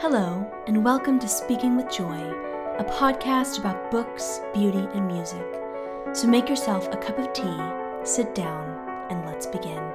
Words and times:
Hello, 0.00 0.50
and 0.66 0.82
welcome 0.82 1.18
to 1.18 1.28
Speaking 1.28 1.76
with 1.76 1.90
Joy, 1.90 2.16
a 2.78 2.84
podcast 2.84 3.58
about 3.58 3.90
books, 3.90 4.40
beauty, 4.54 4.88
and 4.94 5.06
music. 5.06 5.44
So 6.14 6.26
make 6.26 6.48
yourself 6.48 6.88
a 6.88 6.96
cup 6.96 7.18
of 7.18 7.30
tea, 7.34 7.60
sit 8.02 8.34
down, 8.34 8.78
and 9.10 9.26
let's 9.26 9.44
begin. 9.44 9.89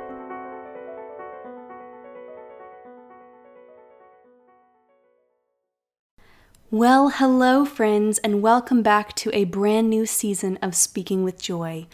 Well, 6.75 7.07
hello, 7.07 7.63
friends, 7.63 8.17
and 8.17 8.41
welcome 8.41 8.81
back 8.81 9.15
to 9.15 9.33
a 9.33 9.45
brand 9.45 9.89
new 9.89 10.05
season 10.05 10.59
of 10.61 10.75
Speaking 10.75 11.23
with 11.23 11.41
Joy. 11.41 11.87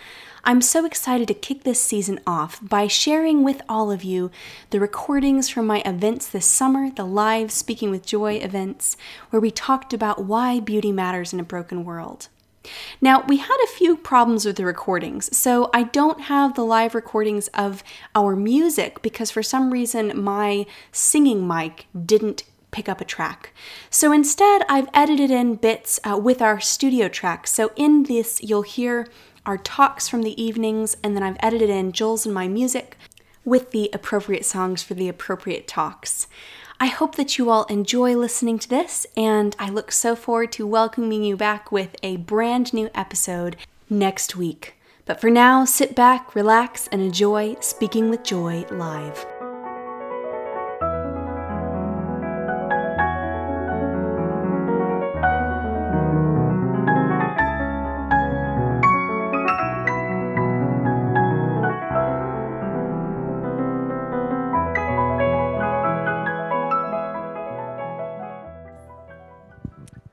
I'm 0.43 0.59
so 0.59 0.85
excited 0.85 1.27
to 1.27 1.35
kick 1.35 1.61
this 1.61 1.79
season 1.79 2.19
off 2.25 2.59
by 2.67 2.87
sharing 2.87 3.43
with 3.43 3.61
all 3.69 3.91
of 3.91 4.03
you 4.03 4.31
the 4.71 4.79
recordings 4.79 5.49
from 5.49 5.67
my 5.67 5.83
events 5.85 6.27
this 6.27 6.47
summer, 6.47 6.89
the 6.89 7.05
live 7.05 7.51
Speaking 7.51 7.91
with 7.91 8.07
Joy 8.07 8.37
events, 8.37 8.97
where 9.29 9.39
we 9.39 9.51
talked 9.51 9.93
about 9.93 10.25
why 10.25 10.59
beauty 10.59 10.91
matters 10.91 11.31
in 11.31 11.39
a 11.39 11.43
broken 11.43 11.85
world. 11.85 12.29
Now, 12.99 13.23
we 13.27 13.37
had 13.37 13.57
a 13.63 13.71
few 13.77 13.95
problems 13.95 14.45
with 14.45 14.55
the 14.55 14.65
recordings, 14.65 15.35
so 15.37 15.69
I 15.75 15.83
don't 15.83 16.21
have 16.21 16.55
the 16.55 16.65
live 16.65 16.95
recordings 16.95 17.49
of 17.49 17.83
our 18.15 18.35
music 18.35 19.03
because 19.03 19.29
for 19.29 19.43
some 19.43 19.71
reason 19.71 20.19
my 20.19 20.65
singing 20.91 21.47
mic 21.47 21.85
didn't 22.05 22.43
pick 22.71 22.89
up 22.89 23.01
a 23.01 23.05
track. 23.05 23.53
So 23.89 24.11
instead, 24.11 24.63
I've 24.67 24.89
edited 24.93 25.29
in 25.29 25.55
bits 25.55 25.99
uh, 26.03 26.17
with 26.17 26.41
our 26.41 26.59
studio 26.59 27.07
track. 27.07 27.47
So 27.47 27.71
in 27.75 28.03
this, 28.03 28.41
you'll 28.41 28.61
hear 28.63 29.07
our 29.45 29.57
talks 29.57 30.07
from 30.07 30.23
the 30.23 30.41
evenings, 30.41 30.97
and 31.03 31.15
then 31.15 31.23
I've 31.23 31.37
edited 31.39 31.69
in 31.69 31.91
Joel's 31.91 32.25
and 32.25 32.33
my 32.33 32.47
music 32.47 32.97
with 33.43 33.71
the 33.71 33.89
appropriate 33.93 34.45
songs 34.45 34.83
for 34.83 34.93
the 34.93 35.09
appropriate 35.09 35.67
talks. 35.67 36.27
I 36.79 36.87
hope 36.87 37.15
that 37.15 37.37
you 37.37 37.49
all 37.49 37.65
enjoy 37.65 38.15
listening 38.15 38.57
to 38.59 38.69
this, 38.69 39.05
and 39.15 39.55
I 39.59 39.69
look 39.69 39.91
so 39.91 40.15
forward 40.15 40.51
to 40.53 40.65
welcoming 40.65 41.23
you 41.23 41.37
back 41.37 41.71
with 41.71 41.95
a 42.01 42.17
brand 42.17 42.73
new 42.73 42.89
episode 42.95 43.55
next 43.89 44.35
week. 44.35 44.75
But 45.05 45.19
for 45.19 45.29
now, 45.29 45.65
sit 45.65 45.95
back, 45.95 46.35
relax, 46.35 46.87
and 46.87 47.01
enjoy 47.01 47.55
Speaking 47.59 48.09
with 48.09 48.23
Joy 48.23 48.65
live. 48.71 49.25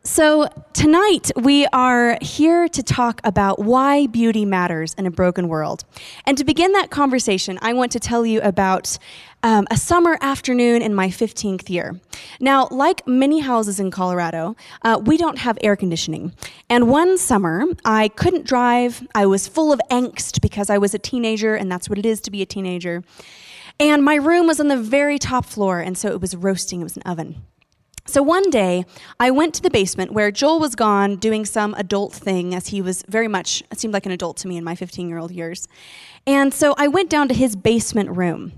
So, 0.09 0.49
tonight 0.73 1.31
we 1.37 1.67
are 1.67 2.17
here 2.23 2.67
to 2.67 2.83
talk 2.83 3.21
about 3.25 3.59
why 3.59 4.07
beauty 4.07 4.47
matters 4.47 4.95
in 4.95 5.05
a 5.05 5.11
broken 5.11 5.49
world. 5.49 5.85
And 6.25 6.37
to 6.39 6.45
begin 6.45 6.73
that 6.73 6.89
conversation, 6.91 7.59
I 7.61 7.75
want 7.75 7.93
to 7.93 8.01
tell 8.01 8.25
you 8.25 8.41
about 8.41 8.97
um, 9.43 9.67
a 9.71 9.77
summer 9.77 10.17
afternoon 10.23 10.81
in 10.81 10.95
my 10.95 11.09
15th 11.09 11.69
year. 11.69 12.01
Now, 12.41 12.69
like 12.71 13.07
many 13.07 13.41
houses 13.41 13.79
in 13.79 13.91
Colorado, 13.91 14.57
uh, 14.81 14.99
we 15.05 15.19
don't 15.19 15.39
have 15.39 15.59
air 15.61 15.77
conditioning. 15.77 16.33
And 16.71 16.89
one 16.89 17.19
summer, 17.19 17.67
I 17.85 18.09
couldn't 18.09 18.47
drive. 18.47 19.07
I 19.15 19.27
was 19.27 19.47
full 19.47 19.75
of 19.75 19.81
angst 19.91 20.41
because 20.41 20.71
I 20.71 20.79
was 20.79 20.95
a 20.95 20.99
teenager, 20.99 21.55
and 21.55 21.71
that's 21.71 21.89
what 21.89 21.99
it 21.99 22.07
is 22.07 22.23
to 22.23 22.31
be 22.31 22.41
a 22.41 22.47
teenager. 22.47 23.05
And 23.79 24.03
my 24.03 24.15
room 24.15 24.47
was 24.47 24.59
on 24.59 24.69
the 24.69 24.79
very 24.79 25.19
top 25.19 25.45
floor, 25.45 25.81
and 25.81 25.99
so 25.99 26.09
it 26.09 26.21
was 26.23 26.35
roasting, 26.35 26.81
it 26.81 26.85
was 26.85 26.97
an 26.97 27.03
oven. 27.03 27.43
So 28.09 28.23
one 28.23 28.49
day, 28.49 28.87
I 29.21 29.31
went 29.31 29.53
to 29.57 29.63
the 29.63 29.69
basement 29.69 30.13
where 30.13 30.31
Joel 30.31 30.61
was 30.61 30.75
gone 30.75 31.17
doing 31.17 31.45
some 31.45 31.75
adult 31.75 32.15
thing, 32.15 32.55
as 32.55 32.69
he 32.69 32.81
was 32.81 33.05
very 33.07 33.29
much, 33.29 33.63
seemed 33.75 33.93
like 33.93 34.07
an 34.07 34.13
adult 34.13 34.39
to 34.39 34.49
me 34.49 34.57
in 34.57 34.65
my 34.65 34.75
15 34.75 35.11
year 35.11 35.19
old 35.19 35.31
years. 35.31 35.69
And 36.27 36.55
so 36.55 36.75
I 36.79 36.89
went 36.89 37.11
down 37.11 37.29
to 37.29 37.35
his 37.35 37.55
basement 37.55 38.17
room. 38.17 38.53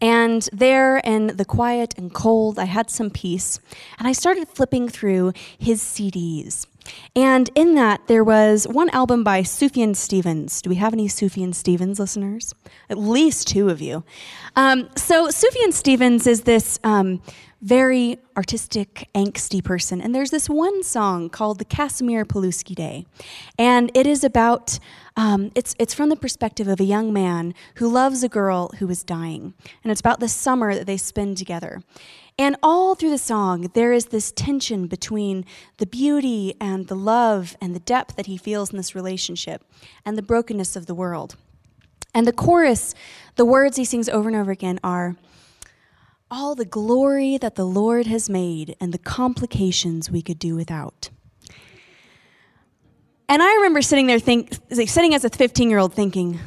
And 0.00 0.48
there, 0.52 0.96
in 0.98 1.28
the 1.28 1.44
quiet 1.44 1.94
and 1.96 2.12
cold, 2.12 2.58
I 2.58 2.64
had 2.64 2.90
some 2.90 3.10
peace. 3.10 3.60
And 3.96 4.08
I 4.08 4.12
started 4.12 4.48
flipping 4.48 4.88
through 4.88 5.34
his 5.56 5.80
CDs. 5.80 6.66
And 7.16 7.50
in 7.54 7.74
that, 7.74 8.06
there 8.06 8.24
was 8.24 8.66
one 8.68 8.90
album 8.90 9.24
by 9.24 9.42
Sufjan 9.42 9.94
Stevens. 9.94 10.60
Do 10.60 10.70
we 10.70 10.76
have 10.76 10.92
any 10.92 11.08
Sufjan 11.08 11.54
Stevens 11.54 11.98
listeners? 11.98 12.54
At 12.90 12.98
least 12.98 13.48
two 13.48 13.68
of 13.68 13.80
you. 13.80 14.04
Um, 14.56 14.88
so, 14.96 15.28
Sufjan 15.28 15.72
Stevens 15.72 16.26
is 16.26 16.42
this 16.42 16.78
um, 16.84 17.20
very 17.64 18.18
artistic, 18.36 19.08
angsty 19.14 19.64
person. 19.64 19.98
And 19.98 20.14
there's 20.14 20.30
this 20.30 20.50
one 20.50 20.82
song 20.82 21.30
called 21.30 21.58
the 21.58 21.64
Casimir 21.64 22.26
Pulaski 22.26 22.74
Day. 22.74 23.06
And 23.58 23.90
it 23.94 24.06
is 24.06 24.22
about, 24.22 24.78
um, 25.16 25.50
it's, 25.54 25.74
it's 25.78 25.94
from 25.94 26.10
the 26.10 26.16
perspective 26.16 26.68
of 26.68 26.78
a 26.78 26.84
young 26.84 27.10
man 27.10 27.54
who 27.76 27.88
loves 27.88 28.22
a 28.22 28.28
girl 28.28 28.70
who 28.80 28.90
is 28.90 29.02
dying. 29.02 29.54
And 29.82 29.90
it's 29.90 30.00
about 30.00 30.20
the 30.20 30.28
summer 30.28 30.74
that 30.74 30.86
they 30.86 30.98
spend 30.98 31.38
together. 31.38 31.82
And 32.36 32.56
all 32.62 32.94
through 32.94 33.10
the 33.10 33.18
song, 33.18 33.70
there 33.74 33.92
is 33.92 34.06
this 34.06 34.32
tension 34.32 34.88
between 34.88 35.44
the 35.76 35.86
beauty 35.86 36.54
and 36.60 36.88
the 36.88 36.96
love 36.96 37.56
and 37.60 37.74
the 37.74 37.80
depth 37.80 38.16
that 38.16 38.26
he 38.26 38.36
feels 38.36 38.70
in 38.70 38.76
this 38.76 38.94
relationship 38.94 39.62
and 40.04 40.18
the 40.18 40.22
brokenness 40.22 40.74
of 40.74 40.86
the 40.86 40.94
world. 40.96 41.36
And 42.12 42.26
the 42.26 42.32
chorus, 42.32 42.94
the 43.36 43.44
words 43.44 43.76
he 43.76 43.84
sings 43.84 44.08
over 44.08 44.28
and 44.28 44.36
over 44.36 44.50
again 44.50 44.80
are, 44.82 45.16
all 46.30 46.56
the 46.56 46.64
glory 46.64 47.38
that 47.38 47.54
the 47.54 47.66
Lord 47.66 48.06
has 48.06 48.28
made 48.28 48.74
and 48.80 48.92
the 48.92 48.98
complications 48.98 50.10
we 50.10 50.22
could 50.22 50.38
do 50.38 50.56
without. 50.56 51.10
And 53.28 53.42
I 53.42 53.54
remember 53.54 53.80
sitting 53.82 54.06
there, 54.06 54.18
think, 54.18 54.58
sitting 54.72 55.14
as 55.14 55.24
a 55.24 55.30
15 55.30 55.70
year 55.70 55.78
old 55.78 55.94
thinking, 55.94 56.40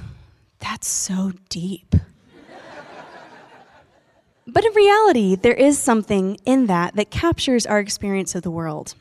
that's 0.59 0.87
so 0.87 1.31
deep. 1.47 1.95
But 4.47 4.65
in 4.65 4.73
reality, 4.73 5.35
there 5.35 5.53
is 5.53 5.77
something 5.77 6.37
in 6.45 6.67
that 6.67 6.95
that 6.95 7.11
captures 7.11 7.65
our 7.65 7.79
experience 7.79 8.33
of 8.33 8.43
the 8.43 8.51
world, 8.51 8.95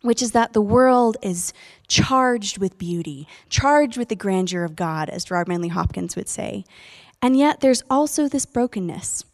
which 0.00 0.22
is 0.22 0.32
that 0.32 0.52
the 0.52 0.62
world 0.62 1.16
is 1.22 1.52
charged 1.88 2.58
with 2.58 2.78
beauty, 2.78 3.28
charged 3.48 3.98
with 3.98 4.08
the 4.08 4.16
grandeur 4.16 4.64
of 4.64 4.74
God, 4.74 5.08
as 5.08 5.24
Gerard 5.24 5.48
Manley 5.48 5.68
Hopkins 5.68 6.16
would 6.16 6.28
say. 6.28 6.64
And 7.20 7.36
yet, 7.36 7.60
there's 7.60 7.82
also 7.88 8.28
this 8.28 8.46
brokenness 8.46 9.24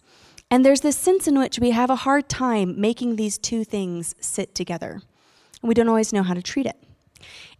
and 0.51 0.65
there's 0.65 0.81
this 0.81 0.97
sense 0.97 1.29
in 1.29 1.39
which 1.39 1.59
we 1.59 1.73
have 1.73 1.91
a 1.91 1.97
hard 1.97 2.29
time 2.29 2.81
making 2.81 3.17
these 3.17 3.37
two 3.37 3.65
things 3.65 4.15
sit 4.21 4.55
together. 4.55 5.03
We 5.63 5.75
don't 5.75 5.89
always 5.89 6.13
know 6.13 6.23
how 6.23 6.35
to 6.35 6.43
treat 6.43 6.67
it. 6.67 6.77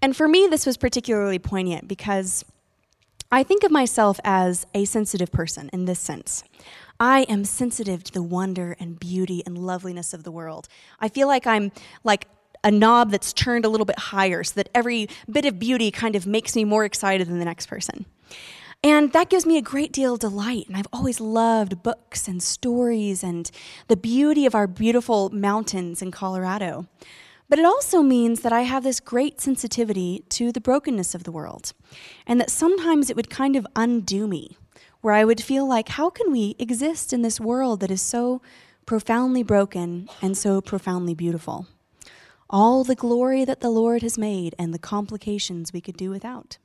And 0.01 0.17
for 0.17 0.29
me, 0.29 0.47
this 0.49 0.65
was 0.65 0.77
particularly 0.77 1.39
poignant 1.39 1.87
because 1.87 2.45
I 3.31 3.43
think 3.43 3.63
of 3.63 3.71
myself 3.71 4.19
as 4.25 4.67
a 4.75 4.85
sensitive 4.87 5.31
person 5.31 5.69
in 5.73 5.85
this 5.85 5.99
sense. 5.99 6.45
I 7.01 7.23
am 7.23 7.45
sensitive 7.45 8.03
to 8.05 8.13
the 8.13 8.23
wonder 8.23 8.77
and 8.81 8.99
beauty 8.99 9.43
and 9.47 9.57
loveliness 9.57 10.13
of 10.13 10.25
the 10.25 10.33
world. 10.33 10.69
I 10.99 11.09
feel 11.09 11.29
like 11.29 11.47
I'm 11.47 11.71
like 12.03 12.27
a 12.65 12.71
knob 12.71 13.13
that's 13.13 13.33
turned 13.33 13.65
a 13.65 13.69
little 13.69 13.85
bit 13.85 13.99
higher 13.99 14.43
so 14.43 14.55
that 14.57 14.69
every 14.75 15.09
bit 15.31 15.45
of 15.45 15.59
beauty 15.61 15.91
kind 15.93 16.17
of 16.17 16.27
makes 16.27 16.57
me 16.57 16.65
more 16.65 16.85
excited 16.85 17.29
than 17.29 17.39
the 17.39 17.45
next 17.45 17.67
person. 17.67 18.05
And 18.83 19.13
that 19.13 19.29
gives 19.31 19.47
me 19.47 19.59
a 19.59 19.63
great 19.63 19.93
deal 19.93 20.15
of 20.15 20.21
delight. 20.21 20.67
And 20.69 20.77
I've 20.77 20.89
always 20.93 21.21
loved 21.21 21.83
books 21.83 22.27
and 22.27 22.43
stories 22.43 23.23
and 23.23 23.51
the 23.87 23.97
beauty 23.97 24.47
of 24.47 24.55
our 24.55 24.67
beautiful 24.67 25.31
mountains 25.31 26.03
in 26.03 26.11
Colorado. 26.11 26.87
But 27.49 27.59
it 27.59 27.65
also 27.65 28.03
means 28.03 28.41
that 28.41 28.53
I 28.53 28.63
have 28.63 28.83
this 28.83 29.01
great 29.01 29.41
sensitivity 29.41 30.25
to 30.31 30.53
the 30.53 30.61
brokenness 30.61 31.15
of 31.15 31.25
the 31.25 31.33
world, 31.33 31.73
and 32.27 32.39
that 32.41 32.51
sometimes 32.51 33.09
it 33.09 33.17
would 33.17 33.31
kind 33.31 33.57
of 33.57 33.67
undo 33.75 34.27
me, 34.27 34.59
where 35.01 35.15
I 35.15 35.25
would 35.25 35.43
feel 35.43 35.67
like, 35.67 35.91
how 35.91 36.11
can 36.11 36.33
we 36.33 36.57
exist 36.59 37.13
in 37.13 37.23
this 37.23 37.41
world 37.41 37.81
that 37.81 37.91
is 37.91 38.03
so 38.03 38.43
profoundly 38.87 39.43
broken 39.43 40.09
and 40.21 40.37
so 40.37 40.61
profoundly 40.61 41.15
beautiful? 41.15 41.67
All 42.51 42.85
the 42.85 42.95
glory 42.95 43.45
that 43.45 43.61
the 43.61 43.71
Lord 43.71 44.03
has 44.03 44.17
made 44.19 44.55
and 44.59 44.73
the 44.73 44.79
complications 44.79 45.73
we 45.73 45.81
could 45.81 45.97
do 45.97 46.11
without. 46.11 46.59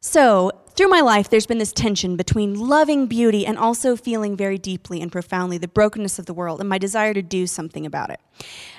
So, 0.00 0.52
through 0.76 0.88
my 0.88 1.00
life, 1.00 1.28
there's 1.28 1.46
been 1.46 1.58
this 1.58 1.72
tension 1.72 2.14
between 2.14 2.54
loving 2.54 3.08
beauty 3.08 3.44
and 3.44 3.58
also 3.58 3.96
feeling 3.96 4.36
very 4.36 4.56
deeply 4.56 5.02
and 5.02 5.10
profoundly 5.10 5.58
the 5.58 5.66
brokenness 5.66 6.20
of 6.20 6.26
the 6.26 6.32
world 6.32 6.60
and 6.60 6.68
my 6.68 6.78
desire 6.78 7.12
to 7.14 7.20
do 7.20 7.48
something 7.48 7.84
about 7.84 8.10
it. 8.10 8.20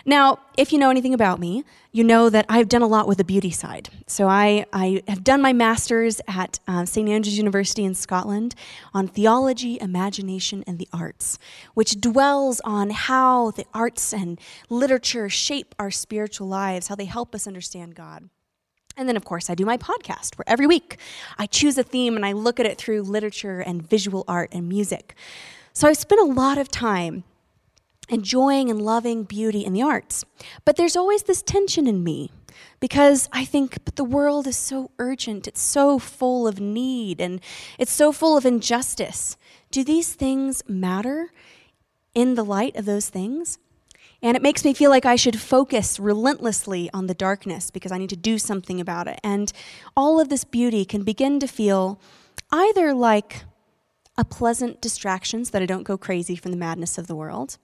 Now, 0.05 0.39
if 0.57 0.71
you 0.71 0.79
know 0.79 0.89
anything 0.89 1.13
about 1.13 1.41
me, 1.41 1.65
you 1.91 2.05
know 2.05 2.29
that 2.29 2.45
I've 2.47 2.69
done 2.69 2.83
a 2.83 2.87
lot 2.87 3.05
with 3.05 3.17
the 3.17 3.25
beauty 3.25 3.51
side. 3.51 3.89
So, 4.07 4.29
I, 4.29 4.65
I 4.71 5.03
have 5.09 5.25
done 5.25 5.41
my 5.41 5.51
master's 5.51 6.21
at 6.25 6.59
uh, 6.69 6.85
St. 6.85 7.09
Andrews 7.09 7.37
University 7.37 7.83
in 7.83 7.95
Scotland 7.95 8.55
on 8.93 9.09
theology, 9.09 9.77
imagination, 9.81 10.63
and 10.65 10.79
the 10.79 10.87
arts, 10.93 11.37
which 11.73 11.99
dwells 11.99 12.61
on 12.61 12.91
how 12.91 13.51
the 13.51 13.65
arts 13.73 14.13
and 14.13 14.39
literature 14.69 15.27
shape 15.27 15.75
our 15.77 15.91
spiritual 15.91 16.47
lives, 16.47 16.87
how 16.87 16.95
they 16.95 17.03
help 17.03 17.35
us 17.35 17.45
understand 17.45 17.93
God. 17.93 18.29
And 18.99 19.07
then, 19.07 19.15
of 19.15 19.23
course, 19.23 19.49
I 19.49 19.55
do 19.55 19.63
my 19.63 19.77
podcast 19.77 20.37
where 20.37 20.43
every 20.45 20.67
week 20.67 20.97
I 21.37 21.45
choose 21.45 21.77
a 21.77 21.83
theme 21.83 22.17
and 22.17 22.25
I 22.25 22.33
look 22.33 22.59
at 22.59 22.65
it 22.65 22.77
through 22.77 23.03
literature 23.03 23.61
and 23.61 23.81
visual 23.81 24.25
art 24.27 24.49
and 24.51 24.67
music. 24.67 25.15
So 25.71 25.87
I've 25.87 25.95
spent 25.95 26.19
a 26.19 26.25
lot 26.25 26.57
of 26.57 26.67
time 26.67 27.23
enjoying 28.09 28.69
and 28.69 28.81
loving 28.81 29.23
beauty 29.23 29.63
and 29.63 29.73
the 29.73 29.81
arts. 29.81 30.25
But 30.65 30.75
there's 30.75 30.97
always 30.97 31.23
this 31.23 31.41
tension 31.41 31.87
in 31.87 32.03
me 32.03 32.29
because 32.81 33.29
I 33.31 33.45
think, 33.45 33.77
but 33.85 33.95
the 33.95 34.03
world 34.03 34.45
is 34.47 34.57
so 34.57 34.91
urgent, 34.99 35.47
it's 35.47 35.61
so 35.61 35.97
full 35.97 36.45
of 36.45 36.59
need, 36.59 37.21
and 37.21 37.39
it's 37.77 37.93
so 37.93 38.11
full 38.11 38.35
of 38.35 38.45
injustice. 38.45 39.37
Do 39.71 39.85
these 39.85 40.13
things 40.13 40.61
matter 40.67 41.31
in 42.13 42.35
the 42.35 42.43
light 42.43 42.75
of 42.75 42.83
those 42.83 43.07
things? 43.07 43.59
And 44.21 44.35
it 44.35 44.43
makes 44.43 44.65
me 44.65 44.73
feel 44.73 44.89
like 44.89 45.05
I 45.05 45.15
should 45.15 45.39
focus 45.39 45.99
relentlessly 45.99 46.89
on 46.93 47.07
the 47.07 47.13
darkness 47.13 47.71
because 47.71 47.91
I 47.91 47.97
need 47.97 48.09
to 48.09 48.17
do 48.17 48.37
something 48.37 48.81
about 48.81 49.07
it. 49.07 49.19
And 49.23 49.51
all 49.95 50.19
of 50.19 50.29
this 50.29 50.43
beauty 50.43 50.83
can 50.83 51.03
begin 51.03 51.39
to 51.39 51.47
feel 51.47 52.01
either 52.51 52.93
like 52.93 53.45
a 54.17 54.25
pleasant 54.25 54.81
distraction 54.81 55.45
so 55.45 55.51
that 55.51 55.61
I 55.61 55.65
don't 55.65 55.83
go 55.83 55.97
crazy 55.97 56.35
from 56.35 56.51
the 56.51 56.57
madness 56.57 56.97
of 56.97 57.07
the 57.07 57.15
world, 57.15 57.57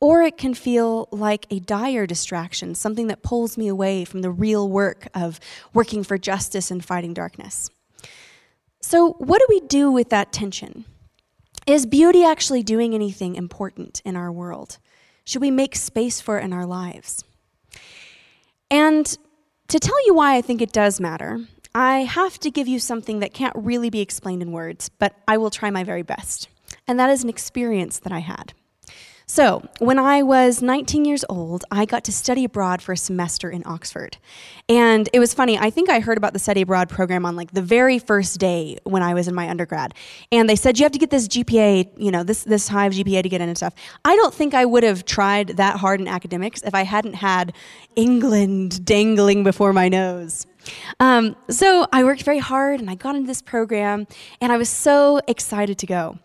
or 0.00 0.22
it 0.22 0.38
can 0.38 0.54
feel 0.54 1.08
like 1.12 1.46
a 1.50 1.60
dire 1.60 2.06
distraction, 2.06 2.74
something 2.74 3.08
that 3.08 3.22
pulls 3.22 3.58
me 3.58 3.68
away 3.68 4.06
from 4.06 4.22
the 4.22 4.30
real 4.30 4.66
work 4.66 5.08
of 5.12 5.38
working 5.74 6.02
for 6.02 6.16
justice 6.16 6.70
and 6.70 6.82
fighting 6.82 7.12
darkness. 7.12 7.68
So, 8.80 9.12
what 9.18 9.40
do 9.40 9.46
we 9.50 9.60
do 9.60 9.90
with 9.90 10.08
that 10.08 10.32
tension? 10.32 10.86
Is 11.66 11.84
beauty 11.84 12.24
actually 12.24 12.62
doing 12.62 12.94
anything 12.94 13.34
important 13.34 14.00
in 14.06 14.16
our 14.16 14.32
world? 14.32 14.78
Should 15.24 15.42
we 15.42 15.50
make 15.50 15.76
space 15.76 16.20
for 16.20 16.38
it 16.38 16.44
in 16.44 16.52
our 16.52 16.66
lives? 16.66 17.24
And 18.70 19.06
to 19.68 19.78
tell 19.78 20.06
you 20.06 20.14
why 20.14 20.36
I 20.36 20.42
think 20.42 20.62
it 20.62 20.72
does 20.72 21.00
matter, 21.00 21.40
I 21.74 22.00
have 22.00 22.38
to 22.40 22.50
give 22.50 22.66
you 22.66 22.78
something 22.80 23.20
that 23.20 23.32
can't 23.32 23.54
really 23.56 23.90
be 23.90 24.00
explained 24.00 24.42
in 24.42 24.52
words, 24.52 24.88
but 24.88 25.14
I 25.28 25.38
will 25.38 25.50
try 25.50 25.70
my 25.70 25.84
very 25.84 26.02
best. 26.02 26.48
And 26.88 26.98
that 26.98 27.10
is 27.10 27.22
an 27.22 27.28
experience 27.28 27.98
that 28.00 28.12
I 28.12 28.18
had. 28.18 28.52
So, 29.32 29.62
when 29.78 29.96
I 29.96 30.24
was 30.24 30.60
19 30.60 31.04
years 31.04 31.24
old, 31.28 31.64
I 31.70 31.84
got 31.84 32.02
to 32.06 32.12
study 32.12 32.42
abroad 32.42 32.82
for 32.82 32.90
a 32.90 32.96
semester 32.96 33.48
in 33.48 33.62
Oxford. 33.64 34.16
And 34.68 35.08
it 35.12 35.20
was 35.20 35.34
funny, 35.34 35.56
I 35.56 35.70
think 35.70 35.88
I 35.88 36.00
heard 36.00 36.18
about 36.18 36.32
the 36.32 36.40
study 36.40 36.62
abroad 36.62 36.88
program 36.88 37.24
on 37.24 37.36
like 37.36 37.52
the 37.52 37.62
very 37.62 38.00
first 38.00 38.40
day 38.40 38.78
when 38.82 39.04
I 39.04 39.14
was 39.14 39.28
in 39.28 39.34
my 39.36 39.48
undergrad. 39.48 39.94
And 40.32 40.50
they 40.50 40.56
said 40.56 40.80
you 40.80 40.84
have 40.84 40.90
to 40.90 40.98
get 40.98 41.10
this 41.10 41.28
GPA, 41.28 41.92
you 41.96 42.10
know, 42.10 42.24
this 42.24 42.42
this 42.42 42.66
high 42.66 42.86
of 42.86 42.92
GPA 42.92 43.22
to 43.22 43.28
get 43.28 43.40
in 43.40 43.48
and 43.48 43.56
stuff. 43.56 43.72
I 44.04 44.16
don't 44.16 44.34
think 44.34 44.52
I 44.52 44.64
would 44.64 44.82
have 44.82 45.04
tried 45.04 45.58
that 45.58 45.76
hard 45.76 46.00
in 46.00 46.08
academics 46.08 46.62
if 46.62 46.74
I 46.74 46.82
hadn't 46.82 47.14
had 47.14 47.52
England 47.94 48.84
dangling 48.84 49.44
before 49.44 49.72
my 49.72 49.88
nose. 49.88 50.44
Um, 50.98 51.36
so 51.48 51.86
I 51.92 52.02
worked 52.02 52.24
very 52.24 52.40
hard 52.40 52.80
and 52.80 52.90
I 52.90 52.96
got 52.96 53.14
into 53.14 53.28
this 53.28 53.42
program 53.42 54.08
and 54.40 54.50
I 54.50 54.56
was 54.56 54.68
so 54.68 55.20
excited 55.28 55.78
to 55.78 55.86
go. 55.86 56.18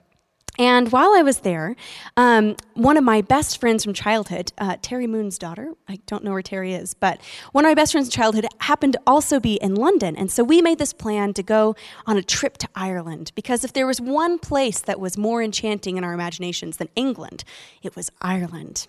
And 0.58 0.92
while 0.92 1.14
I 1.14 1.22
was 1.22 1.40
there, 1.40 1.76
um, 2.16 2.56
one 2.74 2.98
of 2.98 3.04
my 3.04 3.22
best 3.22 3.60
friends 3.60 3.84
from 3.84 3.94
childhood, 3.94 4.54
uh, 4.58 4.78
Terry 4.82 5.08
Moon's 5.08 5.38
daughter, 5.38 5.74
I 5.88 6.00
don't 6.06 6.24
know 6.24 6.32
where 6.32 6.42
Terry 6.42 6.74
is, 6.74 6.94
but 6.94 7.20
one 7.52 7.66
of 7.66 7.70
my 7.70 7.76
best 7.76 7.92
friends 7.92 8.08
from 8.08 8.22
childhood 8.22 8.46
happened 8.60 8.94
to 8.94 9.02
also 9.06 9.40
be 9.40 9.56
in 9.56 9.76
London. 9.76 10.16
And 10.16 10.32
so 10.32 10.44
we 10.44 10.62
made 10.62 10.80
this 10.80 10.94
plan 10.94 11.34
to 11.34 11.44
go 11.44 11.76
on 12.06 12.18
a 12.18 12.24
trip 12.24 12.58
to 12.60 12.70
Ireland 12.76 13.32
because 13.36 13.64
if 13.64 13.74
there 13.74 13.88
was 13.88 14.00
one 14.00 14.40
place 14.40 14.80
that 14.80 15.00
was 15.00 15.18
more 15.18 15.44
enchanting 15.44 15.98
in 15.98 16.04
our 16.04 16.14
imaginations 16.14 16.78
than 16.78 16.90
England, 16.96 17.44
it 17.84 17.96
was 17.96 18.12
Ireland. 18.22 18.88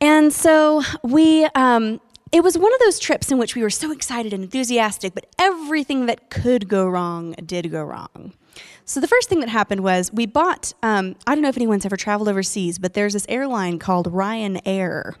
And 0.00 0.32
so 0.32 0.82
we, 1.02 1.44
um, 1.54 2.00
it 2.32 2.44
was 2.44 2.56
one 2.56 2.72
of 2.72 2.78
those 2.80 2.98
trips 2.98 3.30
in 3.32 3.38
which 3.38 3.56
we 3.56 3.62
were 3.62 3.70
so 3.70 3.90
excited 3.90 4.32
and 4.32 4.44
enthusiastic, 4.44 5.14
but 5.14 5.26
everything 5.38 6.06
that 6.06 6.30
could 6.30 6.68
go 6.68 6.88
wrong 6.88 7.32
did 7.44 7.70
go 7.70 7.82
wrong. 7.82 8.34
So 8.84 9.00
the 9.00 9.08
first 9.08 9.28
thing 9.28 9.40
that 9.40 9.48
happened 9.48 9.82
was 9.82 10.12
we 10.12 10.26
bought. 10.26 10.72
Um, 10.82 11.16
I 11.26 11.34
don't 11.34 11.42
know 11.42 11.48
if 11.48 11.56
anyone's 11.56 11.86
ever 11.86 11.96
traveled 11.96 12.28
overseas, 12.28 12.78
but 12.78 12.94
there's 12.94 13.14
this 13.14 13.26
airline 13.28 13.78
called 13.78 14.12
Ryanair. 14.12 15.14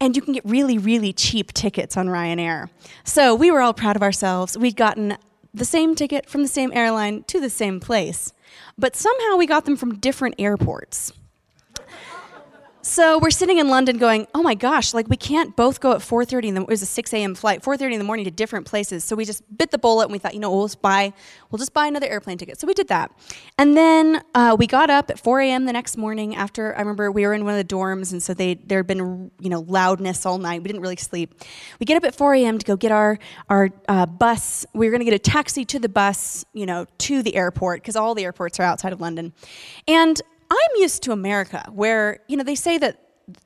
And 0.00 0.14
you 0.14 0.22
can 0.22 0.32
get 0.32 0.44
really, 0.44 0.78
really 0.78 1.12
cheap 1.12 1.52
tickets 1.52 1.96
on 1.96 2.06
Ryanair. 2.06 2.70
So 3.04 3.34
we 3.34 3.50
were 3.50 3.60
all 3.60 3.74
proud 3.74 3.96
of 3.96 4.02
ourselves. 4.02 4.56
We'd 4.56 4.76
gotten 4.76 5.18
the 5.52 5.64
same 5.64 5.94
ticket 5.94 6.28
from 6.28 6.42
the 6.42 6.48
same 6.48 6.72
airline 6.72 7.24
to 7.24 7.40
the 7.40 7.50
same 7.50 7.80
place. 7.80 8.32
But 8.78 8.94
somehow 8.94 9.36
we 9.36 9.46
got 9.46 9.64
them 9.64 9.76
from 9.76 9.98
different 9.98 10.36
airports. 10.38 11.12
So 12.88 13.18
we're 13.18 13.30
sitting 13.30 13.58
in 13.58 13.68
London 13.68 13.98
going, 13.98 14.26
oh 14.34 14.42
my 14.42 14.54
gosh, 14.54 14.94
like 14.94 15.08
we 15.08 15.18
can't 15.18 15.54
both 15.54 15.78
go 15.78 15.92
at 15.92 15.98
4.30 15.98 16.44
in 16.44 16.54
the, 16.54 16.62
it 16.62 16.68
was 16.68 16.80
a 16.80 16.86
6 16.86 17.12
a.m. 17.12 17.34
flight, 17.34 17.62
4.30 17.62 17.92
in 17.92 17.98
the 17.98 18.04
morning 18.04 18.24
to 18.24 18.30
different 18.30 18.64
places. 18.64 19.04
So 19.04 19.14
we 19.14 19.26
just 19.26 19.42
bit 19.58 19.70
the 19.70 19.76
bullet 19.76 20.04
and 20.04 20.12
we 20.12 20.18
thought, 20.18 20.32
you 20.32 20.40
know, 20.40 20.50
we'll 20.50 20.64
just 20.64 20.80
buy, 20.80 21.12
we'll 21.50 21.58
just 21.58 21.74
buy 21.74 21.86
another 21.86 22.06
airplane 22.06 22.38
ticket. 22.38 22.58
So 22.58 22.66
we 22.66 22.72
did 22.72 22.88
that. 22.88 23.12
And 23.58 23.76
then 23.76 24.22
uh, 24.34 24.56
we 24.58 24.66
got 24.66 24.88
up 24.88 25.10
at 25.10 25.18
4 25.18 25.38
a.m. 25.42 25.66
the 25.66 25.72
next 25.74 25.98
morning 25.98 26.34
after, 26.34 26.74
I 26.74 26.78
remember 26.78 27.12
we 27.12 27.26
were 27.26 27.34
in 27.34 27.44
one 27.44 27.52
of 27.52 27.58
the 27.58 27.74
dorms 27.74 28.10
and 28.12 28.22
so 28.22 28.32
they, 28.32 28.54
there 28.54 28.78
had 28.78 28.86
been, 28.86 29.30
you 29.38 29.50
know, 29.50 29.66
loudness 29.68 30.24
all 30.24 30.38
night. 30.38 30.62
We 30.62 30.68
didn't 30.68 30.80
really 30.80 30.96
sleep. 30.96 31.34
We 31.78 31.84
get 31.84 31.98
up 31.98 32.04
at 32.04 32.14
4 32.14 32.36
a.m. 32.36 32.58
to 32.58 32.64
go 32.64 32.74
get 32.74 32.90
our, 32.90 33.18
our 33.50 33.68
uh, 33.86 34.06
bus. 34.06 34.64
We 34.72 34.86
were 34.86 34.92
going 34.92 35.04
to 35.04 35.10
get 35.10 35.14
a 35.14 35.18
taxi 35.18 35.66
to 35.66 35.78
the 35.78 35.90
bus, 35.90 36.46
you 36.54 36.64
know, 36.64 36.86
to 37.00 37.22
the 37.22 37.36
airport 37.36 37.82
because 37.82 37.96
all 37.96 38.14
the 38.14 38.24
airports 38.24 38.58
are 38.58 38.62
outside 38.62 38.94
of 38.94 39.00
London. 39.02 39.34
And 39.86 40.22
I'm 40.50 40.70
used 40.76 41.02
to 41.04 41.12
America, 41.12 41.68
where, 41.72 42.20
you 42.28 42.36
know, 42.36 42.44
they 42.44 42.54
say 42.54 42.78
that 42.78 43.00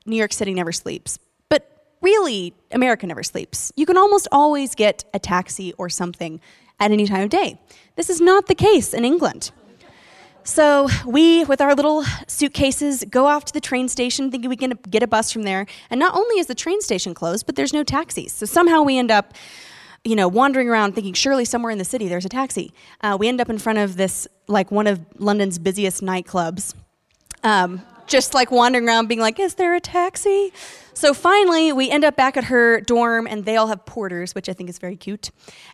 New 0.05 0.15
York 0.15 0.33
City 0.33 0.53
never 0.53 0.71
sleeps, 0.71 1.19
but 1.49 1.95
really, 2.01 2.53
America 2.71 3.05
never 3.05 3.23
sleeps. 3.23 3.71
You 3.75 3.85
can 3.85 3.97
almost 3.97 4.27
always 4.31 4.75
get 4.75 5.03
a 5.13 5.19
taxi 5.19 5.73
or 5.73 5.89
something 5.89 6.39
at 6.79 6.91
any 6.91 7.05
time 7.05 7.23
of 7.23 7.29
day. 7.29 7.59
This 7.95 8.09
is 8.09 8.21
not 8.21 8.47
the 8.47 8.55
case 8.55 8.93
in 8.93 9.05
England. 9.05 9.51
So 10.45 10.89
we, 11.05 11.45
with 11.45 11.61
our 11.61 11.73
little 11.73 12.03
suitcases, 12.27 13.05
go 13.09 13.27
off 13.27 13.45
to 13.45 13.53
the 13.53 13.61
train 13.61 13.87
station 13.87 14.29
thinking 14.29 14.49
we 14.49 14.57
can 14.57 14.73
get 14.89 15.01
a 15.01 15.07
bus 15.07 15.31
from 15.31 15.43
there. 15.43 15.65
And 15.89 15.99
not 15.99 16.15
only 16.15 16.39
is 16.39 16.47
the 16.47 16.55
train 16.55 16.81
station 16.81 17.13
closed, 17.13 17.45
but 17.45 17.55
there's 17.55 17.71
no 17.71 17.83
taxis. 17.83 18.33
So 18.33 18.45
somehow 18.45 18.81
we 18.81 18.97
end 18.97 19.09
up, 19.09 19.33
you 20.03 20.17
know, 20.17 20.27
wandering 20.27 20.67
around 20.67 20.95
thinking 20.95 21.13
surely 21.13 21.45
somewhere 21.45 21.71
in 21.71 21.77
the 21.77 21.85
city 21.85 22.09
there's 22.09 22.25
a 22.25 22.29
taxi. 22.29 22.73
Uh, 22.99 23.15
we 23.17 23.29
end 23.29 23.39
up 23.39 23.49
in 23.49 23.57
front 23.57 23.79
of 23.79 23.95
this, 23.95 24.27
like 24.47 24.69
one 24.69 24.85
of 24.85 24.99
London's 25.17 25.59
busiest 25.59 26.01
nightclubs. 26.01 26.73
Um, 27.43 27.81
just 28.07 28.33
like 28.33 28.51
wandering 28.51 28.87
around 28.87 29.07
being 29.07 29.19
like, 29.19 29.39
is 29.39 29.55
there 29.55 29.75
a 29.75 29.79
taxi? 29.79 30.51
So 30.93 31.13
finally, 31.13 31.73
we 31.73 31.89
end 31.89 32.03
up 32.03 32.15
back 32.15 32.37
at 32.37 32.45
her 32.45 32.81
dorm, 32.81 33.27
and 33.27 33.45
they 33.45 33.57
all 33.57 33.67
have 33.67 33.85
porters, 33.85 34.35
which 34.35 34.47
I 34.47 34.53
think 34.53 34.69
is 34.69 34.77
very 34.77 34.95
cute. 34.95 35.31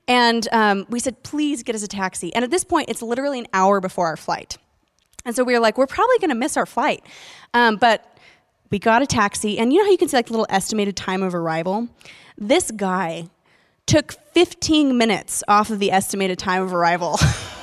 And 0.07 0.47
um, 0.51 0.85
we 0.89 0.99
said, 0.99 1.21
please 1.23 1.63
get 1.63 1.75
us 1.75 1.83
a 1.83 1.87
taxi. 1.87 2.33
And 2.33 2.43
at 2.43 2.51
this 2.51 2.63
point, 2.63 2.89
it's 2.89 3.01
literally 3.01 3.39
an 3.39 3.47
hour 3.53 3.81
before 3.81 4.07
our 4.07 4.17
flight. 4.17 4.57
And 5.25 5.35
so 5.35 5.43
we 5.43 5.53
were 5.53 5.59
like, 5.59 5.77
we're 5.77 5.87
probably 5.87 6.17
going 6.19 6.29
to 6.29 6.35
miss 6.35 6.55
our 6.55 6.65
flight. 6.65 7.03
Um, 7.53 7.75
but 7.75 8.17
we 8.71 8.79
got 8.79 9.01
a 9.01 9.07
taxi, 9.07 9.59
and 9.59 9.73
you 9.73 9.79
know 9.79 9.85
how 9.85 9.91
you 9.91 9.97
can 9.97 10.07
see 10.07 10.15
like 10.17 10.27
the 10.27 10.33
little 10.33 10.47
estimated 10.49 10.95
time 10.95 11.23
of 11.23 11.35
arrival? 11.35 11.89
This 12.37 12.71
guy 12.71 13.29
took 13.85 14.13
15 14.33 14.97
minutes 14.97 15.43
off 15.47 15.71
of 15.71 15.79
the 15.79 15.91
estimated 15.91 16.39
time 16.39 16.61
of 16.61 16.73
arrival. 16.73 17.19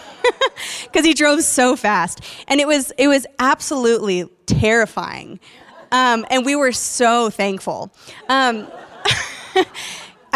because 0.87 1.05
he 1.05 1.15
drove 1.15 1.43
so 1.43 1.77
fast, 1.77 2.21
and 2.49 2.61
it 2.61 2.67
was 2.67 2.93
it 2.99 3.09
was 3.09 3.27
absolutely 3.39 4.29
terrifying, 4.47 5.41
um, 5.93 6.25
and 6.31 6.45
we 6.45 6.57
were 6.57 6.73
so 6.73 7.31
thankful. 7.31 7.93
Um, 8.29 8.67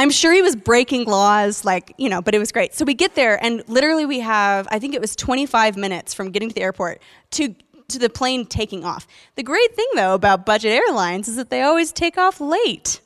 I'm 0.01 0.11
sure 0.11 0.33
he 0.33 0.41
was 0.41 0.57
breaking 0.57 1.05
laws, 1.05 1.63
like, 1.63 1.93
you 1.99 2.09
know, 2.09 2.23
but 2.23 2.35
it 2.35 2.39
was 2.39 2.53
great. 2.53 2.73
So 2.73 2.87
we 2.87 2.95
get 2.95 3.15
there, 3.15 3.43
and 3.45 3.63
literally 3.69 4.07
we 4.07 4.21
have, 4.21 4.67
I 4.71 4.79
think 4.79 4.95
it 4.95 5.01
was 5.01 5.15
25 5.15 5.77
minutes 5.77 6.15
from 6.15 6.31
getting 6.31 6.49
to 6.49 6.55
the 6.55 6.63
airport 6.63 7.03
to, 7.33 7.55
to 7.89 7.99
the 7.99 8.09
plane 8.09 8.47
taking 8.47 8.83
off. 8.83 9.07
The 9.35 9.43
great 9.43 9.77
thing, 9.77 9.89
though, 9.95 10.15
about 10.15 10.47
budget 10.47 10.73
airlines 10.73 11.29
is 11.29 11.37
that 11.37 11.51
they 11.51 11.61
always 11.61 11.93
take 11.93 12.17
off 12.17 12.41
late. 12.41 13.03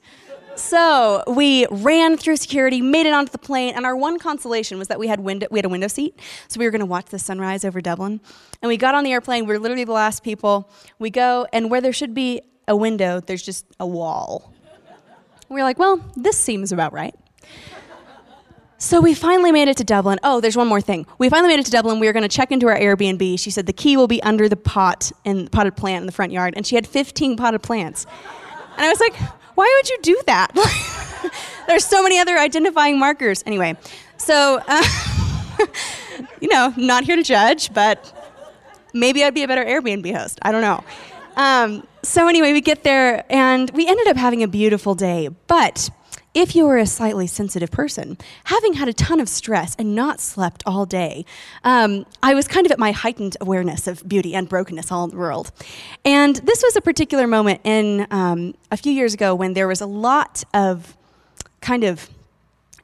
So 0.57 1.25
we 1.27 1.67
ran 1.71 2.17
through 2.17 2.37
security, 2.37 2.81
made 2.81 3.07
it 3.07 3.13
onto 3.13 3.33
the 3.33 3.39
plane, 3.39 3.75
and 3.75 3.85
our 3.85 3.97
one 3.97 4.19
consolation 4.19 4.79
was 4.79 4.89
that 4.89 4.99
we 4.99 5.09
had 5.09 5.21
window, 5.21 5.49
we 5.51 5.59
had 5.59 5.65
a 5.65 5.69
window 5.69 5.89
seat, 5.89 6.19
so 6.49 6.59
we 6.61 6.65
were 6.65 6.71
going 6.71 6.81
to 6.81 6.87
watch 6.87 7.07
the 7.07 7.19
sunrise 7.19 7.65
over 7.65 7.81
Dublin. 7.81 8.21
And 8.63 8.69
we 8.69 8.77
got 8.77 8.95
on 8.95 9.05
the 9.05 9.13
airplane. 9.13 9.47
We 9.47 9.55
were 9.55 9.59
literally 9.59 9.85
the 9.85 9.93
last 9.93 10.23
people. 10.23 10.71
We 10.99 11.11
go, 11.11 11.47
and 11.53 11.71
where 11.71 11.81
there 11.81 11.93
should 11.93 12.15
be 12.15 12.43
a 12.69 12.77
window, 12.77 13.21
there's 13.21 13.43
just 13.43 13.67
a 13.81 13.87
wall. 13.87 14.53
We 15.49 15.61
are 15.61 15.65
like, 15.65 15.79
well, 15.79 16.01
this 16.17 16.39
seems 16.39 16.73
about 16.73 16.93
right. 16.93 17.15
So 18.79 19.01
we 19.01 19.15
finally 19.15 19.51
made 19.51 19.69
it 19.69 19.77
to 19.79 19.85
Dublin. 19.85 20.19
Oh, 20.23 20.41
there's 20.41 20.57
one 20.57 20.69
more 20.69 20.81
thing. 20.81 21.07
We 21.19 21.29
finally 21.31 21.49
made 21.49 21.61
it 21.61 21.67
to 21.67 21.73
Dublin. 21.73 22.01
We 22.01 22.07
were 22.07 22.13
going 22.13 22.23
to 22.23 22.29
check 22.29 22.53
into 22.53 22.67
our 22.69 22.79
Airbnb. 22.79 23.39
She 23.39 23.51
said 23.51 23.67
the 23.67 23.73
key 23.73 23.97
will 23.97 24.09
be 24.09 24.23
under 24.23 24.49
the 24.49 24.57
pot 24.57 25.11
and 25.25 25.51
potted 25.51 25.77
plant 25.77 26.03
in 26.03 26.07
the 26.07 26.13
front 26.13 26.33
yard, 26.33 26.55
and 26.57 26.67
she 26.67 26.75
had 26.75 26.87
15 26.87 27.37
potted 27.37 27.63
plants. 27.63 28.07
And 28.77 28.85
I 28.85 28.89
was 28.89 29.01
like, 29.01 29.15
why 29.55 29.73
would 29.77 29.89
you 29.89 29.99
do 30.03 30.23
that? 30.27 30.53
There's 31.67 31.85
so 31.85 32.03
many 32.03 32.19
other 32.19 32.39
identifying 32.39 32.99
markers. 32.99 33.43
Anyway, 33.47 33.77
so, 34.17 34.61
uh, 34.67 34.85
you 36.41 36.49
know, 36.49 36.73
not 36.77 37.05
here 37.05 37.17
to 37.17 37.23
judge, 37.23 37.73
but 37.73 38.13
maybe 38.93 39.25
I'd 39.25 39.35
be 39.35 39.43
a 39.43 39.49
better 39.49 39.65
Airbnb 39.65 40.15
host. 40.15 40.39
I 40.43 40.53
don't 40.53 40.63
know. 40.63 40.85
Um, 41.37 41.87
so, 42.03 42.29
anyway, 42.29 42.53
we 42.53 42.61
get 42.61 42.85
there 42.85 43.25
and 43.31 43.71
we 43.71 43.87
ended 43.87 44.07
up 44.09 44.17
having 44.17 44.43
a 44.43 44.49
beautiful 44.49 44.95
day. 44.95 45.29
But 45.47 45.91
if 46.35 46.57
you 46.57 46.67
are 46.67 46.77
a 46.77 46.87
slightly 46.87 47.29
sensitive 47.29 47.71
person, 47.71 48.19
having 48.45 48.75
had 48.75 48.89
a 48.89 48.93
ton 48.93 49.21
of 49.21 49.29
stress 49.29 49.77
and 49.77 49.95
not 49.95 50.21
slept 50.21 50.63
all 50.67 50.85
day, 50.85 51.25
um, 51.63 52.05
I 52.23 52.35
was 52.35 52.49
kind 52.49 52.67
of 52.67 52.73
at 52.73 52.79
my 52.79 52.91
heightened 52.91 53.37
awareness 53.41 53.87
of 53.87 54.07
beauty 54.09 54.35
and 54.35 54.49
brokenness 54.49 54.91
all 54.91 55.05
in 55.05 55.11
the 55.11 55.17
world. 55.17 55.53
And 56.05 56.37
this 56.37 56.63
was 56.63 56.75
a 56.75 56.81
particular 56.81 57.29
moment 57.29 57.61
in 57.63 58.09
um, 58.11 58.55
a 58.73 58.77
few 58.77 58.93
years 58.93 59.15
ago 59.15 59.35
when 59.35 59.55
there 59.55 59.69
was 59.69 59.81
a 59.81 59.87
lot 59.87 60.43
of 60.53 60.97
kind 61.61 61.85
of 61.85 62.11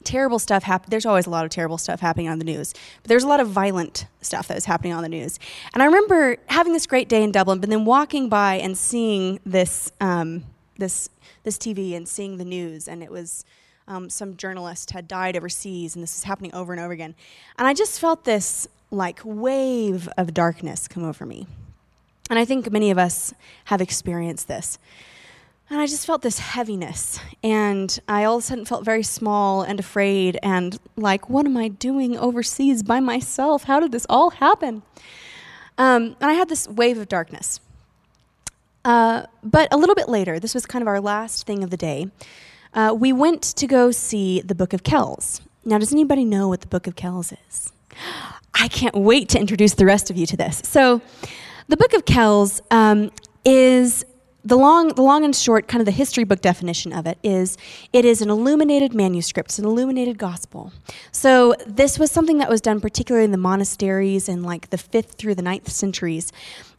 terrible 0.03 0.39
stuff 0.39 0.63
happen. 0.63 0.89
There's 0.89 1.05
always 1.05 1.27
a 1.27 1.29
lot 1.29 1.43
of 1.45 1.51
terrible 1.51 1.77
stuff 1.77 1.99
happening 1.99 2.29
on 2.29 2.39
the 2.39 2.45
news, 2.45 2.73
but 3.03 3.09
there's 3.09 3.23
a 3.23 3.27
lot 3.27 3.39
of 3.39 3.49
violent 3.49 4.07
stuff 4.21 4.47
that 4.47 4.55
was 4.55 4.65
happening 4.65 4.93
on 4.93 5.03
the 5.03 5.09
news. 5.09 5.39
And 5.73 5.83
I 5.83 5.85
remember 5.85 6.37
having 6.47 6.73
this 6.73 6.87
great 6.87 7.09
day 7.09 7.21
in 7.21 7.31
Dublin, 7.31 7.59
but 7.59 7.69
then 7.69 7.85
walking 7.85 8.29
by 8.29 8.55
and 8.55 8.77
seeing 8.77 9.39
this 9.45 9.91
um, 9.99 10.43
this 10.81 11.07
this 11.43 11.57
TV 11.57 11.95
and 11.95 12.05
seeing 12.05 12.35
the 12.35 12.43
news, 12.43 12.89
and 12.89 13.01
it 13.01 13.09
was 13.09 13.45
um, 13.87 14.09
some 14.09 14.35
journalist 14.35 14.91
had 14.91 15.07
died 15.07 15.37
overseas, 15.37 15.95
and 15.95 16.03
this 16.03 16.17
is 16.17 16.23
happening 16.23 16.53
over 16.53 16.73
and 16.73 16.81
over 16.81 16.91
again. 16.91 17.15
And 17.57 17.67
I 17.67 17.73
just 17.73 17.99
felt 17.99 18.25
this 18.25 18.67
like 18.91 19.21
wave 19.23 20.09
of 20.17 20.33
darkness 20.33 20.87
come 20.87 21.05
over 21.05 21.25
me. 21.25 21.47
And 22.29 22.37
I 22.37 22.45
think 22.45 22.71
many 22.71 22.91
of 22.91 22.97
us 22.97 23.33
have 23.65 23.81
experienced 23.81 24.47
this. 24.47 24.77
And 25.69 25.79
I 25.79 25.87
just 25.87 26.05
felt 26.05 26.21
this 26.21 26.39
heaviness. 26.39 27.19
And 27.43 27.97
I 28.07 28.25
all 28.25 28.37
of 28.37 28.43
a 28.43 28.45
sudden 28.45 28.65
felt 28.65 28.83
very 28.83 29.03
small 29.03 29.61
and 29.61 29.79
afraid 29.79 30.37
and 30.43 30.77
like, 30.97 31.29
what 31.29 31.45
am 31.45 31.55
I 31.55 31.69
doing 31.69 32.17
overseas 32.17 32.83
by 32.83 32.99
myself? 32.99 33.63
How 33.63 33.79
did 33.79 33.91
this 33.93 34.05
all 34.09 34.31
happen? 34.31 34.83
Um, 35.77 36.17
and 36.19 36.29
I 36.29 36.33
had 36.33 36.49
this 36.49 36.67
wave 36.67 36.97
of 36.97 37.07
darkness. 37.07 37.61
Uh, 38.83 39.23
but 39.43 39.71
a 39.71 39.77
little 39.77 39.95
bit 39.95 40.09
later, 40.09 40.39
this 40.39 40.53
was 40.53 40.65
kind 40.65 40.81
of 40.81 40.87
our 40.87 40.99
last 41.01 41.45
thing 41.45 41.63
of 41.63 41.69
the 41.69 41.77
day, 41.77 42.07
uh, 42.73 42.95
we 42.97 43.13
went 43.13 43.41
to 43.43 43.67
go 43.67 43.91
see 43.91 44.41
the 44.41 44.55
Book 44.55 44.73
of 44.73 44.83
Kells. 44.83 45.41
Now, 45.65 45.77
does 45.77 45.91
anybody 45.91 46.25
know 46.25 46.47
what 46.47 46.61
the 46.61 46.67
Book 46.67 46.87
of 46.87 46.95
Kells 46.95 47.33
is? 47.49 47.71
I 48.53 48.67
can't 48.67 48.95
wait 48.95 49.29
to 49.29 49.39
introduce 49.39 49.75
the 49.75 49.85
rest 49.85 50.09
of 50.09 50.17
you 50.17 50.25
to 50.27 50.37
this. 50.37 50.61
So, 50.65 51.01
the 51.67 51.77
Book 51.77 51.93
of 51.93 52.05
Kells 52.05 52.61
um, 52.71 53.11
is 53.45 54.03
the 54.43 54.57
long, 54.57 54.89
the 54.89 55.01
long 55.01 55.23
and 55.23 55.35
short, 55.35 55.67
kind 55.67 55.81
of 55.81 55.85
the 55.85 55.91
history 55.91 56.23
book 56.23 56.41
definition 56.41 56.91
of 56.93 57.05
it 57.05 57.17
is 57.23 57.57
it 57.93 58.05
is 58.05 58.21
an 58.21 58.29
illuminated 58.29 58.93
manuscript, 58.93 59.57
an 59.59 59.65
illuminated 59.65 60.17
gospel. 60.17 60.73
So 61.11 61.53
this 61.67 61.99
was 61.99 62.11
something 62.11 62.39
that 62.39 62.49
was 62.49 62.61
done 62.61 62.81
particularly 62.81 63.25
in 63.25 63.31
the 63.31 63.37
monasteries 63.37 64.27
in 64.27 64.41
like 64.43 64.69
the 64.71 64.77
fifth 64.77 65.13
through 65.13 65.35
the 65.35 65.43
ninth 65.43 65.69
centuries, 65.69 66.31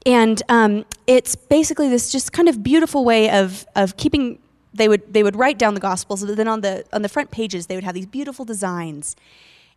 and 0.07 0.43
um, 0.49 0.85
it's 1.07 1.35
basically 1.37 1.89
this 1.89 2.11
just 2.11 2.33
kind 2.33 2.49
of 2.49 2.63
beautiful 2.63 3.05
way 3.05 3.31
of 3.31 3.67
of 3.77 3.97
keeping. 3.97 4.39
They 4.75 4.89
would 4.89 5.13
they 5.13 5.23
would 5.23 5.37
write 5.37 5.59
down 5.59 5.75
the 5.75 5.81
gospels, 5.81 6.25
but 6.25 6.37
then 6.37 6.49
on 6.49 6.63
the 6.63 6.85
on 6.93 7.03
the 7.03 7.09
front 7.09 7.31
pages 7.31 7.67
they 7.67 7.75
would 7.75 7.85
have 7.85 7.95
these 7.95 8.07
beautiful 8.07 8.45
designs. 8.45 9.17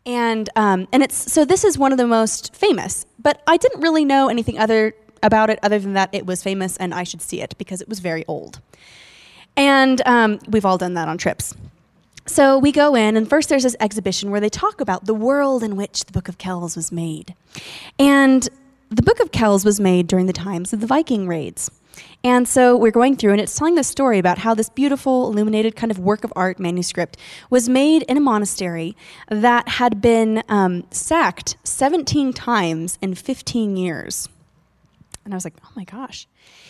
And 0.06 0.50
um, 0.56 0.88
and 0.92 1.04
it's 1.04 1.32
so 1.32 1.46
this 1.46 1.64
is 1.64 1.78
one 1.78 1.92
of 1.92 1.98
the 1.98 2.08
most 2.08 2.56
famous, 2.56 3.06
but 3.20 3.42
I 3.48 3.58
didn't 3.58 3.82
really 3.82 4.06
know 4.06 4.30
anything 4.30 4.58
other 4.58 4.94
about 5.24 5.50
it 5.50 5.60
other 5.64 5.80
than 5.80 5.94
that 5.94 6.10
it 6.14 6.26
was 6.26 6.44
famous 6.44 6.78
and 6.78 6.94
I 6.94 7.04
should 7.04 7.22
see 7.22 7.42
it 7.42 7.58
because 7.58 7.82
it 7.82 7.90
was 7.90 8.00
very 8.00 8.24
old. 8.28 8.62
And 9.58 10.02
um, 10.06 10.40
we've 10.48 10.66
all 10.66 10.78
done 10.78 10.94
that 10.96 11.08
on 11.08 11.18
trips. 11.18 11.54
So 12.28 12.58
we 12.58 12.72
go 12.72 12.96
in, 12.96 13.16
and 13.16 13.30
first 13.30 13.50
there's 13.50 13.64
this 13.64 13.76
exhibition 13.80 14.32
where 14.32 14.42
they 14.42 14.50
talk 14.50 14.82
about 14.82 15.06
the 15.06 15.14
world 15.14 15.62
in 15.62 15.76
which 15.76 16.06
the 16.06 16.12
Book 16.12 16.28
of 16.28 16.38
Kells 16.38 16.76
was 16.76 16.92
made. 16.92 17.36
And 18.00 18.50
the 18.96 19.02
Book 19.02 19.20
of 19.20 19.34
Kells 19.34 19.66
was 19.66 19.78
made 19.78 20.08
during 20.08 20.26
the 20.26 20.32
times 20.32 20.72
of 20.72 20.80
the 20.80 20.88
Viking 20.88 21.28
raids. 21.28 21.70
And 22.24 22.48
so 22.48 22.78
we're 22.78 22.92
going 22.92 23.18
through, 23.18 23.34
and 23.34 23.42
it's 23.42 23.54
telling 23.54 23.76
the 23.76 23.84
story 23.84 24.20
about 24.20 24.38
how 24.38 24.54
this 24.54 24.70
beautiful, 24.70 25.28
illuminated 25.28 25.76
kind 25.76 25.92
of 25.92 26.00
work 26.00 26.24
of 26.24 26.32
art 26.34 26.60
manuscript 26.62 27.18
was 27.50 27.68
made 27.68 28.04
in 28.04 28.16
a 28.16 28.22
monastery 28.22 28.96
that 29.30 29.68
had 29.68 30.02
been 30.02 30.44
um, 30.48 30.86
sacked 30.92 31.58
17 31.66 32.32
times 32.32 32.98
in 33.02 33.16
15 33.16 33.76
years. 33.76 34.30
And 35.26 35.34
I 35.34 35.36
was 35.36 35.44
like, 35.44 35.56
oh 35.66 35.72
my 35.76 35.84
gosh. 35.84 36.26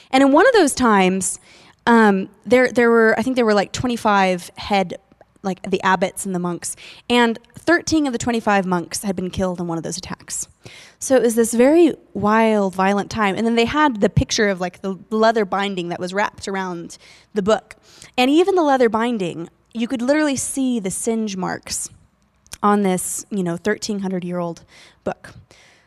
And 0.10 0.24
in 0.24 0.32
one 0.32 0.48
of 0.48 0.54
those 0.54 0.74
times, 0.74 1.40
um, 1.86 2.30
there, 2.44 2.72
there 2.72 2.90
were, 2.90 3.14
I 3.20 3.22
think 3.22 3.36
there 3.36 3.46
were 3.46 3.54
like 3.54 3.72
25 3.72 4.50
head, 4.58 4.96
like 5.46 5.62
the 5.64 5.82
abbots 5.84 6.26
and 6.26 6.36
the 6.36 6.40
monks, 6.40 6.76
and 7.10 7.40
13 7.58 8.08
of 8.08 8.14
the 8.14 8.20
25 8.20 8.66
monks 8.66 9.04
had 9.04 9.16
been 9.16 9.30
killed 9.30 9.60
in 9.60 9.68
one 9.68 9.78
of 9.78 9.84
those 9.84 9.98
attacks. 9.98 10.48
So 11.00 11.16
it 11.16 11.22
was 11.22 11.36
this 11.36 11.54
very 11.54 11.94
wild, 12.14 12.74
violent 12.74 13.12
time. 13.12 13.36
And 13.36 13.46
then 13.46 13.56
they 13.56 13.66
had 13.66 14.02
the 14.02 14.10
picture 14.10 14.50
of 14.50 14.60
like 14.60 14.82
the 14.82 14.98
leather 15.10 15.46
binding 15.46 15.90
that 15.90 16.00
was 16.00 16.14
wrapped 16.14 16.48
around 16.48 16.98
the 17.34 17.42
book. 17.42 17.76
And 18.18 18.32
even 18.32 18.56
the 18.56 18.64
leather 18.64 18.90
binding, 18.90 19.50
you 19.74 19.88
could 19.88 20.02
literally 20.02 20.36
see 20.36 20.80
the 20.80 20.92
singe 20.92 21.38
marks 21.38 21.90
on 22.64 22.82
this, 22.82 23.26
you 23.30 23.44
know, 23.44 23.52
1300 23.52 24.24
year 24.24 24.40
old 24.40 24.64
book. 25.04 25.34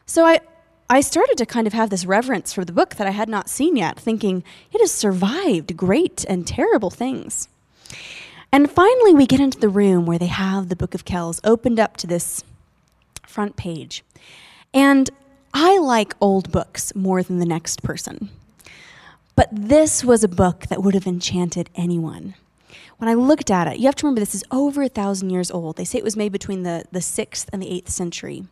So 0.06 0.24
I, 0.24 0.40
I 0.88 1.00
started 1.00 1.36
to 1.38 1.46
kind 1.46 1.66
of 1.66 1.72
have 1.72 1.90
this 1.90 2.06
reverence 2.06 2.52
for 2.52 2.64
the 2.64 2.72
book 2.72 2.94
that 2.96 3.06
I 3.06 3.10
had 3.10 3.28
not 3.28 3.48
seen 3.48 3.76
yet, 3.76 3.98
thinking 3.98 4.44
it 4.72 4.80
has 4.80 4.92
survived 4.92 5.76
great 5.76 6.24
and 6.28 6.46
terrible 6.46 6.90
things. 6.90 7.48
And 8.50 8.70
finally, 8.70 9.14
we 9.14 9.26
get 9.26 9.40
into 9.40 9.58
the 9.58 9.68
room 9.68 10.06
where 10.06 10.18
they 10.18 10.26
have 10.26 10.68
the 10.68 10.76
Book 10.76 10.94
of 10.94 11.04
Kells 11.04 11.40
opened 11.44 11.78
up 11.78 11.96
to 11.98 12.06
this 12.06 12.44
front 13.26 13.56
page. 13.56 14.02
And 14.72 15.10
I 15.52 15.78
like 15.78 16.14
old 16.20 16.50
books 16.50 16.94
more 16.94 17.22
than 17.22 17.38
the 17.38 17.46
next 17.46 17.82
person. 17.82 18.30
But 19.36 19.48
this 19.52 20.02
was 20.02 20.24
a 20.24 20.28
book 20.28 20.66
that 20.68 20.82
would 20.82 20.94
have 20.94 21.06
enchanted 21.06 21.70
anyone. 21.74 22.34
When 22.96 23.08
I 23.08 23.14
looked 23.14 23.50
at 23.50 23.68
it, 23.68 23.78
you 23.78 23.86
have 23.86 23.94
to 23.96 24.06
remember 24.06 24.20
this 24.20 24.34
is 24.34 24.44
over 24.50 24.82
a 24.82 24.88
thousand 24.88 25.30
years 25.30 25.50
old. 25.50 25.76
They 25.76 25.84
say 25.84 25.98
it 25.98 26.04
was 26.04 26.16
made 26.16 26.32
between 26.32 26.64
the, 26.64 26.84
the 26.90 26.98
6th 26.98 27.46
and 27.52 27.62
the 27.62 27.66
8th 27.66 27.90
century 27.90 28.44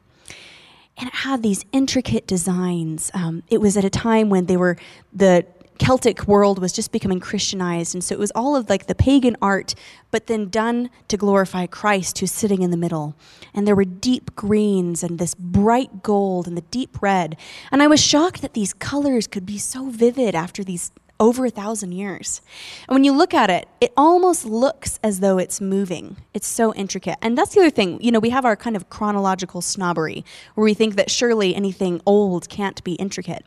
and 0.98 1.08
it 1.08 1.14
had 1.14 1.42
these 1.42 1.64
intricate 1.72 2.26
designs. 2.26 3.10
Um, 3.12 3.42
it 3.48 3.60
was 3.60 3.76
at 3.76 3.84
a 3.84 3.90
time 3.90 4.30
when 4.30 4.46
they 4.46 4.56
were 4.56 4.76
the 5.12 5.44
Celtic 5.78 6.26
world 6.26 6.58
was 6.58 6.72
just 6.72 6.92
becoming 6.92 7.20
Christianized, 7.20 7.94
and 7.94 8.02
so 8.02 8.14
it 8.14 8.18
was 8.18 8.32
all 8.34 8.56
of 8.56 8.68
like 8.68 8.86
the 8.86 8.94
pagan 8.94 9.36
art, 9.42 9.74
but 10.10 10.26
then 10.26 10.48
done 10.48 10.90
to 11.08 11.16
glorify 11.16 11.66
Christ, 11.66 12.18
who's 12.18 12.32
sitting 12.32 12.62
in 12.62 12.70
the 12.70 12.76
middle. 12.76 13.14
And 13.54 13.66
there 13.66 13.76
were 13.76 13.84
deep 13.84 14.34
greens 14.34 15.02
and 15.02 15.18
this 15.18 15.34
bright 15.34 16.02
gold 16.02 16.46
and 16.46 16.56
the 16.56 16.62
deep 16.62 17.00
red, 17.02 17.36
and 17.70 17.82
I 17.82 17.86
was 17.86 18.00
shocked 18.00 18.42
that 18.42 18.54
these 18.54 18.72
colors 18.72 19.26
could 19.26 19.46
be 19.46 19.58
so 19.58 19.90
vivid 19.90 20.34
after 20.34 20.64
these 20.64 20.90
over 21.18 21.46
a 21.46 21.50
thousand 21.50 21.92
years. 21.92 22.40
And 22.88 22.94
when 22.94 23.04
you 23.04 23.12
look 23.12 23.32
at 23.32 23.50
it, 23.50 23.68
it 23.80 23.92
almost 23.96 24.44
looks 24.44 24.98
as 25.02 25.20
though 25.20 25.38
it's 25.38 25.60
moving. 25.60 26.16
It's 26.34 26.46
so 26.46 26.74
intricate. 26.74 27.16
And 27.22 27.36
that's 27.36 27.54
the 27.54 27.60
other 27.60 27.70
thing. 27.70 28.00
You 28.02 28.12
know, 28.12 28.20
we 28.20 28.30
have 28.30 28.44
our 28.44 28.56
kind 28.56 28.76
of 28.76 28.90
chronological 28.90 29.62
snobbery 29.62 30.24
where 30.54 30.64
we 30.64 30.74
think 30.74 30.96
that 30.96 31.10
surely 31.10 31.54
anything 31.54 32.00
old 32.06 32.48
can't 32.48 32.82
be 32.84 32.94
intricate. 32.94 33.44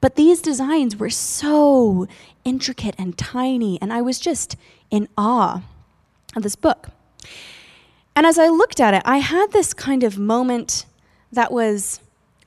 But 0.00 0.16
these 0.16 0.40
designs 0.40 0.96
were 0.96 1.10
so 1.10 2.06
intricate 2.44 2.94
and 2.98 3.16
tiny, 3.16 3.80
and 3.82 3.92
I 3.92 4.00
was 4.00 4.18
just 4.18 4.56
in 4.90 5.08
awe 5.16 5.62
of 6.34 6.42
this 6.42 6.56
book. 6.56 6.88
And 8.16 8.26
as 8.26 8.38
I 8.38 8.48
looked 8.48 8.80
at 8.80 8.94
it, 8.94 9.02
I 9.04 9.18
had 9.18 9.52
this 9.52 9.74
kind 9.74 10.02
of 10.02 10.18
moment 10.18 10.86
that 11.32 11.52
was 11.52 12.00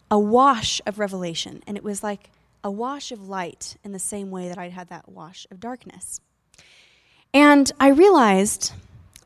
a 0.09 0.19
wash 0.19 0.81
of 0.85 0.99
revelation. 0.99 1.63
And 1.65 1.77
it 1.77 1.83
was 1.83 2.03
like, 2.03 2.29
a 2.63 2.71
wash 2.71 3.11
of 3.11 3.27
light 3.27 3.75
in 3.83 3.91
the 3.91 3.99
same 3.99 4.31
way 4.31 4.47
that 4.47 4.57
I'd 4.57 4.71
had 4.71 4.87
that 4.89 5.09
wash 5.09 5.45
of 5.51 5.59
darkness. 5.59 6.21
And 7.33 7.71
I 7.79 7.89
realized 7.89 8.73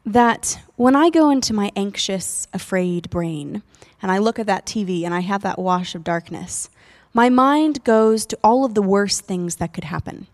that 0.06 0.60
when 0.76 0.96
I 0.96 1.10
go 1.10 1.30
into 1.30 1.54
my 1.54 1.72
anxious, 1.76 2.48
afraid 2.54 3.10
brain 3.10 3.62
and 4.02 4.12
I 4.12 4.18
look 4.18 4.40
at 4.40 4.48
that 4.48 4.66
TV 4.66 5.04
and 5.04 5.14
I 5.14 5.20
have 5.20 5.44
that 5.44 5.60
wash 5.60 5.94
of 5.94 6.04
darkness, 6.04 6.70
my 7.18 7.30
mind 7.30 7.84
goes 7.84 8.28
to 8.28 8.38
all 8.44 8.64
of 8.64 8.76
the 8.76 8.82
worst 8.84 9.22
things 9.26 9.56
that 9.56 9.74
could 9.74 9.86
happen. 9.86 10.28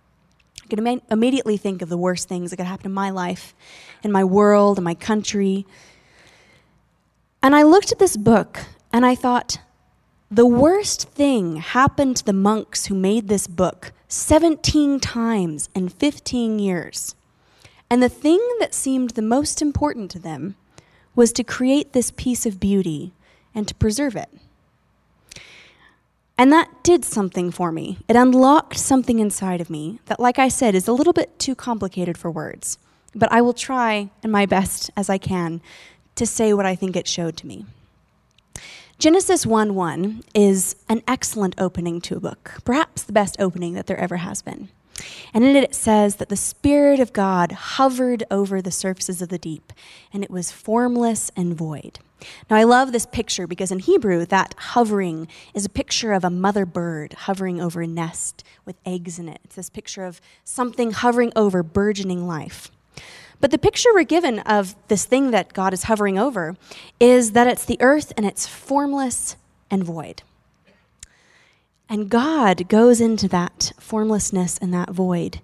I 0.66 0.68
can 0.68 0.86
Im- 0.86 1.02
immediately 1.10 1.56
think 1.56 1.82
of 1.82 1.88
the 1.88 1.98
worst 1.98 2.28
things 2.28 2.50
that 2.50 2.58
could 2.58 2.66
happen 2.66 2.88
in 2.88 2.92
my 2.92 3.10
life, 3.10 3.56
in 4.04 4.12
my 4.12 4.26
world, 4.26 4.78
in 4.78 4.84
my 4.84 4.94
country. 4.94 5.66
And 7.42 7.56
I 7.56 7.64
looked 7.64 7.94
at 7.94 8.00
this 8.00 8.18
book 8.18 8.60
and 8.92 9.06
I 9.06 9.16
thought, 9.16 9.60
the 10.30 10.46
worst 10.46 11.08
thing 11.08 11.56
happened 11.56 12.18
to 12.18 12.26
the 12.26 12.34
monks 12.34 12.88
who 12.88 12.96
made 12.96 13.30
this 13.30 13.48
book 13.48 13.94
17 14.10 15.00
times 15.00 15.70
in 15.74 15.88
15 15.88 16.60
years. 16.60 17.16
And 17.90 18.04
the 18.04 18.10
thing 18.10 18.46
that 18.60 18.74
seemed 18.74 19.12
the 19.12 19.22
most 19.22 19.62
important 19.62 20.12
to 20.12 20.20
them 20.20 20.56
was 21.16 21.32
to 21.32 21.46
create 21.46 21.94
this 21.94 22.12
piece 22.12 22.46
of 22.46 22.60
beauty 22.60 23.14
and 23.56 23.70
to 23.70 23.76
preserve 23.76 24.18
it. 24.18 24.30
And 26.38 26.52
that 26.52 26.84
did 26.84 27.06
something 27.06 27.52
for 27.52 27.72
me. 27.72 28.00
It 28.08 28.16
unlocked 28.16 28.78
something 28.78 29.20
inside 29.20 29.62
of 29.62 29.70
me 29.70 30.00
that, 30.06 30.20
like 30.20 30.40
I 30.40 30.48
said, 30.48 30.74
is 30.74 30.88
a 30.88 30.94
little 30.94 31.14
bit 31.14 31.38
too 31.38 31.56
complicated 31.56 32.18
for 32.18 32.32
words. 32.32 32.78
But 33.14 33.32
I 33.32 33.42
will 33.42 33.54
try 33.54 34.10
and 34.24 34.32
my 34.32 34.46
best 34.46 34.90
as 34.98 35.10
I 35.10 35.20
can 35.20 35.62
to 36.16 36.26
say 36.26 36.54
what 36.54 36.66
I 36.66 36.76
think 36.76 36.96
it 36.96 37.08
showed 37.08 37.38
to 37.38 37.48
me. 37.48 37.66
Genesis 38.98 39.46
1 39.46 39.76
1 39.76 40.24
is 40.34 40.76
an 40.90 41.04
excellent 41.08 41.56
opening 41.58 42.00
to 42.02 42.16
a 42.16 42.20
book, 42.20 42.54
perhaps 42.64 43.04
the 43.04 43.14
best 43.14 43.36
opening 43.40 43.74
that 43.74 43.88
there 43.88 43.98
ever 43.98 44.18
has 44.18 44.42
been. 44.42 44.70
And 45.34 45.44
in 45.44 45.56
it, 45.56 45.64
it 45.64 45.76
says 45.76 46.16
that 46.18 46.30
the 46.30 46.38
Spirit 46.38 47.00
of 47.00 47.14
God 47.14 47.52
hovered 47.52 48.24
over 48.30 48.62
the 48.62 48.72
surfaces 48.72 49.22
of 49.22 49.30
the 49.30 49.40
deep, 49.40 49.74
and 50.14 50.24
it 50.24 50.30
was 50.30 50.52
formless 50.52 51.32
and 51.36 51.56
void. 51.56 52.00
Now, 52.50 52.58
I 52.58 52.64
love 52.64 52.92
this 52.92 53.06
picture 53.06 53.48
because 53.48 53.72
in 53.72 53.80
Hebrew, 53.80 54.26
that 54.26 54.56
hovering 54.58 55.28
is 55.54 55.66
a 55.66 55.70
picture 55.70 56.14
of 56.14 56.24
a 56.24 56.30
mother 56.30 56.66
bird 56.66 57.14
hovering 57.14 57.62
over 57.62 57.82
a 57.82 57.88
nest 57.88 58.44
with 58.66 58.76
eggs 58.86 59.20
in 59.20 59.30
it. 59.30 59.40
It's 59.44 59.56
this 59.56 59.70
picture 59.70 60.06
of 60.06 60.22
something 60.44 60.92
hovering 60.92 61.32
over 61.36 61.64
burgeoning 61.64 62.28
life. 62.28 62.72
But 63.40 63.52
the 63.52 63.58
picture 63.58 63.90
we're 63.94 64.04
given 64.04 64.40
of 64.40 64.76
this 64.88 65.06
thing 65.06 65.32
that 65.32 65.54
God 65.54 65.74
is 65.74 65.84
hovering 65.84 66.18
over 66.18 66.56
is 67.00 67.32
that 67.32 67.48
it's 67.48 67.66
the 67.66 67.82
earth 67.82 68.14
and 68.16 68.26
it's 68.26 68.48
formless 68.48 69.36
and 69.70 69.84
void. 69.84 70.24
And 71.90 72.10
God 72.10 72.70
goes 72.70 73.02
into 73.02 73.28
that 73.28 73.74
formlessness 73.80 74.58
and 74.58 74.74
that 74.74 74.92
void, 74.92 75.42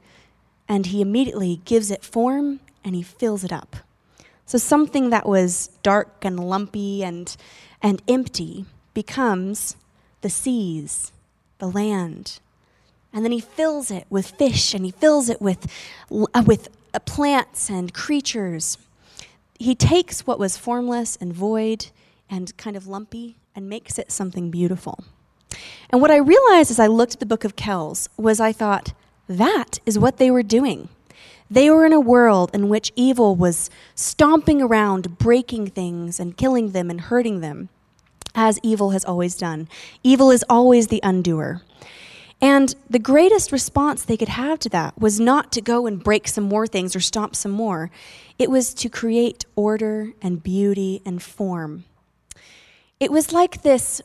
and 0.67 0.85
He 0.85 1.01
immediately 1.01 1.61
gives 1.65 1.91
it 1.91 2.03
form 2.03 2.61
and 2.83 2.95
He 2.95 3.03
fills 3.03 3.43
it 3.43 3.51
up. 3.51 3.75
So 4.49 4.57
something 4.57 5.11
that 5.11 5.27
was 5.27 5.69
dark 5.83 6.25
and 6.25 6.39
lumpy 6.39 7.03
and, 7.03 7.37
and 7.83 8.01
empty 8.07 8.65
becomes 8.95 9.75
the 10.21 10.29
seas, 10.31 11.11
the 11.59 11.67
land. 11.69 12.39
And 13.13 13.23
then 13.23 13.31
he 13.31 13.41
fills 13.41 13.91
it 13.91 14.07
with 14.09 14.31
fish 14.31 14.73
and 14.73 14.83
he 14.83 14.89
fills 14.89 15.29
it 15.29 15.39
with, 15.39 15.71
uh, 16.11 16.43
with 16.47 16.69
uh, 16.95 16.99
plants 17.01 17.69
and 17.69 17.93
creatures. 17.93 18.79
He 19.59 19.75
takes 19.75 20.25
what 20.25 20.39
was 20.39 20.57
formless 20.57 21.15
and 21.17 21.31
void 21.31 21.91
and 22.27 22.57
kind 22.57 22.75
of 22.75 22.87
lumpy 22.87 23.35
and 23.53 23.69
makes 23.69 23.99
it 23.99 24.11
something 24.11 24.49
beautiful. 24.49 25.03
And 25.91 26.01
what 26.01 26.09
I 26.09 26.17
realized 26.17 26.71
as 26.71 26.79
I 26.79 26.87
looked 26.87 27.13
at 27.13 27.19
the 27.19 27.27
book 27.27 27.43
of 27.43 27.55
Kells 27.55 28.09
was 28.17 28.39
I 28.39 28.51
thought, 28.51 28.93
that 29.27 29.77
is 29.85 29.99
what 29.99 30.17
they 30.17 30.31
were 30.31 30.41
doing. 30.41 30.89
They 31.51 31.69
were 31.69 31.85
in 31.85 31.93
a 31.93 31.99
world 31.99 32.51
in 32.53 32.69
which 32.69 32.91
evil 32.95 33.35
was 33.35 33.69
stomping 33.95 34.61
around, 34.61 35.17
breaking 35.17 35.67
things 35.67 36.19
and 36.19 36.37
killing 36.37 36.71
them 36.71 36.89
and 36.89 37.01
hurting 37.01 37.41
them, 37.41 37.69
as 38.35 38.59
evil 38.61 38.91
has 38.91 39.03
always 39.03 39.35
done. 39.35 39.67
Evil 40.03 40.29
is 40.29 40.45
always 40.47 40.87
the 40.87 40.99
undoer. 41.01 41.61
And 42.41 42.73
the 42.89 42.99
greatest 42.99 43.51
response 43.51 44.03
they 44.03 44.15
could 44.15 44.29
have 44.29 44.59
to 44.59 44.69
that 44.69 44.97
was 44.99 45.19
not 45.19 45.51
to 45.53 45.61
go 45.61 45.87
and 45.87 46.01
break 46.01 46.27
some 46.27 46.45
more 46.45 46.67
things 46.67 46.95
or 46.95 47.01
stomp 47.01 47.35
some 47.35 47.51
more. 47.51 47.91
It 48.37 48.49
was 48.49 48.73
to 48.75 48.89
create 48.89 49.45
order 49.55 50.13
and 50.21 50.41
beauty 50.41 51.01
and 51.05 51.21
form. 51.21 51.83
It 52.99 53.11
was 53.11 53.33
like 53.33 53.63
this, 53.63 54.01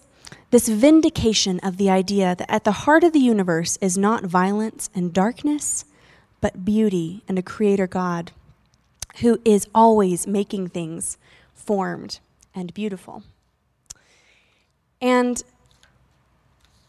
this 0.51 0.69
vindication 0.69 1.61
of 1.61 1.77
the 1.77 1.91
idea 1.91 2.35
that 2.35 2.51
at 2.51 2.65
the 2.65 2.73
heart 2.73 3.05
of 3.05 3.13
the 3.13 3.21
universe 3.21 3.77
is 3.81 3.97
not 3.97 4.25
violence 4.25 4.91
and 4.95 5.13
darkness, 5.13 5.85
but 6.45 6.63
beauty 6.63 7.23
and 7.27 7.39
a 7.39 7.43
creator 7.43 7.87
God 7.87 8.31
who 9.21 9.41
is 9.47 9.67
always 9.75 10.27
making 10.27 10.69
things 10.69 11.17
formed 11.55 12.19
and 12.55 12.75
beautiful. 12.75 13.23
And 15.01 15.43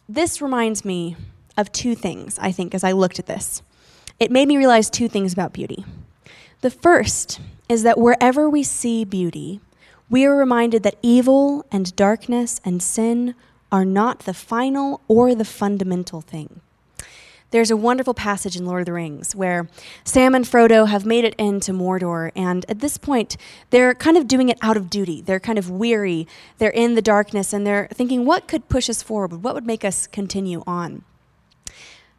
this 0.09 0.41
reminds 0.41 0.83
me 0.83 1.15
of 1.55 1.71
two 1.71 1.95
things, 1.95 2.37
I 2.37 2.51
think, 2.51 2.75
as 2.75 2.83
I 2.83 2.91
looked 2.91 3.17
at 3.17 3.27
this. 3.27 3.63
It 4.19 4.29
made 4.29 4.49
me 4.49 4.57
realize 4.57 4.89
two 4.89 5.07
things 5.07 5.31
about 5.31 5.53
beauty. 5.53 5.85
The 6.59 6.69
first 6.69 7.39
is 7.69 7.83
that 7.83 7.97
wherever 7.97 8.49
we 8.49 8.61
see 8.61 9.05
beauty, 9.05 9.61
we 10.09 10.25
are 10.25 10.35
reminded 10.35 10.83
that 10.83 10.97
evil 11.01 11.65
and 11.71 11.95
darkness 11.95 12.59
and 12.65 12.83
sin 12.83 13.35
are 13.71 13.85
not 13.85 14.25
the 14.25 14.33
final 14.33 14.99
or 15.07 15.33
the 15.33 15.45
fundamental 15.45 16.19
thing. 16.19 16.59
There's 17.51 17.71
a 17.71 17.77
wonderful 17.77 18.13
passage 18.13 18.55
in 18.57 18.65
Lord 18.65 18.81
of 18.81 18.85
the 18.85 18.93
Rings 18.93 19.35
where 19.35 19.69
Sam 20.03 20.35
and 20.35 20.45
Frodo 20.45 20.87
have 20.87 21.05
made 21.05 21.23
it 21.23 21.35
into 21.37 21.71
Mordor, 21.71 22.31
and 22.35 22.65
at 22.67 22.79
this 22.79 22.97
point, 22.97 23.37
they're 23.69 23.93
kind 23.93 24.17
of 24.17 24.27
doing 24.27 24.49
it 24.49 24.57
out 24.61 24.75
of 24.75 24.89
duty. 24.89 25.21
They're 25.21 25.39
kind 25.39 25.57
of 25.57 25.69
weary. 25.69 26.27
They're 26.57 26.69
in 26.71 26.95
the 26.95 27.01
darkness, 27.01 27.53
and 27.53 27.65
they're 27.65 27.87
thinking, 27.93 28.25
what 28.25 28.47
could 28.47 28.67
push 28.67 28.89
us 28.89 29.03
forward? 29.03 29.43
What 29.43 29.53
would 29.53 29.65
make 29.65 29.85
us 29.85 30.07
continue 30.07 30.63
on? 30.65 31.03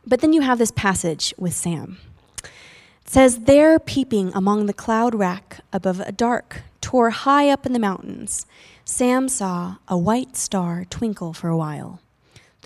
But 0.07 0.21
then 0.21 0.33
you 0.33 0.43
have 0.43 0.59
this 0.59 0.71
passage 0.71 1.35
with 1.37 1.53
Sam. 1.53 1.99
It 2.43 3.11
says, 3.11 3.41
There 3.41 3.79
peeping 3.79 4.33
among 4.35 4.67
the 4.67 4.73
cloud 4.73 5.15
rack 5.15 5.61
above 5.73 6.01
a 6.01 6.13
dark, 6.13 6.63
tor 6.81 7.11
high 7.11 7.51
up 7.51 7.67
in 7.67 7.73
the 7.73 7.79
mountains, 7.81 8.47
Sam 8.85 9.29
saw 9.29 9.77
a 9.89 9.99
white 9.99 10.37
star 10.37 10.85
twinkle 10.89 11.33
for 11.33 11.49
a 11.49 11.57
while. 11.57 12.01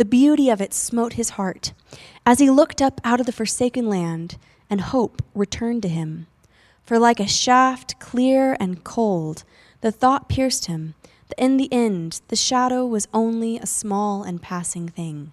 The 0.01 0.07
beauty 0.07 0.49
of 0.49 0.63
it 0.63 0.73
smote 0.73 1.13
his 1.13 1.37
heart 1.37 1.75
as 2.25 2.39
he 2.39 2.49
looked 2.49 2.81
up 2.81 3.03
out 3.05 3.21
of 3.21 3.27
the 3.27 3.33
forsaken 3.33 3.87
land, 3.87 4.39
and 4.71 4.81
hope 4.81 5.21
returned 5.35 5.83
to 5.83 5.91
him. 5.91 6.27
For 6.83 6.99
like 6.99 7.21
a 7.21 7.29
shaft 7.29 8.01
clear 8.01 8.57
and 8.59 8.83
cold, 8.83 9.45
the 9.83 9.93
thought 9.93 10.27
pierced 10.27 10.65
him 10.65 10.95
that 11.29 11.39
in 11.39 11.59
the 11.59 11.71
end 11.71 12.23
the 12.29 12.35
shadow 12.35 12.87
was 12.87 13.09
only 13.13 13.59
a 13.59 13.67
small 13.67 14.23
and 14.23 14.41
passing 14.41 14.89
thing. 14.89 15.33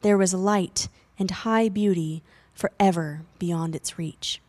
There 0.00 0.16
was 0.16 0.32
light 0.32 0.88
and 1.18 1.30
high 1.30 1.68
beauty 1.68 2.22
forever 2.54 3.20
beyond 3.38 3.76
its 3.76 3.98
reach. 3.98 4.40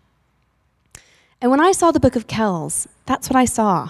And 1.41 1.51
when 1.51 1.59
I 1.59 1.73
saw 1.73 1.91
the 1.91 1.99
book 1.99 2.15
of 2.15 2.27
Kells, 2.27 2.87
that's 3.05 3.29
what 3.29 3.35
I 3.35 3.43
saw. 3.43 3.89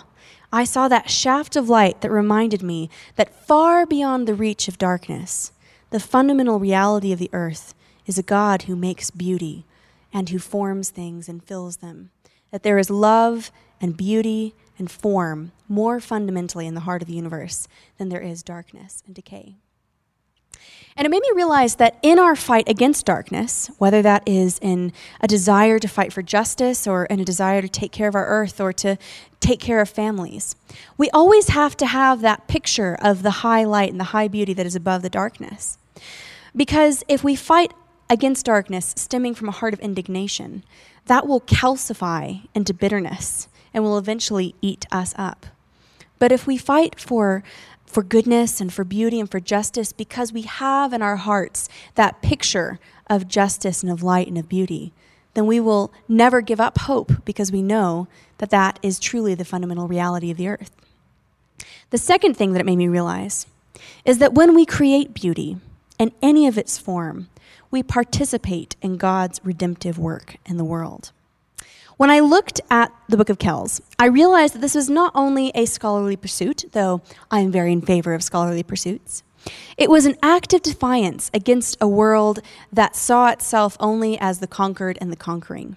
I 0.52 0.64
saw 0.64 0.88
that 0.88 1.12
shaft 1.12 1.56
of 1.56 1.70
light 1.70 2.02
that 2.02 2.10
reminded 2.10 2.64
me 2.64 2.90
that 3.16 3.46
far 3.46 3.86
beyond 3.86 4.28
the 4.28 4.34
reach 4.34 4.68
of 4.68 4.80
darkness, 4.80 5.52
the 5.90 6.00
fundamental 6.00 6.60
reality 6.60 7.12
of 7.12 7.20
the 7.20 7.30
earth 7.34 7.74
is 8.06 8.18
a 8.18 8.24
God 8.24 8.64
who 8.64 8.76
makes 8.76 9.12
beauty 9.12 9.66
and 10.14 10.30
who 10.30 10.40
forms 10.40 10.90
things 10.90 11.30
and 11.30 11.44
fills 11.44 11.78
them. 11.78 12.10
That 12.52 12.64
there 12.64 12.78
is 12.78 12.90
love 12.90 13.52
and 13.80 13.96
beauty 13.96 14.54
and 14.78 14.90
form 14.90 15.52
more 15.68 16.00
fundamentally 16.00 16.68
in 16.68 16.74
the 16.74 16.82
heart 16.82 17.02
of 17.02 17.08
the 17.08 17.16
universe 17.16 17.68
than 17.98 18.10
there 18.10 18.22
is 18.22 18.44
darkness 18.44 19.04
and 19.06 19.16
decay. 19.16 19.58
And 20.98 21.06
it 21.06 21.10
made 21.10 21.22
me 21.22 21.30
realize 21.36 21.76
that 21.76 22.00
in 22.02 22.18
our 22.18 22.36
fight 22.36 22.68
against 22.68 23.06
darkness, 23.06 23.70
whether 23.78 24.02
that 24.02 24.24
is 24.26 24.58
in 24.64 24.92
a 25.22 25.28
desire 25.28 25.78
to 25.78 25.88
fight 25.88 26.12
for 26.12 26.24
justice 26.24 26.88
or 26.88 27.06
in 27.06 27.20
a 27.20 27.26
desire 27.26 27.62
to 27.62 27.70
take 27.70 27.92
care 27.92 28.08
of 28.08 28.16
our 28.16 28.26
earth 28.26 28.60
or 28.60 28.74
to 28.74 28.98
take 29.40 29.60
care 29.60 29.80
of 29.80 29.90
families, 29.90 30.56
we 30.98 31.12
always 31.12 31.50
have 31.50 31.78
to 31.78 31.86
have 31.86 32.22
that 32.22 32.48
picture 32.48 32.98
of 33.00 33.22
the 33.22 33.30
high 33.30 33.64
light 33.64 33.92
and 33.92 34.00
the 34.00 34.06
high 34.06 34.28
beauty 34.28 34.54
that 34.54 34.66
is 34.66 34.76
above 34.76 35.04
the 35.04 35.10
darkness. 35.10 35.78
Because 36.56 37.04
if 37.08 37.24
we 37.24 37.36
fight 37.36 37.74
against 38.10 38.48
darkness 38.48 38.96
stemming 38.98 39.36
from 39.36 39.50
a 39.50 39.52
heart 39.52 39.76
of 39.76 39.80
indignation, 39.82 40.64
that 41.06 41.28
will 41.28 41.42
calcify 41.42 42.42
into 42.56 42.74
bitterness 42.74 43.48
and 43.72 43.84
will 43.84 44.00
eventually 44.00 44.56
eat 44.64 44.88
us 44.92 45.14
up. 45.16 45.46
But 46.18 46.32
if 46.32 46.48
we 46.48 46.58
fight 46.58 47.00
for 47.00 47.44
for 47.98 48.04
goodness 48.04 48.62
and 48.62 48.72
for 48.72 48.84
beauty 48.84 49.20
and 49.20 49.32
for 49.32 49.40
justice 49.40 49.92
because 49.92 50.32
we 50.32 50.44
have 50.44 50.94
in 50.94 51.02
our 51.02 51.16
hearts 51.16 51.68
that 51.96 52.22
picture 52.22 52.78
of 53.08 53.28
justice 53.28 53.82
and 53.82 53.92
of 53.92 54.04
light 54.04 54.28
and 54.28 54.38
of 54.38 54.48
beauty, 54.48 54.94
then 55.34 55.48
we 55.48 55.60
will 55.60 55.92
never 56.08 56.40
give 56.40 56.62
up 56.62 56.78
hope 56.78 57.12
because 57.26 57.52
we 57.52 57.64
know 57.64 58.08
that 58.38 58.52
that 58.52 58.78
is 58.84 59.00
truly 59.00 59.34
the 59.34 59.44
fundamental 59.44 59.88
reality 59.88 60.30
of 60.30 60.38
the 60.38 60.48
earth. 60.48 60.70
The 61.90 61.98
second 61.98 62.38
thing 62.38 62.54
that 62.54 62.60
it 62.60 62.68
made 62.68 62.76
me 62.76 62.88
realize 62.88 63.48
is 64.06 64.20
that 64.20 64.36
when 64.36 64.54
we 64.54 64.64
create 64.64 65.16
beauty 65.16 65.58
in 65.98 66.12
any 66.22 66.46
of 66.46 66.56
its 66.56 66.78
form, 66.78 67.30
we 67.72 67.82
participate 67.82 68.76
in 68.80 68.98
God's 68.98 69.42
redemptive 69.44 69.98
work 69.98 70.36
in 70.46 70.58
the 70.58 70.64
world. 70.64 71.12
When 71.98 72.12
I 72.12 72.20
looked 72.20 72.62
at 72.70 72.94
the 73.10 73.18
Book 73.18 73.30
of 73.30 73.40
Kells, 73.40 73.82
I 73.98 74.06
realized 74.06 74.54
that 74.54 74.60
this 74.60 74.76
was 74.76 74.88
not 74.88 75.12
only 75.16 75.52
a 75.56 75.66
scholarly 75.66 76.16
pursuit, 76.16 76.66
though 76.74 77.02
I 77.32 77.40
am 77.40 77.52
very 77.52 77.74
in 77.74 77.82
favor 77.82 78.14
of 78.14 78.22
scholarly 78.22 78.62
pursuits. 78.62 79.24
It 79.78 79.90
was 79.90 80.06
an 80.06 80.16
act 80.22 80.54
of 80.54 80.62
defiance 80.62 81.32
against 81.34 81.76
a 81.82 81.88
world 81.88 82.40
that 82.72 82.96
saw 82.96 83.30
itself 83.30 83.76
only 83.80 84.16
as 84.20 84.38
the 84.38 84.46
conquered 84.46 85.00
and 85.02 85.12
the 85.12 85.16
conquering. 85.16 85.76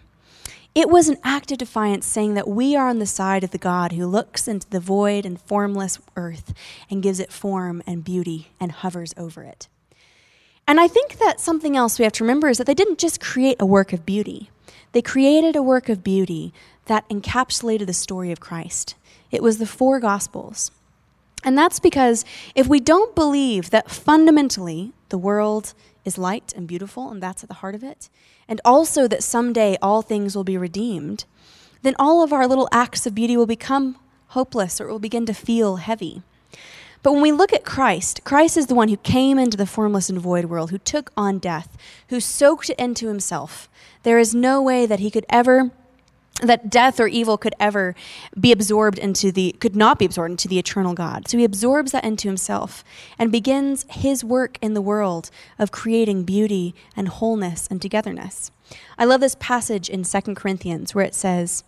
It 0.75 0.91
was 0.91 1.09
an 1.09 1.17
act 1.25 1.53
of 1.53 1.59
defiance 1.59 2.05
saying 2.05 2.35
that 2.35 2.47
we 2.47 2.77
are 2.77 2.89
on 2.89 2.99
the 2.99 3.07
side 3.07 3.43
of 3.43 3.51
the 3.51 3.57
God 3.57 3.93
who 3.93 4.07
looks 4.07 4.47
into 4.47 4.69
the 4.69 4.79
void 4.79 5.25
and 5.25 5.41
formless 5.41 5.99
earth 6.17 6.53
and 6.91 7.03
gives 7.03 7.19
it 7.19 7.33
form 7.33 7.83
and 7.87 8.05
beauty 8.05 8.49
and 8.61 8.73
hovers 8.73 9.15
over 9.17 9.43
it. 9.43 9.69
And 10.69 10.79
I 10.79 10.87
think 10.87 11.19
that 11.19 11.41
something 11.41 11.79
else 11.79 11.99
we 11.99 12.05
have 12.05 12.13
to 12.13 12.25
remember 12.25 12.51
is 12.51 12.59
that 12.59 12.67
they 12.67 12.75
didn't 12.75 12.99
just 12.99 13.23
create 13.23 13.57
a 13.59 13.65
work 13.65 13.95
of 13.95 14.05
beauty. 14.05 14.51
They 14.93 15.03
created 15.03 15.57
a 15.57 15.63
work 15.63 15.89
of 15.89 16.03
beauty 16.03 16.53
that 16.87 17.09
encapsulated 17.09 17.87
the 17.87 17.93
story 17.93 18.33
of 18.33 18.41
Christ. 18.41 18.97
It 19.31 19.43
was 19.43 19.59
the 19.59 19.67
four 19.67 20.01
Gospels. 20.01 20.71
And 21.45 21.57
that's 21.57 21.81
because 21.81 22.25
if 22.55 22.67
we 22.67 22.81
don't 22.81 23.15
believe 23.15 23.71
that 23.71 23.91
fundamentally 23.91 24.93
the 25.09 25.19
world 25.19 25.73
is 26.05 26.19
light 26.19 26.53
and 26.57 26.67
beautiful, 26.67 27.11
and 27.11 27.23
that's 27.23 27.43
at 27.43 27.49
the 27.49 27.57
heart 27.57 27.75
of 27.75 27.83
it, 27.83 28.09
and 28.49 28.61
also 28.65 29.07
that 29.09 29.23
someday 29.23 29.77
all 29.81 30.03
things 30.03 30.35
will 30.35 30.45
be 30.45 30.59
redeemed, 30.59 31.25
then 31.83 31.95
all 31.99 32.23
of 32.23 32.33
our 32.33 32.47
little 32.47 32.69
acts 32.73 33.07
of 33.07 33.15
beauty 33.15 33.37
will 33.37 33.47
become 33.47 33.97
hopeless 34.29 34.81
or 34.81 34.89
it 34.89 34.93
will 34.93 34.99
begin 34.99 35.27
to 35.27 35.35
feel 35.35 35.77
heavy. 35.77 36.23
But 37.03 37.13
when 37.13 37.23
we 37.23 37.33
look 37.33 37.53
at 37.53 37.65
Christ, 37.65 38.21
Christ 38.25 38.57
is 38.57 38.67
the 38.67 38.75
one 38.75 38.89
who 38.89 38.97
came 38.99 39.39
into 39.39 39.57
the 39.57 39.67
formless 39.67 40.11
and 40.11 40.19
void 40.19 40.47
world, 40.47 40.71
who 40.71 40.79
took 40.79 41.11
on 41.17 41.39
death, 41.39 41.77
who 42.09 42.21
soaked 42.21 42.69
it 42.69 42.79
into 42.79 43.09
himself. 43.09 43.69
There 44.03 44.19
is 44.19 44.35
no 44.35 44.61
way 44.61 44.87
that 44.87 45.01
he 45.01 45.11
could 45.11 45.27
ever 45.29 45.71
that 46.43 46.71
death 46.71 46.99
or 46.99 47.07
evil 47.07 47.37
could 47.37 47.55
ever 47.61 47.95
be 48.39 48.51
absorbed 48.51 48.99
into 48.99 49.31
the 49.31 49.53
could 49.61 49.77
not 49.77 49.99
be 49.99 50.07
absorbed 50.07 50.31
into 50.31 50.49
the 50.49 50.59
eternal 50.59 50.95
God. 50.95 51.29
So 51.29 51.39
he 51.39 51.45
absorbs 51.45 51.93
that 51.93 52.05
into 52.05 52.29
himself 52.29 52.83
and 53.19 53.31
begins 53.31 53.85
his 53.91 54.25
work 54.25 54.59
in 54.63 54.75
the 54.75 54.81
world 54.81 55.31
of 55.59 55.71
creating 55.71 56.25
beauty 56.25 56.75
and 56.97 57.09
wholeness 57.09 57.67
and 57.71 57.81
togetherness. 57.81 58.51
I 58.97 59.05
love 59.05 59.21
this 59.21 59.37
passage 59.39 59.89
in 59.89 60.05
2 60.05 60.35
Corinthians 60.35 60.95
where 60.95 61.05
it 61.05 61.15
says, 61.15 61.65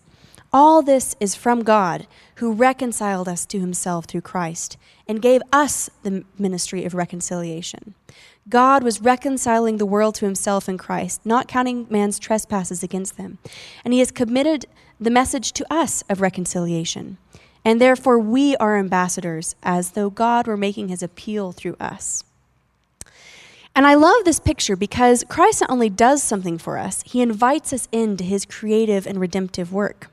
"All 0.52 0.82
this 0.82 1.16
is 1.18 1.34
from 1.34 1.62
God, 1.62 2.06
who 2.36 2.52
reconciled 2.52 3.28
us 3.28 3.46
to 3.46 3.60
himself 3.60 4.04
through 4.04 4.20
Christ 4.20 4.76
and 5.08 5.22
gave 5.22 5.40
us 5.52 5.88
the 6.02 6.24
ministry 6.38 6.84
of 6.84 6.94
reconciliation." 6.94 7.94
God 8.48 8.82
was 8.82 9.00
reconciling 9.00 9.76
the 9.76 9.86
world 9.86 10.16
to 10.16 10.24
himself 10.24 10.68
in 10.68 10.76
Christ, 10.76 11.20
not 11.24 11.48
counting 11.48 11.86
man's 11.88 12.18
trespasses 12.18 12.82
against 12.82 13.16
them. 13.16 13.38
And 13.84 13.94
he 13.94 14.00
has 14.00 14.10
committed 14.10 14.66
the 15.00 15.10
message 15.10 15.52
to 15.52 15.72
us 15.72 16.02
of 16.08 16.20
reconciliation. 16.20 17.18
And 17.64 17.80
therefore, 17.80 18.18
we 18.18 18.56
are 18.56 18.76
ambassadors, 18.76 19.54
as 19.62 19.92
though 19.92 20.10
God 20.10 20.46
were 20.46 20.56
making 20.56 20.88
his 20.88 21.02
appeal 21.02 21.52
through 21.52 21.76
us. 21.78 22.24
And 23.74 23.86
I 23.86 23.94
love 23.94 24.24
this 24.24 24.40
picture 24.40 24.76
because 24.76 25.24
Christ 25.28 25.62
not 25.62 25.70
only 25.70 25.88
does 25.88 26.22
something 26.22 26.58
for 26.58 26.76
us, 26.76 27.02
he 27.06 27.22
invites 27.22 27.72
us 27.72 27.88
into 27.90 28.24
his 28.24 28.44
creative 28.44 29.06
and 29.06 29.18
redemptive 29.18 29.72
work. 29.72 30.10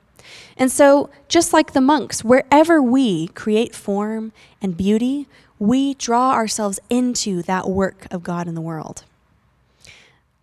And 0.56 0.70
so, 0.70 1.10
just 1.28 1.52
like 1.52 1.72
the 1.72 1.80
monks, 1.80 2.24
wherever 2.24 2.82
we 2.82 3.28
create 3.28 3.74
form 3.74 4.32
and 4.60 4.76
beauty, 4.76 5.26
we 5.58 5.94
draw 5.94 6.32
ourselves 6.32 6.80
into 6.88 7.42
that 7.42 7.68
work 7.68 8.06
of 8.10 8.22
God 8.22 8.48
in 8.48 8.54
the 8.54 8.60
world. 8.60 9.04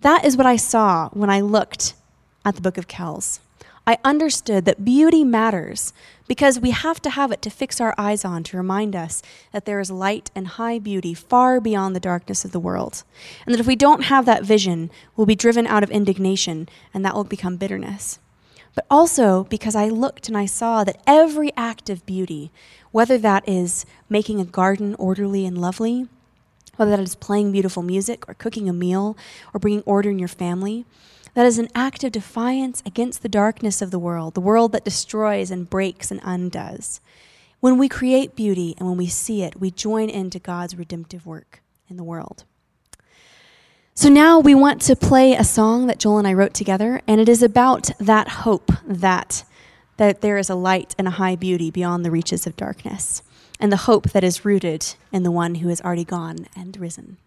That 0.01 0.23
is 0.23 0.37
what 0.37 0.45
I 0.45 0.55
saw 0.55 1.09
when 1.09 1.29
I 1.29 1.41
looked 1.41 1.95
at 2.45 2.55
the 2.55 2.61
book 2.61 2.77
of 2.77 2.87
Kells. 2.87 3.39
I 3.87 3.97
understood 4.03 4.65
that 4.65 4.83
beauty 4.83 5.23
matters 5.23 5.93
because 6.27 6.59
we 6.59 6.71
have 6.71 7.01
to 7.03 7.09
have 7.09 7.31
it 7.31 7.41
to 7.43 7.49
fix 7.49 7.79
our 7.79 7.95
eyes 7.97 8.25
on 8.25 8.43
to 8.43 8.57
remind 8.57 8.97
us 8.97 9.23
that 9.53 9.63
there 9.63 9.79
is 9.79 9.89
light 9.89 10.29
and 10.35 10.45
high 10.45 10.77
beauty 10.77 11.13
far 11.13 11.61
beyond 11.61 11.95
the 11.95 12.01
darkness 12.01 12.43
of 12.43 12.51
the 12.51 12.59
world. 12.59 13.03
And 13.45 13.55
that 13.55 13.61
if 13.61 13.65
we 13.65 13.77
don't 13.77 14.03
have 14.03 14.25
that 14.25 14.43
vision, 14.43 14.91
we'll 15.15 15.25
be 15.25 15.35
driven 15.35 15.65
out 15.65 15.83
of 15.83 15.89
indignation 15.89 16.67
and 16.93 17.05
that 17.05 17.15
will 17.15 17.23
become 17.23 17.55
bitterness. 17.55 18.19
But 18.77 18.85
also 18.91 19.45
because 19.45 19.75
I 19.75 19.87
looked 19.89 20.27
and 20.27 20.37
I 20.37 20.45
saw 20.45 20.83
that 20.83 21.01
every 21.07 21.51
act 21.57 21.89
of 21.89 22.05
beauty 22.05 22.51
whether 22.91 23.17
that 23.17 23.43
is 23.49 23.87
making 24.07 24.39
a 24.39 24.45
garden 24.45 24.93
orderly 24.99 25.47
and 25.47 25.57
lovely, 25.57 26.07
whether 26.75 26.91
that 26.91 26.99
is 26.99 27.15
playing 27.15 27.51
beautiful 27.51 27.81
music 27.81 28.29
or 28.29 28.35
cooking 28.35 28.69
a 28.69 28.73
meal 28.73 29.17
or 29.51 29.59
bringing 29.59 29.81
order 29.87 30.11
in 30.11 30.19
your 30.19 30.27
family, 30.27 30.85
that 31.33 31.47
is 31.47 31.57
an 31.57 31.69
act 31.73 32.03
of 32.03 32.11
defiance 32.11 32.83
against 32.85 33.23
the 33.23 33.29
darkness 33.29 33.81
of 33.81 33.89
the 33.89 33.97
world, 33.97 34.35
the 34.35 34.41
world 34.41 34.73
that 34.73 34.85
destroys 34.85 35.49
and 35.49 35.71
breaks 35.71 36.11
and 36.11 36.21
undoes. 36.23 37.01
When 37.59 37.79
we 37.79 37.89
create 37.89 38.35
beauty 38.35 38.75
and 38.77 38.87
when 38.87 38.97
we 38.97 39.07
see 39.07 39.41
it, 39.41 39.59
we 39.59 39.71
join 39.71 40.07
into 40.07 40.37
God's 40.37 40.77
redemptive 40.77 41.25
work 41.25 41.63
in 41.89 41.97
the 41.97 42.03
world. 42.03 42.45
So 43.99 44.09
now 44.09 44.37
we 44.37 44.53
want 44.53 44.79
to 44.83 44.95
play 44.95 45.33
a 45.33 45.43
song 45.43 45.87
that 45.87 45.97
Joel 45.97 46.19
and 46.19 46.27
I 46.27 46.33
wrote 46.33 46.53
together, 46.53 47.01
and 47.07 47.19
it 47.19 47.27
is 47.27 47.41
about 47.41 47.89
that 47.99 48.27
hope 48.27 48.71
that 48.85 49.43
that 49.97 50.21
there 50.21 50.37
is 50.37 50.51
a 50.51 50.55
light 50.55 50.93
and 50.99 51.07
a 51.07 51.17
high 51.17 51.35
beauty 51.35 51.71
beyond 51.71 52.05
the 52.05 52.11
reaches 52.11 52.45
of 52.45 52.55
darkness, 52.55 53.23
and 53.59 53.71
the 53.71 53.87
hope 53.87 54.11
that 54.11 54.23
is 54.23 54.45
rooted 54.45 54.93
in 55.11 55.23
the 55.23 55.31
one 55.31 55.55
who 55.55 55.69
has 55.69 55.81
already 55.81 56.03
gone 56.05 56.45
and 56.55 56.77
risen. 56.77 57.17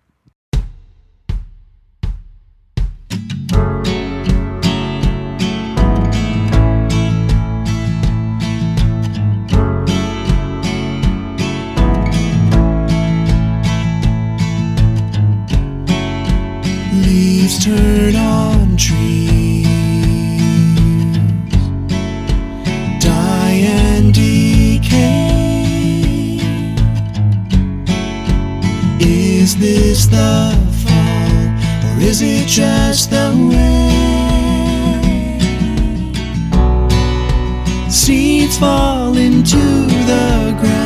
Leaves 17.50 17.64
turn 17.64 18.14
on 18.14 18.76
trees 18.76 19.66
die 23.00 23.62
and 23.64 24.14
decay. 24.14 24.78
Is 29.00 29.56
this 29.56 30.06
the 30.06 30.56
fall, 30.84 31.48
or 31.86 32.00
is 32.00 32.22
it 32.22 32.46
just 32.46 33.10
the 33.10 33.34
way? 33.50 33.98
Seeds 37.90 38.58
fall 38.58 39.16
into 39.16 39.56
the 39.56 40.56
ground, 40.60 40.79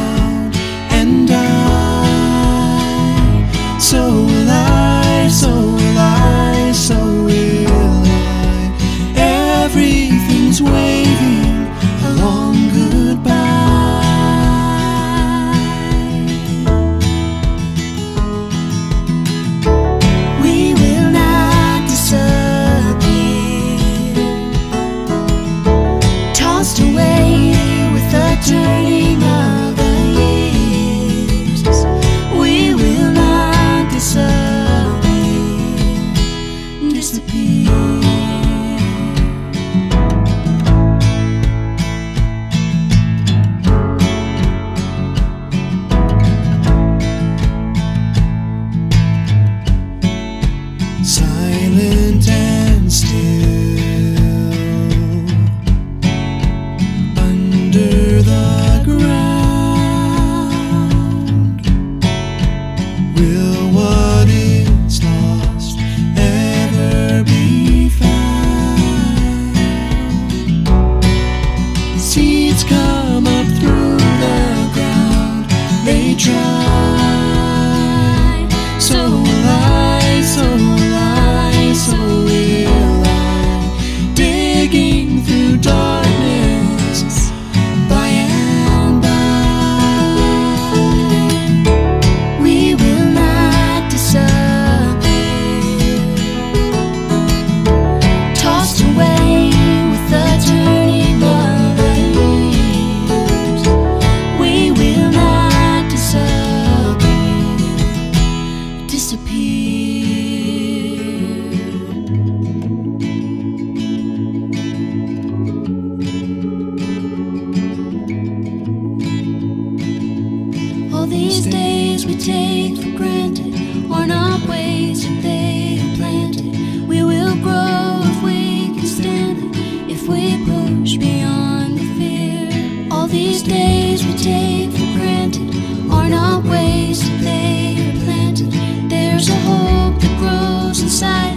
we 122.06 122.16
take 122.16 122.76
for 122.76 122.96
granted 122.96 123.54
are 123.90 124.06
not 124.06 124.46
ways 124.48 125.02
that 125.04 125.22
they 125.22 125.80
are 125.80 125.96
planted. 125.96 126.86
We 126.86 127.02
will 127.02 127.34
grow 127.42 128.00
if 128.02 128.22
we 128.22 128.74
can 128.78 128.86
stand 128.86 129.54
it, 129.56 129.90
if 129.90 130.06
we 130.06 130.44
push 130.44 130.96
beyond 130.96 131.78
the 131.78 131.86
fear. 131.96 132.88
All 132.90 133.06
these 133.06 133.42
days 133.42 134.04
we 134.04 134.14
take 134.14 134.70
for 134.72 134.98
granted 134.98 135.54
are 135.90 136.08
not 136.08 136.44
ways 136.44 137.00
that 137.00 137.20
they 137.22 137.90
are 137.90 138.04
planted. 138.04 138.50
There's 138.90 139.28
a 139.28 139.36
hope 139.48 140.00
that 140.00 140.18
grows 140.18 140.82
inside. 140.82 141.33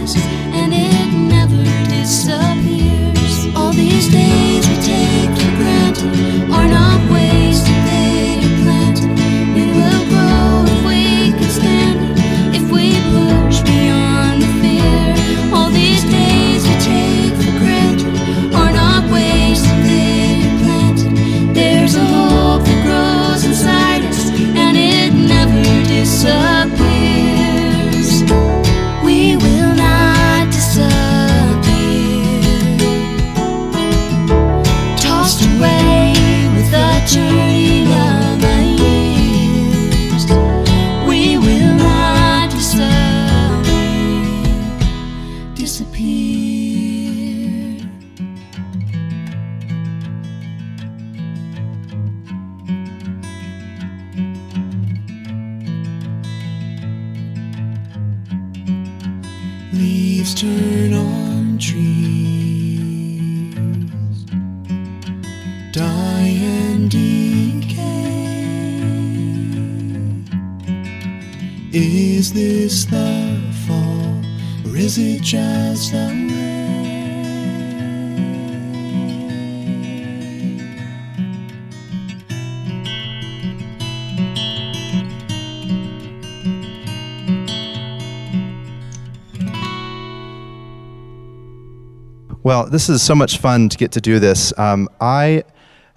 Well, 92.48 92.64
this 92.64 92.88
is 92.88 93.02
so 93.02 93.14
much 93.14 93.36
fun 93.36 93.68
to 93.68 93.76
get 93.76 93.92
to 93.92 94.00
do 94.00 94.18
this. 94.18 94.58
Um, 94.58 94.88
I 95.02 95.44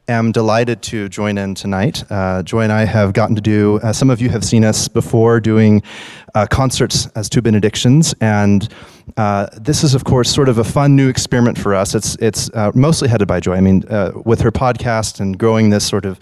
am 0.10 0.34
delighted 0.34 0.82
to 0.82 1.08
join 1.08 1.38
in 1.38 1.56
tonight. 1.56 2.04
Uh, 2.12 2.44
Joy 2.44 2.64
and 2.64 2.74
I 2.74 2.84
have 2.84 3.14
gotten 3.14 3.38
to 3.38 3.42
do, 3.42 3.80
uh, 3.82 3.94
some 3.94 4.10
of 4.10 4.20
you 4.20 4.28
have 4.28 4.44
seen 4.44 4.66
us 4.66 4.90
before 4.90 5.40
doing 5.40 5.82
uh, 6.36 6.48
concerts 6.48 7.08
as 7.16 7.30
two 7.30 7.42
benedictions, 7.42 8.14
and 8.20 8.68
uh, 9.16 9.48
this 9.62 9.82
is, 9.82 9.96
of 9.96 10.04
course, 10.04 10.30
sort 10.30 10.50
of 10.50 10.58
a 10.58 10.66
fun 10.66 10.94
new 10.94 11.08
experiment 11.08 11.58
for 11.58 11.74
us. 11.74 11.96
It's, 11.96 12.16
it's 12.16 12.50
uh, 12.54 12.74
mostly 12.76 13.08
headed 13.08 13.30
by 13.30 13.40
Joy. 13.40 13.56
I 13.56 13.62
mean, 13.62 13.86
uh, 13.90 14.12
with 14.26 14.42
her 14.42 14.52
podcast 14.52 15.22
and 15.22 15.40
growing 15.40 15.70
this 15.70 15.88
sort 15.88 16.04
of 16.04 16.20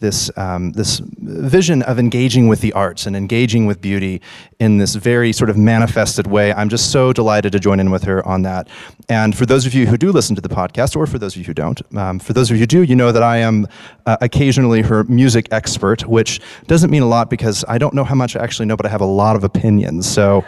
this, 0.00 0.30
um, 0.36 0.72
this 0.72 1.00
vision 1.18 1.82
of 1.82 1.98
engaging 1.98 2.48
with 2.48 2.60
the 2.60 2.72
arts 2.72 3.06
and 3.06 3.14
engaging 3.14 3.66
with 3.66 3.80
beauty 3.80 4.20
in 4.58 4.78
this 4.78 4.94
very 4.94 5.32
sort 5.32 5.50
of 5.50 5.56
manifested 5.56 6.26
way. 6.26 6.52
I'm 6.52 6.68
just 6.68 6.90
so 6.90 7.12
delighted 7.12 7.52
to 7.52 7.60
join 7.60 7.80
in 7.80 7.90
with 7.90 8.04
her 8.04 8.26
on 8.26 8.42
that. 8.42 8.68
And 9.08 9.36
for 9.36 9.46
those 9.46 9.66
of 9.66 9.74
you 9.74 9.86
who 9.86 9.96
do 9.96 10.10
listen 10.10 10.34
to 10.36 10.42
the 10.42 10.48
podcast, 10.48 10.96
or 10.96 11.06
for 11.06 11.18
those 11.18 11.34
of 11.34 11.38
you 11.38 11.44
who 11.44 11.54
don't, 11.54 11.80
um, 11.96 12.18
for 12.18 12.32
those 12.32 12.50
of 12.50 12.56
you 12.56 12.60
who 12.60 12.66
do, 12.66 12.82
you 12.82 12.96
know 12.96 13.12
that 13.12 13.22
I 13.22 13.38
am 13.38 13.68
uh, 14.06 14.16
occasionally 14.20 14.82
her 14.82 15.04
music 15.04 15.48
expert, 15.50 16.06
which 16.06 16.40
doesn't 16.66 16.90
mean 16.90 17.02
a 17.02 17.08
lot 17.08 17.30
because 17.30 17.64
I 17.68 17.78
don't 17.78 17.94
know 17.94 18.04
how 18.04 18.14
much 18.14 18.36
I 18.36 18.42
actually 18.42 18.66
know, 18.66 18.76
but 18.76 18.86
I 18.86 18.88
have 18.88 19.00
a 19.00 19.06
lot 19.06 19.36
of 19.36 19.44
opinions. 19.44 20.10
So. 20.10 20.44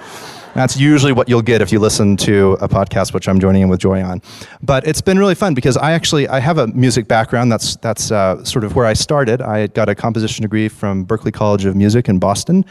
That's 0.54 0.76
usually 0.76 1.12
what 1.12 1.30
you'll 1.30 1.40
get 1.40 1.62
if 1.62 1.72
you 1.72 1.78
listen 1.78 2.14
to 2.18 2.58
a 2.60 2.68
podcast, 2.68 3.14
which 3.14 3.26
I'm 3.26 3.40
joining 3.40 3.62
in 3.62 3.68
with 3.70 3.80
Joy 3.80 4.02
on. 4.02 4.20
But 4.62 4.86
it's 4.86 5.00
been 5.00 5.18
really 5.18 5.34
fun 5.34 5.54
because 5.54 5.78
I 5.78 5.92
actually 5.92 6.28
I 6.28 6.40
have 6.40 6.58
a 6.58 6.66
music 6.66 7.08
background. 7.08 7.50
That's 7.50 7.76
that's 7.76 8.10
uh, 8.10 8.44
sort 8.44 8.64
of 8.64 8.76
where 8.76 8.84
I 8.84 8.92
started. 8.92 9.40
I 9.40 9.68
got 9.68 9.88
a 9.88 9.94
composition 9.94 10.42
degree 10.42 10.68
from 10.68 11.06
Berklee 11.06 11.32
College 11.32 11.64
of 11.64 11.74
Music 11.74 12.06
in 12.06 12.18
Boston, 12.18 12.66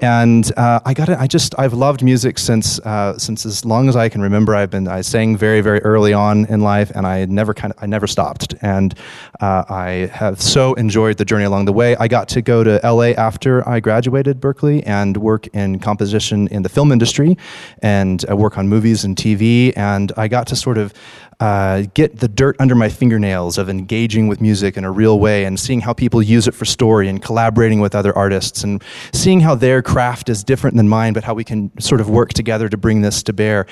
and 0.00 0.50
uh, 0.56 0.80
I 0.84 0.92
got 0.92 1.08
it. 1.08 1.18
I 1.18 1.28
just 1.28 1.54
I've 1.56 1.72
loved 1.72 2.02
music 2.02 2.36
since 2.36 2.80
uh, 2.80 3.16
since 3.16 3.46
as 3.46 3.64
long 3.64 3.88
as 3.88 3.94
I 3.94 4.08
can 4.08 4.22
remember. 4.22 4.56
I've 4.56 4.70
been 4.70 4.88
I 4.88 5.02
sang 5.02 5.36
very 5.36 5.60
very 5.60 5.80
early 5.82 6.12
on 6.12 6.46
in 6.46 6.62
life, 6.62 6.90
and 6.96 7.06
I 7.06 7.26
never 7.26 7.54
kind 7.54 7.72
of 7.72 7.80
I 7.80 7.86
never 7.86 8.08
stopped. 8.08 8.56
And 8.60 8.92
uh, 9.40 9.64
I 9.68 10.10
have 10.12 10.42
so 10.42 10.74
enjoyed 10.74 11.16
the 11.16 11.24
journey 11.24 11.44
along 11.44 11.66
the 11.66 11.72
way. 11.72 11.94
I 11.94 12.08
got 12.08 12.28
to 12.30 12.42
go 12.42 12.64
to 12.64 12.80
LA 12.82 13.10
after 13.10 13.66
I 13.68 13.78
graduated 13.78 14.40
Berklee 14.40 14.82
and 14.84 15.16
work 15.16 15.46
in 15.48 15.78
composition 15.78 16.48
in 16.48 16.62
the 16.62 16.68
film 16.68 16.90
industry 16.90 17.19
industry 17.20 17.44
and 17.82 18.24
I 18.28 18.34
work 18.34 18.58
on 18.58 18.68
movies 18.68 19.04
and 19.04 19.16
TV. 19.16 19.72
And 19.76 20.12
I 20.16 20.28
got 20.28 20.46
to 20.48 20.56
sort 20.56 20.78
of 20.78 20.92
uh, 21.40 21.84
get 21.94 22.18
the 22.18 22.28
dirt 22.28 22.56
under 22.58 22.74
my 22.74 22.88
fingernails 22.88 23.56
of 23.56 23.70
engaging 23.70 24.28
with 24.28 24.40
music 24.40 24.76
in 24.76 24.84
a 24.84 24.90
real 24.90 25.18
way 25.18 25.44
and 25.44 25.58
seeing 25.58 25.80
how 25.80 25.92
people 25.94 26.20
use 26.22 26.46
it 26.46 26.52
for 26.52 26.66
story 26.66 27.08
and 27.08 27.22
collaborating 27.22 27.80
with 27.80 27.94
other 27.94 28.16
artists 28.16 28.62
and 28.62 28.82
seeing 29.12 29.40
how 29.40 29.54
their 29.54 29.80
craft 29.80 30.28
is 30.28 30.44
different 30.44 30.76
than 30.76 30.88
mine, 30.88 31.14
but 31.14 31.24
how 31.24 31.32
we 31.32 31.44
can 31.44 31.70
sort 31.80 32.00
of 32.00 32.10
work 32.10 32.34
together 32.34 32.68
to 32.68 32.76
bring 32.76 33.00
this 33.00 33.22
to 33.22 33.32
bear. 33.32 33.66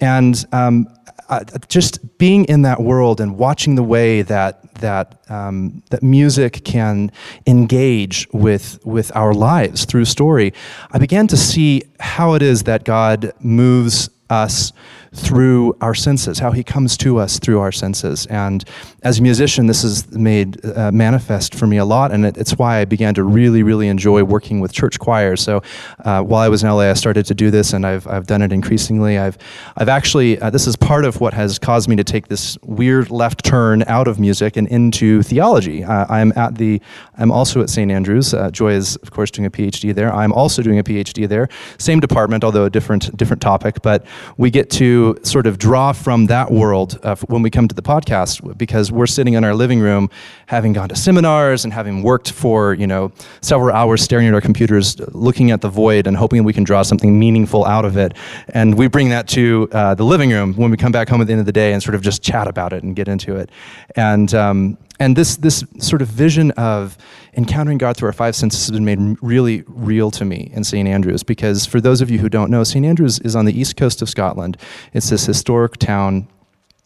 And 0.00 0.44
um, 0.52 0.86
uh, 1.28 1.44
just 1.68 2.18
being 2.18 2.44
in 2.46 2.62
that 2.62 2.80
world 2.80 3.20
and 3.20 3.38
watching 3.38 3.74
the 3.74 3.82
way 3.82 4.22
that 4.22 4.74
that 4.74 5.30
um, 5.30 5.82
that 5.90 6.02
music 6.02 6.64
can 6.64 7.10
engage 7.46 8.28
with 8.32 8.78
with 8.84 9.14
our 9.16 9.32
lives 9.32 9.84
through 9.84 10.04
story, 10.04 10.52
I 10.90 10.98
began 10.98 11.26
to 11.28 11.36
see 11.36 11.82
how 12.00 12.34
it 12.34 12.42
is 12.42 12.64
that 12.64 12.84
God 12.84 13.32
moves 13.40 14.10
us 14.34 14.72
through 15.14 15.76
our 15.80 15.94
senses, 15.94 16.40
how 16.40 16.50
he 16.50 16.64
comes 16.64 16.96
to 16.96 17.18
us 17.18 17.38
through 17.38 17.60
our 17.60 17.70
senses. 17.70 18.26
And 18.26 18.64
as 19.02 19.20
a 19.20 19.22
musician, 19.22 19.66
this 19.66 19.84
is 19.84 20.10
made 20.10 20.64
uh, 20.64 20.90
manifest 20.90 21.54
for 21.54 21.66
me 21.66 21.76
a 21.76 21.84
lot, 21.84 22.10
and 22.10 22.26
it, 22.26 22.36
it's 22.36 22.58
why 22.58 22.80
I 22.80 22.84
began 22.84 23.14
to 23.14 23.22
really, 23.22 23.62
really 23.62 23.86
enjoy 23.86 24.24
working 24.24 24.58
with 24.60 24.72
church 24.72 24.98
choirs. 24.98 25.40
So 25.40 25.62
uh, 26.04 26.22
while 26.22 26.42
I 26.42 26.48
was 26.48 26.64
in 26.64 26.68
LA, 26.68 26.90
I 26.90 26.94
started 26.94 27.26
to 27.26 27.34
do 27.34 27.50
this, 27.50 27.72
and 27.72 27.86
I've, 27.86 28.06
I've 28.08 28.26
done 28.26 28.42
it 28.42 28.52
increasingly. 28.52 29.18
I've, 29.18 29.38
I've 29.76 29.88
actually, 29.88 30.40
uh, 30.40 30.50
this 30.50 30.66
is 30.66 30.74
part 30.74 31.04
of 31.04 31.20
what 31.20 31.32
has 31.32 31.58
caused 31.58 31.88
me 31.88 31.94
to 31.96 32.04
take 32.04 32.26
this 32.26 32.58
weird 32.62 33.10
left 33.10 33.44
turn 33.44 33.84
out 33.84 34.08
of 34.08 34.18
music 34.18 34.56
and 34.56 34.66
into 34.68 35.22
theology. 35.22 35.84
Uh, 35.84 36.06
I'm 36.08 36.32
at 36.36 36.56
the, 36.56 36.80
I'm 37.18 37.30
also 37.30 37.62
at 37.62 37.70
St. 37.70 37.90
Andrews. 37.90 38.34
Uh, 38.34 38.50
Joy 38.50 38.72
is, 38.72 38.96
of 38.96 39.12
course, 39.12 39.30
doing 39.30 39.46
a 39.46 39.50
PhD 39.50 39.94
there. 39.94 40.12
I'm 40.12 40.32
also 40.32 40.60
doing 40.60 40.80
a 40.80 40.84
PhD 40.84 41.28
there. 41.28 41.48
Same 41.78 42.00
department, 42.00 42.42
although 42.42 42.64
a 42.64 42.70
different, 42.70 43.16
different 43.16 43.40
topic, 43.40 43.80
but 43.82 44.04
we 44.36 44.50
get 44.50 44.70
to 44.70 45.18
sort 45.22 45.46
of 45.46 45.58
draw 45.58 45.92
from 45.92 46.26
that 46.26 46.50
world 46.50 46.98
uh, 47.02 47.16
when 47.26 47.42
we 47.42 47.50
come 47.50 47.68
to 47.68 47.74
the 47.74 47.82
podcast 47.82 48.56
because 48.56 48.90
we're 48.90 49.06
sitting 49.06 49.34
in 49.34 49.44
our 49.44 49.54
living 49.54 49.80
room 49.80 50.10
having 50.46 50.72
gone 50.72 50.88
to 50.88 50.96
seminars 50.96 51.64
and 51.64 51.72
having 51.72 52.02
worked 52.02 52.30
for 52.32 52.74
you 52.74 52.86
know 52.86 53.12
several 53.40 53.74
hours 53.74 54.02
staring 54.02 54.26
at 54.26 54.34
our 54.34 54.40
computers 54.40 54.98
looking 55.14 55.50
at 55.50 55.60
the 55.60 55.68
void 55.68 56.06
and 56.06 56.16
hoping 56.16 56.44
we 56.44 56.52
can 56.52 56.64
draw 56.64 56.82
something 56.82 57.18
meaningful 57.18 57.64
out 57.64 57.84
of 57.84 57.96
it. 57.96 58.14
And 58.48 58.76
we 58.76 58.88
bring 58.88 59.08
that 59.10 59.28
to 59.28 59.68
uh, 59.72 59.94
the 59.94 60.04
living 60.04 60.30
room 60.30 60.54
when 60.54 60.70
we 60.70 60.76
come 60.76 60.92
back 60.92 61.08
home 61.08 61.20
at 61.20 61.26
the 61.26 61.32
end 61.32 61.40
of 61.40 61.46
the 61.46 61.52
day 61.52 61.72
and 61.72 61.82
sort 61.82 61.94
of 61.94 62.02
just 62.02 62.22
chat 62.22 62.46
about 62.46 62.72
it 62.72 62.82
and 62.82 62.94
get 62.94 63.08
into 63.08 63.36
it. 63.36 63.50
And 63.96 64.32
um, 64.34 64.78
and 65.00 65.16
this 65.16 65.36
this 65.36 65.64
sort 65.78 66.02
of 66.02 66.08
vision 66.08 66.50
of 66.52 66.96
encountering 67.36 67.78
God 67.78 67.96
through 67.96 68.06
our 68.06 68.12
five 68.12 68.36
senses 68.36 68.66
has 68.66 68.70
been 68.70 68.84
made 68.84 69.18
really 69.20 69.64
real 69.66 70.10
to 70.12 70.24
me 70.24 70.50
in 70.54 70.62
St. 70.62 70.88
Andrews 70.88 71.22
because 71.22 71.66
for 71.66 71.80
those 71.80 72.00
of 72.00 72.10
you 72.10 72.18
who 72.18 72.28
don't 72.28 72.50
know, 72.50 72.62
St. 72.62 72.84
Andrews 72.84 73.18
is 73.20 73.34
on 73.34 73.44
the 73.44 73.58
east 73.58 73.76
coast 73.76 74.02
of 74.02 74.08
Scotland. 74.08 74.56
It's 74.92 75.10
this 75.10 75.26
historic 75.26 75.78
town 75.78 76.28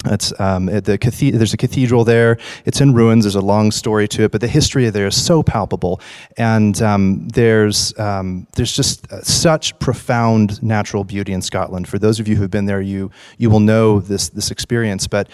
it's 0.04 0.32
um, 0.38 0.66
the 0.66 1.32
there's 1.34 1.52
a 1.52 1.56
cathedral 1.56 2.04
there. 2.04 2.38
It's 2.64 2.80
in 2.80 2.94
ruins. 2.94 3.24
There's 3.24 3.34
a 3.34 3.40
long 3.40 3.72
story 3.72 4.06
to 4.08 4.24
it, 4.24 4.30
but 4.30 4.40
the 4.40 4.46
history 4.46 4.86
of 4.86 4.92
there 4.92 5.08
is 5.08 5.20
so 5.20 5.42
palpable, 5.42 6.00
and 6.36 6.80
um, 6.80 7.26
there's 7.28 7.98
um, 7.98 8.46
there's 8.54 8.72
just 8.72 9.10
uh, 9.12 9.22
such 9.22 9.76
profound 9.80 10.62
natural 10.62 11.02
beauty 11.02 11.32
in 11.32 11.42
Scotland. 11.42 11.88
For 11.88 11.98
those 11.98 12.20
of 12.20 12.28
you 12.28 12.36
who've 12.36 12.50
been 12.50 12.66
there, 12.66 12.80
you 12.80 13.10
you 13.38 13.50
will 13.50 13.58
know 13.58 13.98
this 13.98 14.28
this 14.28 14.52
experience. 14.52 15.08
But 15.08 15.28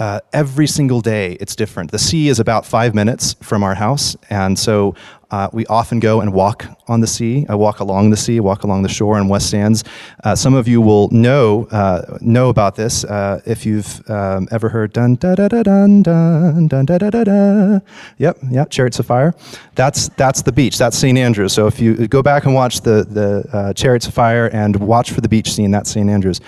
uh, 0.00 0.18
every 0.32 0.66
single 0.66 1.00
day 1.00 1.34
it's 1.40 1.54
different. 1.54 1.90
The 1.92 1.98
sea 1.98 2.28
is 2.28 2.40
about 2.40 2.64
five 2.66 2.94
minutes 2.94 3.34
from 3.42 3.62
our 3.62 3.74
house, 3.74 4.16
and 4.30 4.58
so 4.58 4.94
uh, 5.30 5.48
we 5.52 5.64
often 5.66 6.00
go 6.00 6.20
and 6.20 6.32
walk 6.32 6.64
on 6.88 7.00
the 7.00 7.06
sea. 7.06 7.46
I 7.48 7.54
walk 7.54 7.80
along 7.80 8.10
the 8.10 8.16
sea, 8.16 8.40
walk 8.40 8.64
along 8.64 8.82
the 8.82 8.88
shore 8.88 9.18
in 9.18 9.28
West 9.28 9.48
Sands. 9.48 9.84
Uh, 10.24 10.34
some 10.34 10.54
of 10.54 10.66
you 10.66 10.80
will 10.80 11.08
know 11.10 11.66
uh, 11.70 12.18
know 12.20 12.48
about 12.48 12.74
this 12.74 13.04
uh, 13.04 13.40
if 13.46 13.64
you've 13.64 14.08
um, 14.10 14.48
ever 14.50 14.68
heard 14.68 14.92
dun 14.92 15.14
da 15.16 15.34
da 15.34 15.48
da 15.48 15.62
dun 15.62 16.02
dun 16.02 16.66
dun 16.66 16.86
da 16.86 16.98
da 16.98 17.10
da 17.10 17.24
da. 17.24 17.80
Yep, 18.18 18.38
yep, 18.50 18.70
Chariots 18.70 18.98
of 18.98 19.06
Fire. 19.06 19.34
That's 19.74 20.08
that's 20.16 20.42
the 20.42 20.52
beach. 20.52 20.78
That's 20.78 20.96
St. 20.96 21.16
Andrews. 21.16 21.52
So 21.52 21.66
if 21.66 21.78
you 21.78 22.08
go 22.08 22.22
back 22.22 22.46
and 22.46 22.54
watch 22.54 22.80
the 22.80 23.04
the 23.04 23.48
uh, 23.52 23.72
Chariots 23.74 24.08
of 24.08 24.14
Fire 24.14 24.46
and 24.46 24.76
watch 24.76 25.12
for 25.12 25.20
the 25.20 25.28
beach 25.28 25.52
scene, 25.52 25.70
that's 25.70 25.90
St. 25.90 26.08
Andrews. 26.10 26.40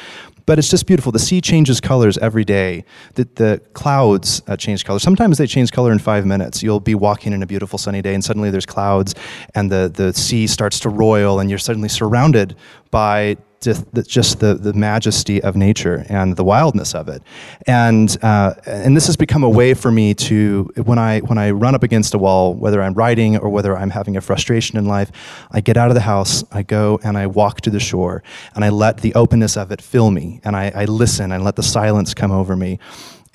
But 0.47 0.59
it's 0.59 0.69
just 0.69 0.87
beautiful. 0.87 1.13
The 1.13 1.19
sea 1.19 1.41
changes 1.41 1.81
colors 1.81 2.19
every 2.19 2.45
day. 2.45 2.85
The, 3.15 3.29
the 3.35 3.63
clouds 3.75 4.43
uh, 4.47 4.57
change 4.57 4.85
color. 4.85 4.99
Sometimes 4.99 5.39
they 5.39 5.47
change 5.47 5.71
color 5.73 5.93
in 5.93 5.99
five 5.99 6.27
minutes. 6.27 6.63
You'll 6.63 6.81
be 6.81 6.95
walking 6.95 7.33
in 7.33 7.43
a 7.43 7.47
beautiful 7.47 7.79
sunny 7.79 8.03
day, 8.03 8.15
and 8.15 8.25
suddenly 8.25 8.51
there's 8.51 8.67
clouds, 8.67 9.15
and 9.55 9.71
the, 9.71 9.91
the 9.93 10.13
sea 10.13 10.47
starts 10.47 10.81
to 10.81 10.89
roil, 10.89 11.41
and 11.41 11.49
you're 11.49 11.59
suddenly 11.59 11.89
surrounded 11.89 12.57
by 12.91 13.37
just 13.63 13.95
the, 13.95 14.03
just 14.03 14.41
the, 14.41 14.55
the 14.55 14.73
majesty 14.73 15.43
of 15.43 15.57
nature 15.57 16.05
and 16.09 16.37
the 16.37 16.45
wildness 16.45 16.95
of 16.95 17.09
it. 17.09 17.23
And, 17.67 18.17
uh, 18.23 18.55
and 18.67 18.97
this 18.97 19.07
has 19.07 19.17
become 19.17 19.45
a 19.45 19.49
way 19.49 19.75
for 19.75 19.91
me 19.91 20.15
to, 20.15 20.71
when 20.85 20.99
I, 20.99 21.21
when 21.21 21.39
I 21.39 21.51
run 21.51 21.75
up 21.75 21.83
against 21.83 22.15
a 22.15 22.19
wall, 22.19 22.55
whether 22.55 22.83
I'm 22.83 22.95
writing 22.95 23.37
or 23.37 23.49
whether 23.49 23.77
I'm 23.77 23.91
having 23.91 24.17
a 24.17 24.21
frustration 24.21 24.79
in 24.79 24.87
life, 24.87 25.11
I 25.51 25.61
get 25.61 25.77
out 25.77 25.89
of 25.89 25.95
the 25.95 26.03
house, 26.03 26.45
I 26.53 26.63
go 26.63 27.01
and 27.03 27.17
I 27.17 27.27
walk 27.27 27.61
to 27.63 27.71
the 27.71 27.81
shore, 27.81 28.23
and 28.55 28.65
I 28.65 28.69
let 28.69 28.99
the 28.99 29.15
openness 29.15 29.57
of 29.57 29.73
it 29.73 29.81
fill 29.81 30.11
me, 30.11 30.41
and 30.45 30.57
I, 30.57 30.73
I 30.75 30.85
listen 30.85 31.33
and 31.33 31.45
let 31.45 31.57
the 31.57 31.63
silence 31.63 32.15
come 32.15 32.33
over 32.33 32.57
me. 32.57 32.79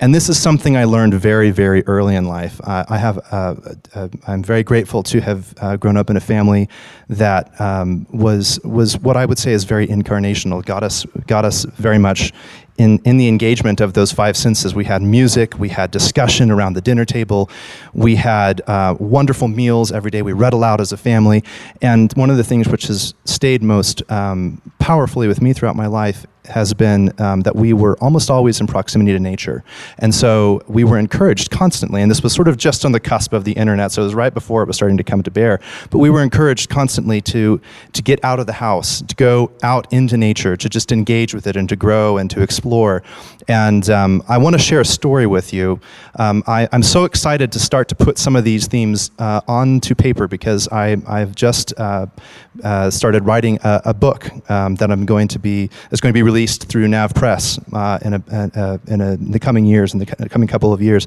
And 0.00 0.14
this 0.14 0.28
is 0.28 0.40
something 0.40 0.76
I 0.76 0.84
learned 0.84 1.14
very, 1.14 1.50
very 1.50 1.84
early 1.86 2.14
in 2.14 2.26
life. 2.26 2.60
Uh, 2.62 2.84
I 2.88 2.98
have, 2.98 3.18
uh, 3.32 3.56
uh, 3.94 4.08
I'm 4.28 4.44
very 4.44 4.62
grateful 4.62 5.02
to 5.02 5.20
have 5.20 5.54
uh, 5.60 5.76
grown 5.76 5.96
up 5.96 6.08
in 6.08 6.16
a 6.16 6.20
family 6.20 6.68
that 7.08 7.60
um, 7.60 8.06
was 8.10 8.60
was 8.62 8.96
what 8.98 9.16
I 9.16 9.26
would 9.26 9.38
say 9.38 9.52
is 9.52 9.64
very 9.64 9.88
incarnational. 9.88 10.64
Got 10.64 10.84
us, 10.84 11.04
got 11.26 11.44
us 11.44 11.64
very 11.64 11.98
much 11.98 12.32
in, 12.78 13.00
in 13.04 13.16
the 13.16 13.26
engagement 13.26 13.80
of 13.80 13.92
those 13.92 14.12
five 14.12 14.36
senses, 14.36 14.74
we 14.74 14.84
had 14.84 15.02
music, 15.02 15.58
we 15.58 15.68
had 15.68 15.90
discussion 15.90 16.50
around 16.50 16.74
the 16.74 16.80
dinner 16.80 17.04
table, 17.04 17.50
we 17.92 18.14
had 18.14 18.62
uh, 18.68 18.94
wonderful 19.00 19.48
meals 19.48 19.90
every 19.90 20.12
day, 20.12 20.22
we 20.22 20.32
read 20.32 20.52
aloud 20.52 20.80
as 20.80 20.92
a 20.92 20.96
family. 20.96 21.42
And 21.82 22.12
one 22.12 22.30
of 22.30 22.36
the 22.36 22.44
things 22.44 22.68
which 22.68 22.86
has 22.86 23.14
stayed 23.24 23.62
most 23.62 24.08
um, 24.10 24.62
powerfully 24.78 25.26
with 25.26 25.42
me 25.42 25.52
throughout 25.52 25.74
my 25.74 25.88
life 25.88 26.24
has 26.48 26.74
been 26.74 27.12
um, 27.20 27.42
that 27.42 27.56
we 27.56 27.72
were 27.72 27.96
almost 28.00 28.30
always 28.30 28.60
in 28.60 28.66
proximity 28.66 29.12
to 29.12 29.18
nature. 29.18 29.64
And 29.98 30.14
so 30.14 30.62
we 30.66 30.84
were 30.84 30.98
encouraged 30.98 31.50
constantly, 31.50 32.02
and 32.02 32.10
this 32.10 32.22
was 32.22 32.32
sort 32.32 32.48
of 32.48 32.56
just 32.56 32.84
on 32.84 32.92
the 32.92 33.00
cusp 33.00 33.32
of 33.32 33.44
the 33.44 33.52
internet, 33.52 33.92
so 33.92 34.02
it 34.02 34.04
was 34.04 34.14
right 34.14 34.32
before 34.32 34.62
it 34.62 34.66
was 34.66 34.76
starting 34.76 34.96
to 34.96 35.04
come 35.04 35.22
to 35.22 35.30
bear. 35.30 35.60
But 35.90 35.98
we 35.98 36.10
were 36.10 36.22
encouraged 36.22 36.70
constantly 36.70 37.20
to, 37.22 37.60
to 37.92 38.02
get 38.02 38.22
out 38.24 38.40
of 38.40 38.46
the 38.46 38.54
house, 38.54 39.02
to 39.02 39.14
go 39.14 39.50
out 39.62 39.92
into 39.92 40.16
nature, 40.16 40.56
to 40.56 40.68
just 40.68 40.92
engage 40.92 41.34
with 41.34 41.46
it 41.46 41.56
and 41.56 41.68
to 41.68 41.76
grow 41.76 42.16
and 42.16 42.30
to 42.30 42.42
explore. 42.42 43.02
And 43.46 43.88
um, 43.88 44.22
I 44.28 44.38
want 44.38 44.54
to 44.54 44.58
share 44.58 44.80
a 44.80 44.84
story 44.84 45.26
with 45.26 45.52
you. 45.52 45.80
Um, 46.16 46.42
I, 46.46 46.68
am 46.72 46.82
so 46.82 47.04
excited 47.04 47.52
to 47.52 47.58
start 47.58 47.88
to 47.88 47.94
put 47.94 48.18
some 48.18 48.36
of 48.36 48.44
these 48.44 48.66
themes 48.66 49.10
uh, 49.18 49.40
onto 49.48 49.94
paper 49.94 50.28
because 50.28 50.68
I, 50.68 50.96
I've 51.06 51.34
just 51.34 51.72
uh, 51.78 52.06
uh, 52.62 52.90
started 52.90 53.24
writing 53.24 53.58
a, 53.62 53.82
a 53.86 53.94
book 53.94 54.30
um, 54.50 54.74
that 54.76 54.90
I'm 54.90 55.06
going 55.06 55.28
to 55.28 55.38
be, 55.38 55.70
is 55.90 56.00
going 56.00 56.12
to 56.12 56.16
be 56.16 56.22
released 56.22 56.37
released 56.38 56.68
through 56.68 56.86
NavPress 56.86 57.58
uh, 57.72 57.98
in, 58.04 58.14
a, 58.14 58.22
uh, 58.30 58.78
in, 58.86 59.00
a, 59.00 59.14
in, 59.14 59.32
the 59.32 59.40
coming 59.40 59.64
years, 59.64 59.92
in 59.92 59.98
the 59.98 60.06
coming 60.06 60.46
couple 60.46 60.72
of 60.72 60.80
years, 60.80 61.04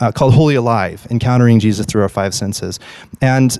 uh, 0.00 0.10
called 0.10 0.32
Holy 0.32 0.54
Alive 0.54 1.06
Encountering 1.10 1.60
Jesus 1.60 1.84
Through 1.84 2.00
Our 2.00 2.08
Five 2.08 2.32
Senses. 2.32 2.80
And 3.20 3.50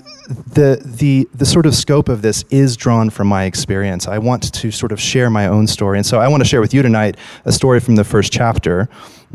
the, 0.55 0.81
the, 0.83 1.29
the 1.35 1.45
sort 1.45 1.67
of 1.67 1.75
scope 1.75 2.09
of 2.09 2.23
this 2.23 2.47
is 2.49 2.75
drawn 2.75 3.11
from 3.11 3.29
my 3.29 3.45
experience. 3.45 4.09
I 4.09 4.17
want 4.17 4.55
to 4.55 4.71
sort 4.71 4.93
of 4.93 4.99
share 4.99 5.29
my 5.29 5.47
own 5.47 5.67
story. 5.67 5.99
And 5.99 6.07
so 6.07 6.19
I 6.21 6.29
want 6.29 6.43
to 6.43 6.49
share 6.49 6.63
with 6.63 6.73
you 6.73 6.81
tonight 6.81 7.19
a 7.45 7.53
story 7.53 7.81
from 7.81 7.97
the 7.97 8.05
first 8.05 8.33
chapter. 8.33 8.89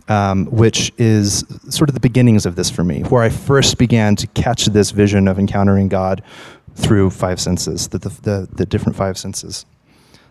Um, 0.09 0.47
which 0.47 0.91
is 0.97 1.45
sort 1.69 1.89
of 1.89 1.93
the 1.93 2.01
beginnings 2.01 2.45
of 2.45 2.57
this 2.57 2.69
for 2.69 2.83
me, 2.83 3.03
where 3.03 3.23
I 3.23 3.29
first 3.29 3.77
began 3.77 4.17
to 4.17 4.27
catch 4.27 4.65
this 4.65 4.91
vision 4.91 5.25
of 5.25 5.39
encountering 5.39 5.87
God 5.87 6.21
through 6.75 7.11
five 7.11 7.39
senses, 7.39 7.87
the, 7.87 7.99
the, 7.99 8.09
the, 8.09 8.49
the 8.51 8.65
different 8.65 8.97
five 8.97 9.17
senses. 9.17 9.65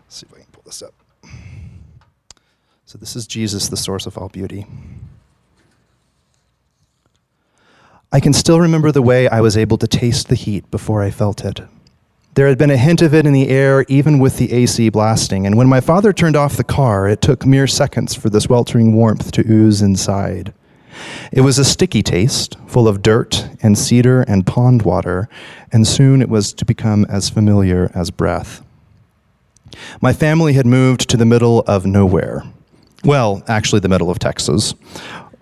Let's 0.03 0.17
see 0.17 0.27
if 0.29 0.33
I 0.35 0.43
can 0.43 0.51
pull 0.51 0.61
this 0.67 0.83
up. 0.83 0.93
So, 2.87 2.99
this 2.99 3.15
is 3.15 3.25
Jesus, 3.25 3.67
the 3.67 3.77
source 3.77 4.05
of 4.05 4.15
all 4.15 4.29
beauty. 4.29 4.67
I 8.11 8.19
can 8.19 8.31
still 8.31 8.59
remember 8.59 8.91
the 8.91 9.01
way 9.01 9.27
I 9.27 9.41
was 9.41 9.57
able 9.57 9.79
to 9.79 9.87
taste 9.87 10.27
the 10.27 10.35
heat 10.35 10.69
before 10.69 11.01
I 11.01 11.09
felt 11.09 11.43
it. 11.43 11.61
There 12.35 12.47
had 12.47 12.59
been 12.59 12.69
a 12.69 12.77
hint 12.77 13.01
of 13.01 13.15
it 13.15 13.25
in 13.25 13.33
the 13.33 13.49
air, 13.49 13.85
even 13.87 14.19
with 14.19 14.37
the 14.37 14.53
AC 14.53 14.89
blasting, 14.89 15.47
and 15.47 15.57
when 15.57 15.67
my 15.67 15.81
father 15.81 16.13
turned 16.13 16.35
off 16.35 16.57
the 16.57 16.63
car, 16.63 17.09
it 17.09 17.21
took 17.21 17.43
mere 17.43 17.65
seconds 17.65 18.13
for 18.13 18.29
the 18.29 18.39
sweltering 18.39 18.93
warmth 18.93 19.31
to 19.31 19.51
ooze 19.51 19.81
inside. 19.81 20.53
It 21.31 21.41
was 21.41 21.57
a 21.57 21.65
sticky 21.65 22.03
taste, 22.03 22.55
full 22.67 22.87
of 22.87 23.01
dirt 23.01 23.49
and 23.63 23.79
cedar 23.79 24.21
and 24.21 24.45
pond 24.45 24.83
water, 24.83 25.27
and 25.71 25.87
soon 25.87 26.21
it 26.21 26.29
was 26.29 26.53
to 26.53 26.65
become 26.65 27.05
as 27.05 27.31
familiar 27.31 27.89
as 27.95 28.11
breath. 28.11 28.63
My 30.01 30.13
family 30.13 30.53
had 30.53 30.67
moved 30.67 31.09
to 31.09 31.17
the 31.17 31.25
middle 31.25 31.61
of 31.61 31.87
nowhere, 31.87 32.43
well, 33.05 33.43
actually, 33.47 33.79
the 33.79 33.89
middle 33.89 34.09
of 34.09 34.19
Texas. 34.19 34.73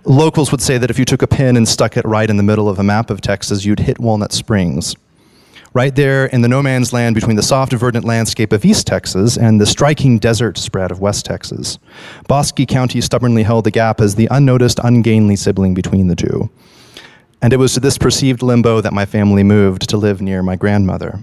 Locals 0.06 0.52
would 0.52 0.62
say 0.62 0.78
that 0.78 0.90
if 0.90 1.00
you 1.00 1.06
took 1.06 1.22
a 1.22 1.28
pin 1.28 1.56
and 1.56 1.68
stuck 1.68 1.96
it 1.96 2.06
right 2.06 2.30
in 2.30 2.38
the 2.38 2.44
middle 2.44 2.68
of 2.68 2.78
a 2.78 2.84
map 2.84 3.10
of 3.10 3.22
Texas, 3.22 3.64
you'd 3.64 3.80
hit 3.80 4.00
Walnut 4.00 4.34
Springs. 4.34 4.96
Right 5.74 5.96
there 5.96 6.28
in 6.28 6.42
the 6.42 6.48
no 6.48 6.62
man's 6.62 6.94
land 6.94 7.16
between 7.16 7.36
the 7.36 7.42
soft, 7.42 7.74
verdant 7.74 8.06
landscape 8.06 8.52
of 8.52 8.64
East 8.64 8.86
Texas 8.86 9.38
and 9.38 9.60
the 9.60 9.66
striking 9.66 10.20
desert 10.20 10.58
spread 10.58 10.92
of 10.92 11.00
West 11.00 11.26
Texas. 11.26 11.80
Bosque 12.28 12.68
County 12.68 13.02
stubbornly 13.02 13.42
held 13.42 13.64
the 13.64 13.72
gap 13.72 14.00
as 14.00 14.14
the 14.14 14.28
unnoticed, 14.30 14.80
ungainly 14.84 15.36
sibling 15.36 15.74
between 15.74 16.10
the 16.10 16.16
two. 16.16 16.50
And 17.42 17.54
it 17.54 17.58
was 17.58 17.74
to 17.74 17.80
this 17.80 17.98
perceived 17.98 18.44
limbo 18.44 18.82
that 18.82 18.94
my 18.94 19.06
family 19.06 19.44
moved 19.44 19.90
to 19.90 19.98
live 19.98 20.22
near 20.22 20.44
my 20.44 20.56
grandmother. 20.56 21.20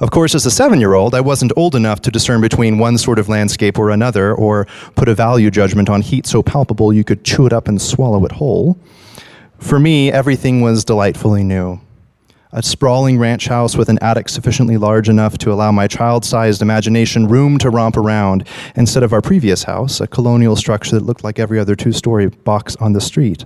Of 0.00 0.10
course, 0.10 0.34
as 0.34 0.46
a 0.46 0.50
seven 0.50 0.80
year 0.80 0.94
old, 0.94 1.14
I 1.14 1.20
wasn't 1.20 1.52
old 1.56 1.74
enough 1.74 2.00
to 2.02 2.10
discern 2.10 2.40
between 2.40 2.78
one 2.78 2.98
sort 2.98 3.18
of 3.18 3.28
landscape 3.28 3.78
or 3.78 3.90
another, 3.90 4.34
or 4.34 4.66
put 4.94 5.08
a 5.08 5.14
value 5.14 5.50
judgment 5.50 5.88
on 5.88 6.00
heat 6.00 6.26
so 6.26 6.42
palpable 6.42 6.92
you 6.92 7.04
could 7.04 7.24
chew 7.24 7.46
it 7.46 7.52
up 7.52 7.68
and 7.68 7.80
swallow 7.80 8.24
it 8.24 8.32
whole. 8.32 8.78
For 9.58 9.78
me, 9.78 10.10
everything 10.10 10.60
was 10.60 10.84
delightfully 10.84 11.44
new. 11.44 11.80
A 12.52 12.62
sprawling 12.62 13.18
ranch 13.18 13.46
house 13.46 13.76
with 13.76 13.88
an 13.88 13.98
attic 14.00 14.28
sufficiently 14.28 14.76
large 14.76 15.08
enough 15.08 15.38
to 15.38 15.52
allow 15.52 15.72
my 15.72 15.88
child 15.88 16.24
sized 16.24 16.62
imagination 16.62 17.26
room 17.26 17.58
to 17.58 17.70
romp 17.70 17.96
around, 17.96 18.46
instead 18.76 19.02
of 19.02 19.12
our 19.12 19.20
previous 19.20 19.64
house, 19.64 20.00
a 20.00 20.06
colonial 20.06 20.54
structure 20.54 20.96
that 20.96 21.04
looked 21.04 21.24
like 21.24 21.38
every 21.38 21.58
other 21.58 21.74
two 21.74 21.92
story 21.92 22.28
box 22.28 22.76
on 22.76 22.92
the 22.92 23.00
street. 23.00 23.44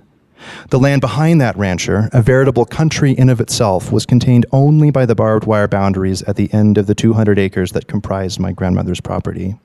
The 0.70 0.78
land 0.78 1.00
behind 1.00 1.40
that 1.40 1.56
rancher, 1.56 2.08
a 2.12 2.22
veritable 2.22 2.64
country 2.64 3.12
in 3.12 3.28
of 3.28 3.40
itself, 3.40 3.90
was 3.90 4.06
contained 4.06 4.46
only 4.52 4.90
by 4.90 5.06
the 5.06 5.14
barbed 5.14 5.46
wire 5.46 5.68
boundaries 5.68 6.22
at 6.22 6.36
the 6.36 6.52
end 6.52 6.78
of 6.78 6.86
the 6.86 6.94
200 6.94 7.38
acres 7.38 7.72
that 7.72 7.88
comprised 7.88 8.38
my 8.38 8.52
grandmother's 8.52 9.00
property. 9.00 9.56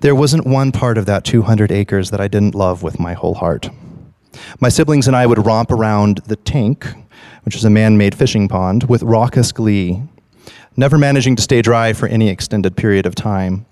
There 0.00 0.14
wasn't 0.14 0.46
one 0.46 0.72
part 0.72 0.98
of 0.98 1.06
that 1.06 1.24
200 1.24 1.70
acres 1.70 2.10
that 2.10 2.20
I 2.20 2.28
didn't 2.28 2.54
love 2.54 2.82
with 2.82 2.98
my 2.98 3.14
whole 3.14 3.34
heart. 3.34 3.70
My 4.60 4.68
siblings 4.68 5.06
and 5.06 5.16
I 5.16 5.26
would 5.26 5.46
romp 5.46 5.70
around 5.70 6.18
the 6.26 6.36
tank, 6.36 6.86
which 7.44 7.56
is 7.56 7.64
a 7.64 7.70
man 7.70 7.96
made 7.96 8.14
fishing 8.14 8.48
pond, 8.48 8.84
with 8.84 9.02
raucous 9.02 9.52
glee, 9.52 10.02
never 10.76 10.98
managing 10.98 11.36
to 11.36 11.42
stay 11.42 11.62
dry 11.62 11.92
for 11.92 12.06
any 12.08 12.28
extended 12.28 12.76
period 12.76 13.06
of 13.06 13.14
time. 13.14 13.66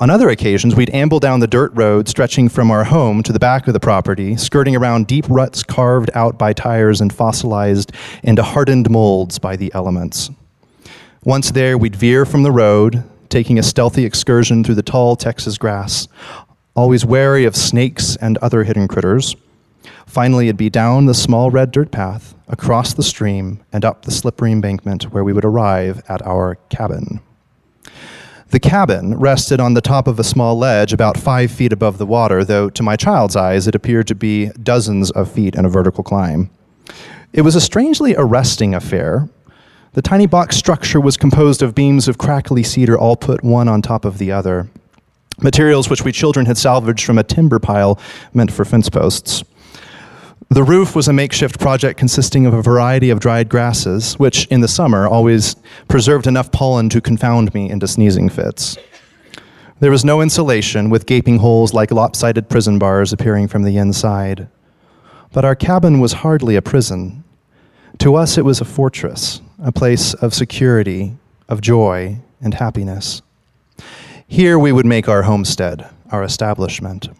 On 0.00 0.10
other 0.10 0.28
occasions, 0.28 0.76
we'd 0.76 0.94
amble 0.94 1.18
down 1.18 1.40
the 1.40 1.48
dirt 1.48 1.72
road 1.74 2.06
stretching 2.06 2.48
from 2.48 2.70
our 2.70 2.84
home 2.84 3.20
to 3.24 3.32
the 3.32 3.40
back 3.40 3.66
of 3.66 3.72
the 3.72 3.80
property, 3.80 4.36
skirting 4.36 4.76
around 4.76 5.08
deep 5.08 5.24
ruts 5.28 5.64
carved 5.64 6.08
out 6.14 6.38
by 6.38 6.52
tires 6.52 7.00
and 7.00 7.12
fossilized 7.12 7.90
into 8.22 8.44
hardened 8.44 8.88
molds 8.88 9.40
by 9.40 9.56
the 9.56 9.72
elements. 9.74 10.30
Once 11.24 11.50
there, 11.50 11.76
we'd 11.76 11.96
veer 11.96 12.24
from 12.24 12.44
the 12.44 12.52
road, 12.52 13.02
taking 13.28 13.58
a 13.58 13.62
stealthy 13.62 14.04
excursion 14.04 14.62
through 14.62 14.76
the 14.76 14.82
tall 14.84 15.16
Texas 15.16 15.58
grass, 15.58 16.06
always 16.76 17.04
wary 17.04 17.44
of 17.44 17.56
snakes 17.56 18.14
and 18.20 18.38
other 18.38 18.62
hidden 18.62 18.86
critters. 18.86 19.34
Finally, 20.06 20.46
it'd 20.46 20.56
be 20.56 20.70
down 20.70 21.06
the 21.06 21.14
small 21.14 21.50
red 21.50 21.72
dirt 21.72 21.90
path, 21.90 22.36
across 22.46 22.94
the 22.94 23.02
stream, 23.02 23.64
and 23.72 23.84
up 23.84 24.04
the 24.04 24.12
slippery 24.12 24.52
embankment 24.52 25.12
where 25.12 25.24
we 25.24 25.32
would 25.32 25.44
arrive 25.44 26.04
at 26.08 26.24
our 26.24 26.54
cabin. 26.70 27.18
The 28.50 28.60
cabin 28.60 29.14
rested 29.18 29.60
on 29.60 29.74
the 29.74 29.82
top 29.82 30.08
of 30.08 30.18
a 30.18 30.24
small 30.24 30.56
ledge 30.56 30.94
about 30.94 31.18
five 31.18 31.50
feet 31.50 31.70
above 31.70 31.98
the 31.98 32.06
water, 32.06 32.44
though 32.44 32.70
to 32.70 32.82
my 32.82 32.96
child's 32.96 33.36
eyes 33.36 33.66
it 33.66 33.74
appeared 33.74 34.06
to 34.06 34.14
be 34.14 34.46
dozens 34.62 35.10
of 35.10 35.30
feet 35.30 35.54
in 35.54 35.66
a 35.66 35.68
vertical 35.68 36.02
climb. 36.02 36.48
It 37.34 37.42
was 37.42 37.54
a 37.54 37.60
strangely 37.60 38.14
arresting 38.16 38.74
affair. 38.74 39.28
The 39.92 40.00
tiny 40.00 40.26
box 40.26 40.56
structure 40.56 40.98
was 40.98 41.18
composed 41.18 41.60
of 41.60 41.74
beams 41.74 42.08
of 42.08 42.16
crackly 42.16 42.62
cedar, 42.62 42.98
all 42.98 43.16
put 43.16 43.44
one 43.44 43.68
on 43.68 43.82
top 43.82 44.06
of 44.06 44.16
the 44.16 44.32
other. 44.32 44.68
Materials 45.42 45.90
which 45.90 46.02
we 46.02 46.10
children 46.10 46.46
had 46.46 46.56
salvaged 46.56 47.04
from 47.04 47.18
a 47.18 47.24
timber 47.24 47.58
pile 47.58 48.00
meant 48.32 48.50
for 48.50 48.64
fence 48.64 48.88
posts. 48.88 49.44
The 50.50 50.64
roof 50.64 50.96
was 50.96 51.08
a 51.08 51.12
makeshift 51.12 51.60
project 51.60 51.98
consisting 51.98 52.46
of 52.46 52.54
a 52.54 52.62
variety 52.62 53.10
of 53.10 53.20
dried 53.20 53.50
grasses, 53.50 54.14
which 54.14 54.46
in 54.46 54.62
the 54.62 54.68
summer 54.68 55.06
always 55.06 55.56
preserved 55.88 56.26
enough 56.26 56.50
pollen 56.50 56.88
to 56.88 57.02
confound 57.02 57.52
me 57.52 57.68
into 57.68 57.86
sneezing 57.86 58.30
fits. 58.30 58.78
There 59.80 59.90
was 59.90 60.06
no 60.06 60.22
insulation, 60.22 60.88
with 60.88 61.04
gaping 61.04 61.38
holes 61.38 61.74
like 61.74 61.90
lopsided 61.90 62.48
prison 62.48 62.78
bars 62.78 63.12
appearing 63.12 63.48
from 63.48 63.62
the 63.62 63.76
inside. 63.76 64.48
But 65.32 65.44
our 65.44 65.54
cabin 65.54 66.00
was 66.00 66.14
hardly 66.14 66.56
a 66.56 66.62
prison. 66.62 67.24
To 67.98 68.14
us, 68.14 68.38
it 68.38 68.44
was 68.46 68.62
a 68.62 68.64
fortress, 68.64 69.42
a 69.62 69.70
place 69.70 70.14
of 70.14 70.32
security, 70.32 71.14
of 71.50 71.60
joy, 71.60 72.20
and 72.40 72.54
happiness. 72.54 73.20
Here 74.26 74.58
we 74.58 74.72
would 74.72 74.86
make 74.86 75.08
our 75.08 75.24
homestead, 75.24 75.90
our 76.10 76.22
establishment. 76.22 77.10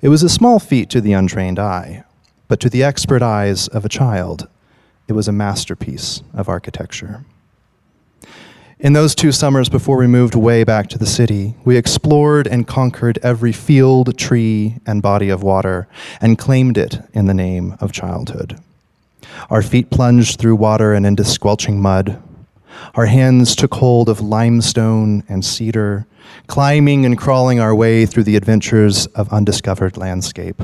It 0.00 0.08
was 0.08 0.22
a 0.22 0.30
small 0.30 0.58
feat 0.58 0.88
to 0.90 1.02
the 1.02 1.12
untrained 1.12 1.58
eye 1.58 2.04
but 2.48 2.60
to 2.60 2.70
the 2.70 2.82
expert 2.82 3.22
eyes 3.22 3.68
of 3.68 3.84
a 3.84 3.88
child, 3.88 4.48
it 5.06 5.12
was 5.12 5.28
a 5.28 5.32
masterpiece 5.32 6.22
of 6.34 6.48
architecture. 6.48 7.24
In 8.80 8.92
those 8.92 9.16
two 9.16 9.32
summers 9.32 9.68
before 9.68 9.96
we 9.96 10.06
moved 10.06 10.36
way 10.36 10.62
back 10.62 10.88
to 10.90 10.98
the 10.98 11.06
city, 11.06 11.56
we 11.64 11.76
explored 11.76 12.46
and 12.46 12.66
conquered 12.66 13.18
every 13.24 13.50
field, 13.50 14.16
tree, 14.16 14.76
and 14.86 15.02
body 15.02 15.30
of 15.30 15.42
water 15.42 15.88
and 16.20 16.38
claimed 16.38 16.78
it 16.78 17.00
in 17.12 17.26
the 17.26 17.34
name 17.34 17.76
of 17.80 17.90
childhood. 17.90 18.60
Our 19.50 19.62
feet 19.62 19.90
plunged 19.90 20.38
through 20.38 20.56
water 20.56 20.94
and 20.94 21.04
into 21.04 21.24
squelching 21.24 21.80
mud. 21.80 22.22
Our 22.94 23.06
hands 23.06 23.56
took 23.56 23.74
hold 23.74 24.08
of 24.08 24.20
limestone 24.20 25.24
and 25.28 25.44
cedar, 25.44 26.06
climbing 26.46 27.04
and 27.04 27.18
crawling 27.18 27.58
our 27.58 27.74
way 27.74 28.06
through 28.06 28.24
the 28.24 28.36
adventures 28.36 29.06
of 29.06 29.32
undiscovered 29.32 29.96
landscape. 29.96 30.62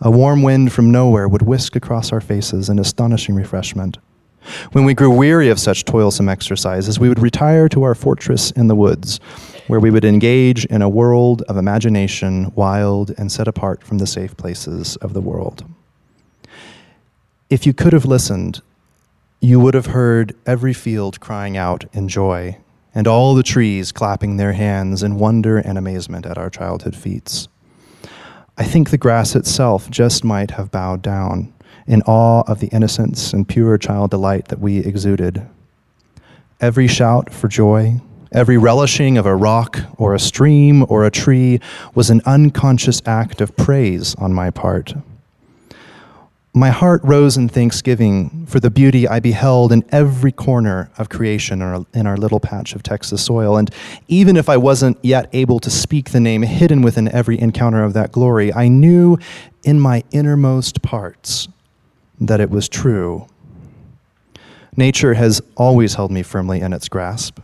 A 0.00 0.10
warm 0.10 0.42
wind 0.42 0.72
from 0.72 0.92
nowhere 0.92 1.26
would 1.26 1.42
whisk 1.42 1.74
across 1.74 2.12
our 2.12 2.20
faces 2.20 2.68
in 2.68 2.78
astonishing 2.78 3.34
refreshment. 3.34 3.98
When 4.72 4.84
we 4.84 4.94
grew 4.94 5.10
weary 5.10 5.48
of 5.48 5.58
such 5.58 5.84
toilsome 5.84 6.28
exercises, 6.28 7.00
we 7.00 7.08
would 7.08 7.18
retire 7.18 7.68
to 7.70 7.82
our 7.82 7.94
fortress 7.94 8.50
in 8.52 8.68
the 8.68 8.76
woods, 8.76 9.18
where 9.66 9.80
we 9.80 9.90
would 9.90 10.04
engage 10.04 10.64
in 10.66 10.82
a 10.82 10.88
world 10.88 11.42
of 11.42 11.56
imagination, 11.56 12.52
wild 12.54 13.12
and 13.18 13.30
set 13.30 13.48
apart 13.48 13.82
from 13.82 13.98
the 13.98 14.06
safe 14.06 14.36
places 14.36 14.96
of 14.96 15.14
the 15.14 15.20
world. 15.20 15.64
If 17.50 17.66
you 17.66 17.72
could 17.72 17.92
have 17.92 18.04
listened, 18.04 18.62
you 19.40 19.58
would 19.58 19.74
have 19.74 19.86
heard 19.86 20.34
every 20.46 20.72
field 20.72 21.18
crying 21.18 21.56
out 21.56 21.84
in 21.92 22.08
joy 22.08 22.58
and 22.94 23.06
all 23.06 23.34
the 23.34 23.42
trees 23.42 23.92
clapping 23.92 24.36
their 24.36 24.52
hands 24.52 25.02
in 25.02 25.18
wonder 25.18 25.58
and 25.58 25.76
amazement 25.76 26.24
at 26.24 26.38
our 26.38 26.50
childhood 26.50 26.96
feats. 26.96 27.48
I 28.60 28.64
think 28.64 28.90
the 28.90 28.98
grass 28.98 29.36
itself 29.36 29.88
just 29.88 30.24
might 30.24 30.50
have 30.50 30.72
bowed 30.72 31.00
down 31.00 31.54
in 31.86 32.02
awe 32.02 32.42
of 32.48 32.58
the 32.58 32.66
innocence 32.68 33.32
and 33.32 33.46
pure 33.46 33.78
child 33.78 34.10
delight 34.10 34.48
that 34.48 34.58
we 34.58 34.78
exuded. 34.78 35.48
Every 36.60 36.88
shout 36.88 37.32
for 37.32 37.46
joy, 37.46 38.00
every 38.32 38.58
relishing 38.58 39.16
of 39.16 39.26
a 39.26 39.36
rock 39.36 39.78
or 39.96 40.12
a 40.12 40.18
stream 40.18 40.84
or 40.88 41.04
a 41.04 41.10
tree 41.10 41.60
was 41.94 42.10
an 42.10 42.20
unconscious 42.26 43.00
act 43.06 43.40
of 43.40 43.56
praise 43.56 44.16
on 44.16 44.34
my 44.34 44.50
part. 44.50 44.92
My 46.58 46.70
heart 46.70 47.00
rose 47.04 47.36
in 47.36 47.48
thanksgiving 47.48 48.44
for 48.46 48.58
the 48.58 48.68
beauty 48.68 49.06
I 49.06 49.20
beheld 49.20 49.70
in 49.70 49.84
every 49.90 50.32
corner 50.32 50.90
of 50.98 51.08
creation 51.08 51.62
in 51.62 51.68
our, 51.68 51.86
in 51.94 52.04
our, 52.08 52.16
little 52.16 52.40
patch 52.40 52.74
of 52.74 52.82
Texas 52.82 53.24
soil. 53.24 53.56
And 53.56 53.72
even 54.08 54.36
if 54.36 54.48
I 54.48 54.56
wasn't 54.56 54.98
yet 55.00 55.28
able 55.32 55.60
to 55.60 55.70
speak 55.70 56.10
the 56.10 56.18
name 56.18 56.42
hidden 56.42 56.82
within 56.82 57.06
every 57.14 57.38
encounter 57.38 57.84
of 57.84 57.92
that 57.92 58.10
glory, 58.10 58.52
I 58.52 58.66
knew 58.66 59.18
in 59.62 59.78
my 59.78 60.02
innermost 60.10 60.82
parts 60.82 61.46
that 62.20 62.40
it 62.40 62.50
was 62.50 62.68
true. 62.68 63.28
Nature 64.76 65.14
has 65.14 65.40
always 65.56 65.94
held 65.94 66.10
me 66.10 66.24
firmly 66.24 66.60
in 66.60 66.72
its 66.72 66.88
grasp. 66.88 67.38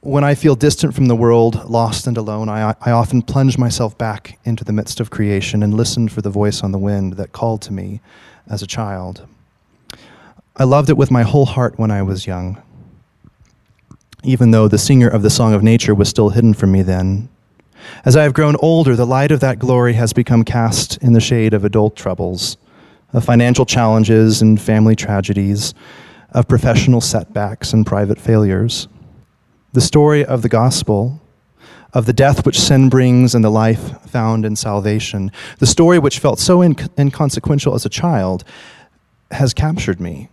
When 0.00 0.22
I 0.22 0.36
feel 0.36 0.54
distant 0.54 0.94
from 0.94 1.06
the 1.06 1.16
world, 1.16 1.68
lost 1.68 2.06
and 2.06 2.16
alone, 2.16 2.48
I, 2.48 2.76
I 2.80 2.92
often 2.92 3.20
plunge 3.20 3.58
myself 3.58 3.98
back 3.98 4.38
into 4.44 4.62
the 4.62 4.72
midst 4.72 5.00
of 5.00 5.10
creation 5.10 5.60
and 5.60 5.74
listen 5.74 6.08
for 6.08 6.22
the 6.22 6.30
voice 6.30 6.62
on 6.62 6.70
the 6.70 6.78
wind 6.78 7.14
that 7.14 7.32
called 7.32 7.62
to 7.62 7.72
me 7.72 8.00
as 8.48 8.62
a 8.62 8.66
child. 8.68 9.26
I 10.56 10.62
loved 10.62 10.88
it 10.88 10.96
with 10.96 11.10
my 11.10 11.24
whole 11.24 11.46
heart 11.46 11.80
when 11.80 11.90
I 11.90 12.02
was 12.02 12.28
young, 12.28 12.62
even 14.22 14.52
though 14.52 14.68
the 14.68 14.78
singer 14.78 15.08
of 15.08 15.22
the 15.22 15.30
Song 15.30 15.52
of 15.52 15.64
Nature 15.64 15.96
was 15.96 16.08
still 16.08 16.28
hidden 16.28 16.54
from 16.54 16.70
me 16.70 16.82
then. 16.82 17.28
As 18.04 18.14
I 18.14 18.22
have 18.22 18.34
grown 18.34 18.54
older, 18.60 18.94
the 18.94 19.04
light 19.04 19.32
of 19.32 19.40
that 19.40 19.58
glory 19.58 19.94
has 19.94 20.12
become 20.12 20.44
cast 20.44 20.96
in 20.98 21.12
the 21.12 21.20
shade 21.20 21.54
of 21.54 21.64
adult 21.64 21.96
troubles, 21.96 22.56
of 23.12 23.24
financial 23.24 23.66
challenges 23.66 24.42
and 24.42 24.60
family 24.60 24.94
tragedies, 24.94 25.74
of 26.30 26.46
professional 26.46 27.00
setbacks 27.00 27.72
and 27.72 27.84
private 27.84 28.20
failures 28.20 28.86
the 29.72 29.80
story 29.80 30.24
of 30.24 30.42
the 30.42 30.48
gospel, 30.48 31.20
of 31.92 32.06
the 32.06 32.12
death 32.12 32.44
which 32.44 32.58
sin 32.58 32.88
brings 32.88 33.34
and 33.34 33.44
the 33.44 33.50
life 33.50 34.00
found 34.02 34.44
in 34.44 34.56
salvation, 34.56 35.30
the 35.58 35.66
story 35.66 35.98
which 35.98 36.18
felt 36.18 36.38
so 36.38 36.58
inc- 36.58 36.88
inconsequential 36.98 37.74
as 37.74 37.86
a 37.86 37.90
child, 37.90 38.44
has 39.30 39.54
captured 39.54 40.00
me. 40.00 40.28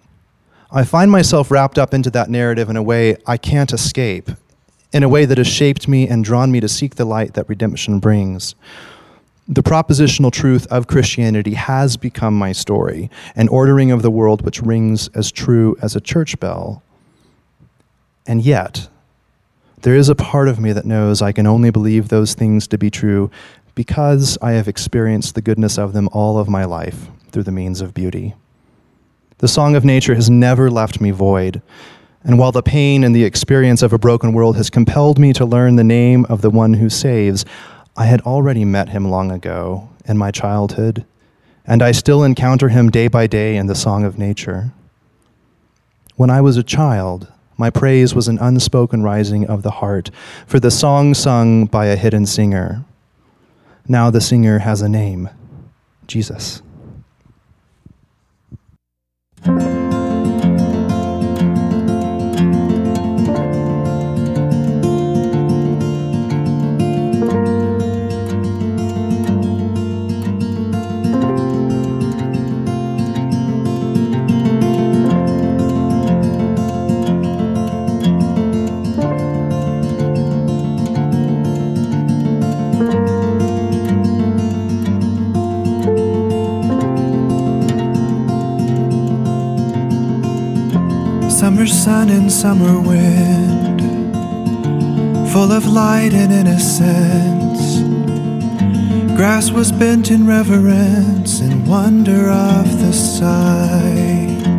I 0.71 0.83
find 0.83 1.11
myself 1.11 1.51
wrapped 1.51 1.77
up 1.77 1.93
into 1.93 2.09
that 2.11 2.29
narrative 2.29 2.69
in 2.69 2.75
a 2.75 2.83
way 2.83 3.17
I 3.25 3.37
can't 3.37 3.71
escape, 3.71 4.29
in 4.91 5.03
a 5.03 5.09
way 5.09 5.25
that 5.25 5.37
has 5.37 5.47
shaped 5.47 5.87
me 5.87 6.07
and 6.07 6.23
drawn 6.23 6.51
me 6.51 6.59
to 6.59 6.67
seek 6.67 6.95
the 6.95 7.05
light 7.05 7.33
that 7.33 7.47
redemption 7.47 7.99
brings. 7.99 8.55
The 9.47 9.63
propositional 9.63 10.31
truth 10.31 10.65
of 10.67 10.87
Christianity 10.87 11.53
has 11.53 11.97
become 11.97 12.37
my 12.37 12.51
story, 12.51 13.11
an 13.35 13.47
ordering 13.49 13.91
of 13.91 14.01
the 14.01 14.09
world 14.09 14.41
which 14.41 14.61
rings 14.61 15.07
as 15.09 15.31
true 15.31 15.77
as 15.81 15.95
a 15.95 16.01
church 16.01 16.39
bell. 16.39 16.81
And 18.25 18.41
yet, 18.41 18.87
there 19.85 19.95
is 19.95 20.09
a 20.09 20.15
part 20.15 20.47
of 20.47 20.59
me 20.59 20.71
that 20.71 20.83
knows 20.83 21.21
I 21.21 21.31
can 21.31 21.45
only 21.45 21.69
believe 21.69 22.07
those 22.07 22.33
things 22.33 22.67
to 22.69 22.77
be 22.79 22.89
true 22.89 23.29
because 23.75 24.35
I 24.41 24.53
have 24.53 24.67
experienced 24.67 25.35
the 25.35 25.43
goodness 25.43 25.77
of 25.77 25.93
them 25.93 26.09
all 26.11 26.39
of 26.39 26.49
my 26.49 26.65
life 26.65 27.07
through 27.29 27.43
the 27.43 27.51
means 27.51 27.81
of 27.81 27.93
beauty. 27.93 28.33
The 29.37 29.47
song 29.47 29.75
of 29.75 29.85
nature 29.85 30.15
has 30.15 30.27
never 30.27 30.71
left 30.71 30.99
me 30.99 31.11
void. 31.11 31.61
And 32.23 32.39
while 32.39 32.51
the 32.51 32.63
pain 32.63 33.03
and 33.03 33.15
the 33.15 33.25
experience 33.25 33.83
of 33.83 33.93
a 33.93 33.99
broken 33.99 34.33
world 34.33 34.57
has 34.57 34.71
compelled 34.71 35.19
me 35.19 35.33
to 35.33 35.45
learn 35.45 35.75
the 35.75 35.83
name 35.83 36.25
of 36.29 36.41
the 36.41 36.49
one 36.49 36.73
who 36.73 36.89
saves, 36.89 37.45
I 37.95 38.05
had 38.05 38.21
already 38.21 38.65
met 38.65 38.89
him 38.89 39.11
long 39.11 39.29
ago 39.29 39.87
in 40.05 40.17
my 40.17 40.31
childhood, 40.31 41.05
and 41.63 41.83
I 41.83 41.91
still 41.91 42.23
encounter 42.23 42.69
him 42.69 42.89
day 42.89 43.07
by 43.07 43.27
day 43.27 43.55
in 43.55 43.67
the 43.67 43.75
song 43.75 44.03
of 44.03 44.17
nature. 44.17 44.71
When 46.15 46.31
I 46.31 46.41
was 46.41 46.57
a 46.57 46.63
child, 46.63 47.31
my 47.57 47.69
praise 47.69 48.13
was 48.13 48.27
an 48.27 48.37
unspoken 48.39 49.03
rising 49.03 49.47
of 49.47 49.63
the 49.63 49.71
heart 49.71 50.11
for 50.45 50.59
the 50.59 50.71
song 50.71 51.13
sung 51.13 51.65
by 51.65 51.85
a 51.85 51.95
hidden 51.95 52.25
singer. 52.25 52.83
Now 53.87 54.09
the 54.09 54.21
singer 54.21 54.59
has 54.59 54.81
a 54.81 54.89
name 54.89 55.29
Jesus. 56.07 56.61
Sun 91.85 92.09
and 92.09 92.31
summer 92.31 92.79
wind, 92.81 93.79
full 95.31 95.51
of 95.51 95.67
light 95.67 96.15
and 96.15 96.33
innocence. 96.33 97.61
Grass 99.15 99.51
was 99.51 99.71
bent 99.71 100.09
in 100.09 100.25
reverence 100.25 101.41
and 101.41 101.67
wonder 101.67 102.31
of 102.31 102.65
the 102.79 102.91
sight. 102.91 104.49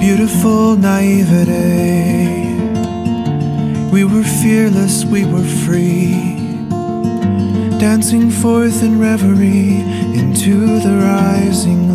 Beautiful 0.00 0.76
naivete, 0.76 2.44
we 3.90 4.04
were 4.04 4.28
fearless, 4.42 5.06
we 5.06 5.24
were 5.24 5.48
free. 5.64 6.12
Dancing 7.78 8.30
forth 8.30 8.82
in 8.82 9.00
reverie 9.00 9.80
into 10.20 10.78
the 10.80 10.94
rising 10.94 11.93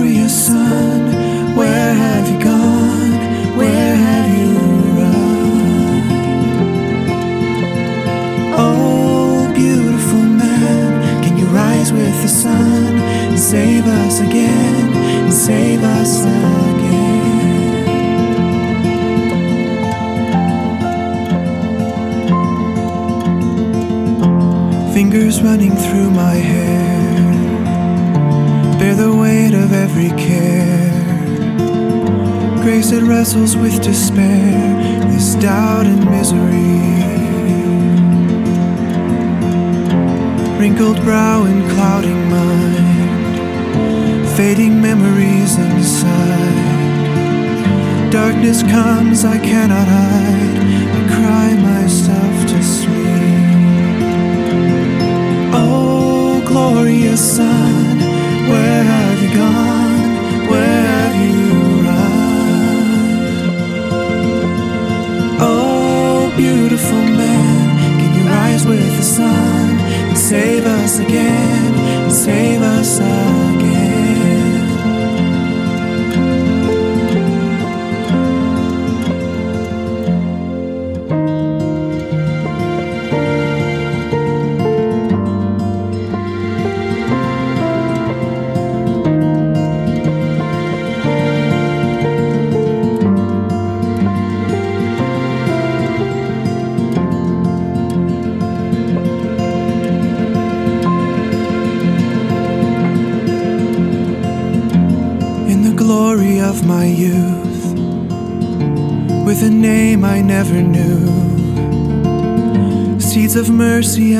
glorious 0.00 0.46
sun, 0.46 1.54
where 1.54 1.92
have 1.92 2.26
you 2.26 2.38
gone? 2.42 3.12
Where 3.58 3.96
have 3.96 4.38
you 4.38 4.52
run? 4.98 6.02
Oh, 8.56 9.52
beautiful 9.54 10.22
man, 10.22 11.22
can 11.22 11.36
you 11.36 11.44
rise 11.48 11.92
with 11.92 12.22
the 12.22 12.28
sun 12.28 12.98
and 13.28 13.38
save 13.38 13.84
us 13.84 14.20
again 14.20 14.94
and 15.24 15.32
save 15.32 15.82
us 15.82 16.24
again? 16.24 16.84
Fingers 24.94 25.42
running 25.42 25.76
through 25.76 26.10
my 26.10 26.36
hair 26.36 26.99
bear 28.80 28.94
the 28.94 29.14
weight 29.14 29.52
of 29.52 29.74
every 29.74 30.08
care. 30.16 30.90
Grace 32.62 32.90
that 32.92 33.02
wrestles 33.02 33.54
with 33.54 33.82
despair, 33.82 35.04
this 35.10 35.34
doubt 35.34 35.84
and 35.84 36.02
misery. 36.08 36.80
Wrinkled 40.58 40.96
brow 41.02 41.44
and 41.44 41.70
clouding 41.72 42.30
mind, 42.30 44.26
fading 44.38 44.80
memories 44.80 45.58
inside. 45.58 46.70
Darkness 48.10 48.62
comes, 48.62 49.26
I 49.26 49.38
cannot 49.40 49.88
hide. 49.88 50.56
I 50.96 51.02
cry 51.16 51.54
myself 51.70 52.39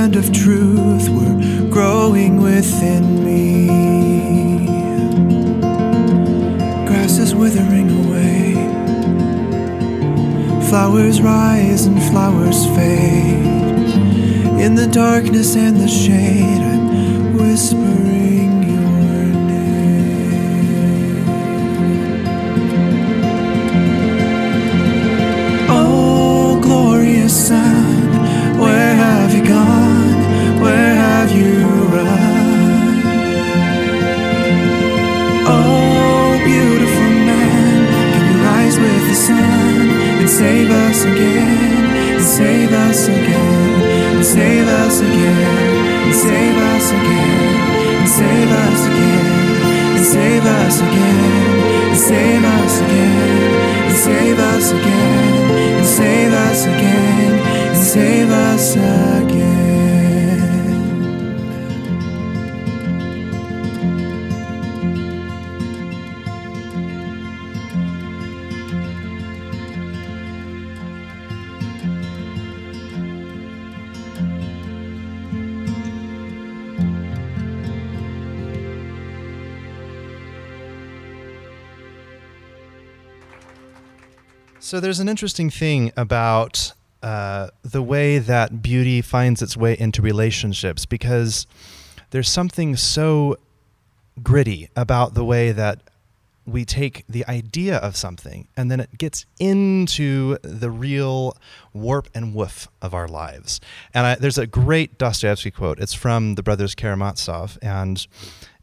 of 0.00 0.32
truth 0.32 1.10
were 1.10 1.68
growing 1.68 2.40
within 2.40 3.22
me. 3.22 3.66
Grass 6.86 7.18
is 7.18 7.34
withering 7.34 7.90
away, 8.06 8.54
flowers 10.70 11.20
rise 11.20 11.84
and 11.84 12.02
flowers 12.04 12.64
fade. 12.68 13.44
In 14.58 14.74
the 14.74 14.86
darkness 14.86 15.54
and 15.54 15.76
the 15.76 15.88
shade, 15.88 16.29
us 42.88 43.08
again, 43.08 44.24
save 44.24 44.68
us 44.68 45.00
again, 45.00 46.12
save 46.12 46.56
us 46.72 46.90
again, 46.98 48.06
save 48.06 48.50
us 48.66 48.82
again, 48.90 50.04
save 50.12 50.46
us 50.46 50.80
again, 50.80 51.96
save 51.96 52.44
us 52.44 52.80
again, 52.80 53.90
save 54.04 54.38
us 54.38 54.72
again, 54.72 55.84
save 55.84 56.32
us 56.32 56.64
again, 56.66 57.74
save 57.74 58.30
us 58.30 58.76
again. 58.76 59.39
So 84.70 84.78
there's 84.78 85.00
an 85.00 85.08
interesting 85.08 85.50
thing 85.50 85.90
about 85.96 86.74
uh, 87.02 87.48
the 87.62 87.82
way 87.82 88.18
that 88.18 88.62
beauty 88.62 89.02
finds 89.02 89.42
its 89.42 89.56
way 89.56 89.76
into 89.76 90.00
relationships 90.00 90.86
because 90.86 91.48
there's 92.10 92.28
something 92.28 92.76
so 92.76 93.36
gritty 94.22 94.68
about 94.76 95.14
the 95.14 95.24
way 95.24 95.50
that 95.50 95.80
we 96.46 96.64
take 96.64 97.04
the 97.08 97.26
idea 97.26 97.78
of 97.78 97.96
something 97.96 98.46
and 98.56 98.70
then 98.70 98.78
it 98.78 98.96
gets 98.96 99.26
into 99.40 100.38
the 100.42 100.70
real 100.70 101.36
warp 101.72 102.08
and 102.14 102.32
woof 102.32 102.68
of 102.80 102.94
our 102.94 103.08
lives. 103.08 103.60
And 103.92 104.06
I, 104.06 104.14
there's 104.14 104.38
a 104.38 104.46
great 104.46 104.98
Dostoevsky 104.98 105.50
quote. 105.50 105.80
It's 105.80 105.94
from 105.94 106.36
the 106.36 106.44
brothers 106.44 106.76
Karamazov, 106.76 107.58
and 107.60 108.06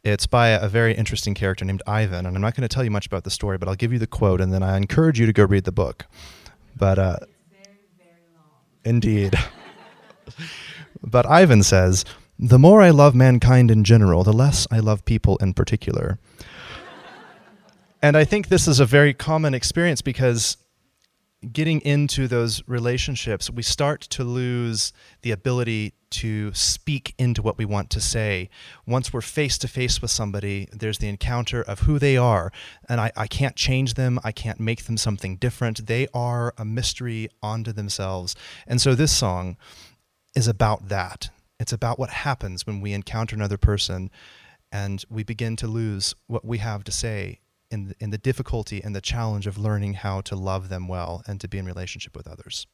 it's 0.07 0.25
by 0.25 0.49
a 0.49 0.67
very 0.67 0.93
interesting 0.93 1.33
character 1.33 1.65
named 1.65 1.83
Ivan. 1.85 2.25
And 2.25 2.35
I'm 2.35 2.41
not 2.41 2.55
going 2.55 2.67
to 2.67 2.73
tell 2.73 2.83
you 2.83 2.91
much 2.91 3.05
about 3.05 3.23
the 3.23 3.29
story, 3.29 3.57
but 3.57 3.67
I'll 3.67 3.75
give 3.75 3.91
you 3.91 3.99
the 3.99 4.07
quote, 4.07 4.41
and 4.41 4.53
then 4.53 4.63
I 4.63 4.77
encourage 4.77 5.19
you 5.19 5.25
to 5.25 5.33
go 5.33 5.43
read 5.43 5.65
the 5.65 5.71
book. 5.71 6.05
But 6.75 6.97
uh, 6.97 7.17
indeed. 8.83 9.35
but 11.03 11.25
Ivan 11.25 11.63
says, 11.63 12.05
"The 12.39 12.59
more 12.59 12.81
I 12.81 12.91
love 12.91 13.15
mankind 13.15 13.69
in 13.69 13.83
general, 13.83 14.23
the 14.23 14.33
less 14.33 14.67
I 14.71 14.79
love 14.79 15.05
people 15.05 15.37
in 15.37 15.53
particular." 15.53 16.19
and 18.01 18.15
I 18.15 18.23
think 18.23 18.47
this 18.47 18.67
is 18.67 18.79
a 18.79 18.85
very 18.85 19.13
common 19.13 19.53
experience 19.53 20.01
because 20.01 20.57
getting 21.51 21.81
into 21.81 22.27
those 22.27 22.63
relationships, 22.67 23.49
we 23.49 23.63
start 23.63 24.01
to 24.01 24.23
lose 24.23 24.93
the 25.21 25.31
ability 25.31 25.93
to 26.09 26.53
speak 26.53 27.13
into 27.17 27.41
what 27.41 27.57
we 27.57 27.65
want 27.65 27.89
to 27.91 28.01
say. 28.01 28.49
Once 28.85 29.11
we're 29.11 29.21
face 29.21 29.57
to 29.59 29.67
face 29.67 30.01
with 30.01 30.11
somebody, 30.11 30.67
there's 30.71 30.99
the 30.99 31.09
encounter 31.09 31.61
of 31.61 31.81
who 31.81 31.99
they 31.99 32.17
are. 32.17 32.51
And 32.87 32.99
I, 32.99 33.11
I 33.15 33.27
can't 33.27 33.55
change 33.55 33.95
them, 33.95 34.19
I 34.23 34.31
can't 34.31 34.59
make 34.59 34.85
them 34.85 34.97
something 34.97 35.35
different. 35.35 35.87
They 35.87 36.07
are 36.13 36.53
a 36.57 36.65
mystery 36.65 37.29
onto 37.41 37.71
themselves. 37.71 38.35
And 38.65 38.81
so 38.81 38.95
this 38.95 39.15
song 39.15 39.57
is 40.35 40.47
about 40.47 40.89
that. 40.89 41.29
It's 41.59 41.73
about 41.73 41.97
what 41.97 42.09
happens 42.09 42.67
when 42.67 42.81
we 42.81 42.93
encounter 42.93 43.35
another 43.35 43.57
person 43.57 44.11
and 44.71 45.03
we 45.09 45.23
begin 45.23 45.55
to 45.57 45.67
lose 45.67 46.13
what 46.27 46.45
we 46.45 46.59
have 46.59 46.83
to 46.83 46.91
say 46.91 47.39
in 47.69 47.93
in 47.99 48.11
the 48.11 48.17
difficulty 48.17 48.81
and 48.83 48.95
the 48.95 49.01
challenge 49.01 49.47
of 49.47 49.57
learning 49.57 49.95
how 49.95 50.21
to 50.21 50.35
love 50.35 50.69
them 50.69 50.87
well 50.87 51.23
and 51.27 51.41
to 51.41 51.47
be 51.47 51.57
in 51.57 51.65
relationship 51.65 52.15
with 52.15 52.27
others. 52.27 52.67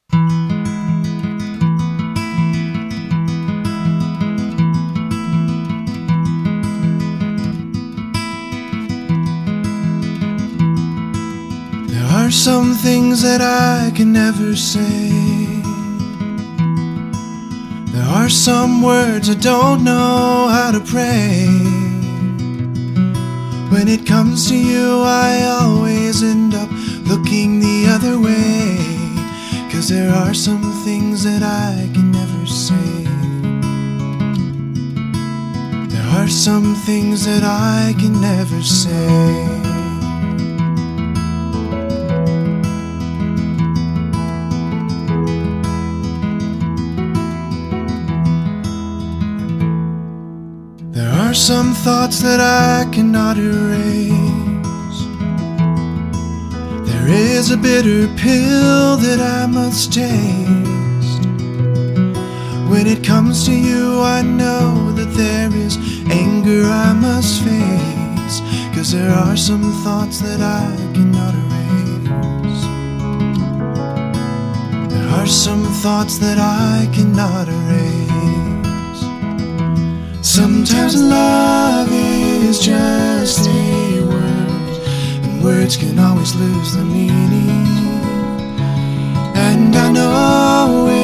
Are 12.24 12.32
some 12.32 12.74
things 12.74 13.21
that 13.21 13.41
I 13.41 13.91
can 13.93 14.13
never 14.13 14.55
say. 14.55 15.09
There 17.91 18.09
are 18.17 18.30
some 18.30 18.82
words 18.82 19.30
I 19.30 19.34
don't 19.34 19.84
know 19.84 20.47
how 20.47 20.71
to 20.71 20.80
pray. 20.80 21.47
When 23.74 23.89
it 23.89 24.05
comes 24.05 24.47
to 24.49 24.55
you, 24.55 25.01
I 25.01 25.43
always 25.59 26.24
end 26.24 26.55
up 26.55 26.69
looking 27.11 27.59
the 27.59 27.88
other 27.89 28.17
way. 28.17 28.78
Cause 29.69 29.89
there 29.89 30.13
are 30.13 30.34
some 30.34 30.71
things 30.86 31.26
that 31.26 31.43
I 31.43 31.89
can 31.93 32.09
never 32.11 32.45
say. 32.45 32.93
There 35.93 36.07
are 36.17 36.30
some 36.30 36.74
things 36.86 37.26
that 37.26 37.43
I 37.43 37.93
can 37.99 38.21
never 38.21 38.61
say. 38.61 39.72
Are 51.34 51.36
some 51.36 51.73
thoughts 51.73 52.21
that 52.21 52.39
I 52.39 52.88
cannot 52.91 53.39
erase. 53.39 54.99
There 56.88 57.07
is 57.07 57.49
a 57.49 57.57
bitter 57.57 58.07
pill 58.21 58.97
that 58.97 59.19
I 59.19 59.47
must 59.47 59.91
taste. 59.91 61.25
When 62.69 62.86
it 62.86 63.03
comes 63.03 63.45
to 63.47 63.51
you, 63.51 63.99
I 64.01 64.21
know 64.21 64.91
that 64.91 65.11
there 65.15 65.51
is 65.55 65.75
anger 66.11 66.65
I 66.65 66.93
must 66.93 67.41
face. 67.41 68.36
Cause 68.75 68.91
there 68.91 69.09
are 69.09 69.36
some 69.36 69.71
thoughts 69.84 70.19
that 70.19 70.39
I 70.39 70.69
cannot 70.93 71.34
erase. 71.43 72.63
There 74.93 75.09
are 75.17 75.25
some 75.25 75.63
thoughts 75.81 76.19
that 76.19 76.38
I 76.38 76.88
cannot 76.93 77.47
erase. 77.47 77.92
Sometimes 80.24 80.95
love 81.01 81.89
is 81.91 82.57
just 82.57 83.45
a 83.45 84.01
word, 84.07 84.80
and 85.21 85.43
words 85.43 85.76
can 85.76 85.99
always 85.99 86.34
lose 86.34 86.74
their 86.74 86.86
meaning. 86.86 87.67
And 89.36 89.76
I 89.76 89.91
know 89.91 90.86
when 90.86 91.02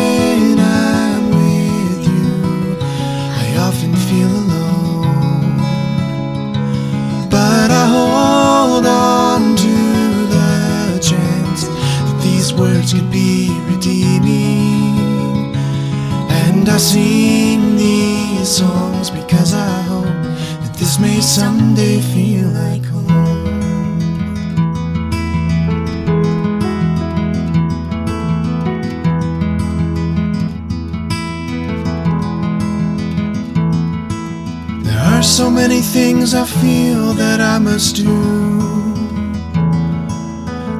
do. 37.87 38.03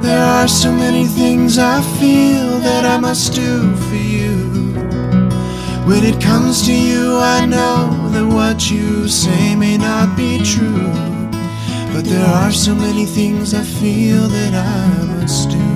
There 0.01 0.21
are 0.21 0.49
so 0.49 0.69
many 0.69 1.05
things 1.05 1.57
I 1.57 1.81
feel 1.97 2.59
that 2.59 2.83
I 2.83 2.97
must 2.99 3.33
do 3.33 3.73
for 3.87 3.95
you. 3.95 4.35
When 5.87 6.03
it 6.03 6.21
comes 6.21 6.65
to 6.65 6.73
you, 6.73 7.17
I 7.17 7.45
know 7.45 8.09
that 8.09 8.25
what 8.25 8.69
you 8.69 9.07
say 9.07 9.55
may 9.55 9.77
not 9.77 10.17
be 10.17 10.43
true. 10.43 10.91
But 11.93 12.03
there 12.03 12.25
are 12.25 12.51
so 12.51 12.75
many 12.75 13.05
things 13.05 13.53
I 13.53 13.63
feel 13.63 14.27
that 14.27 14.53
I 14.53 15.03
must 15.05 15.51
do. 15.51 15.69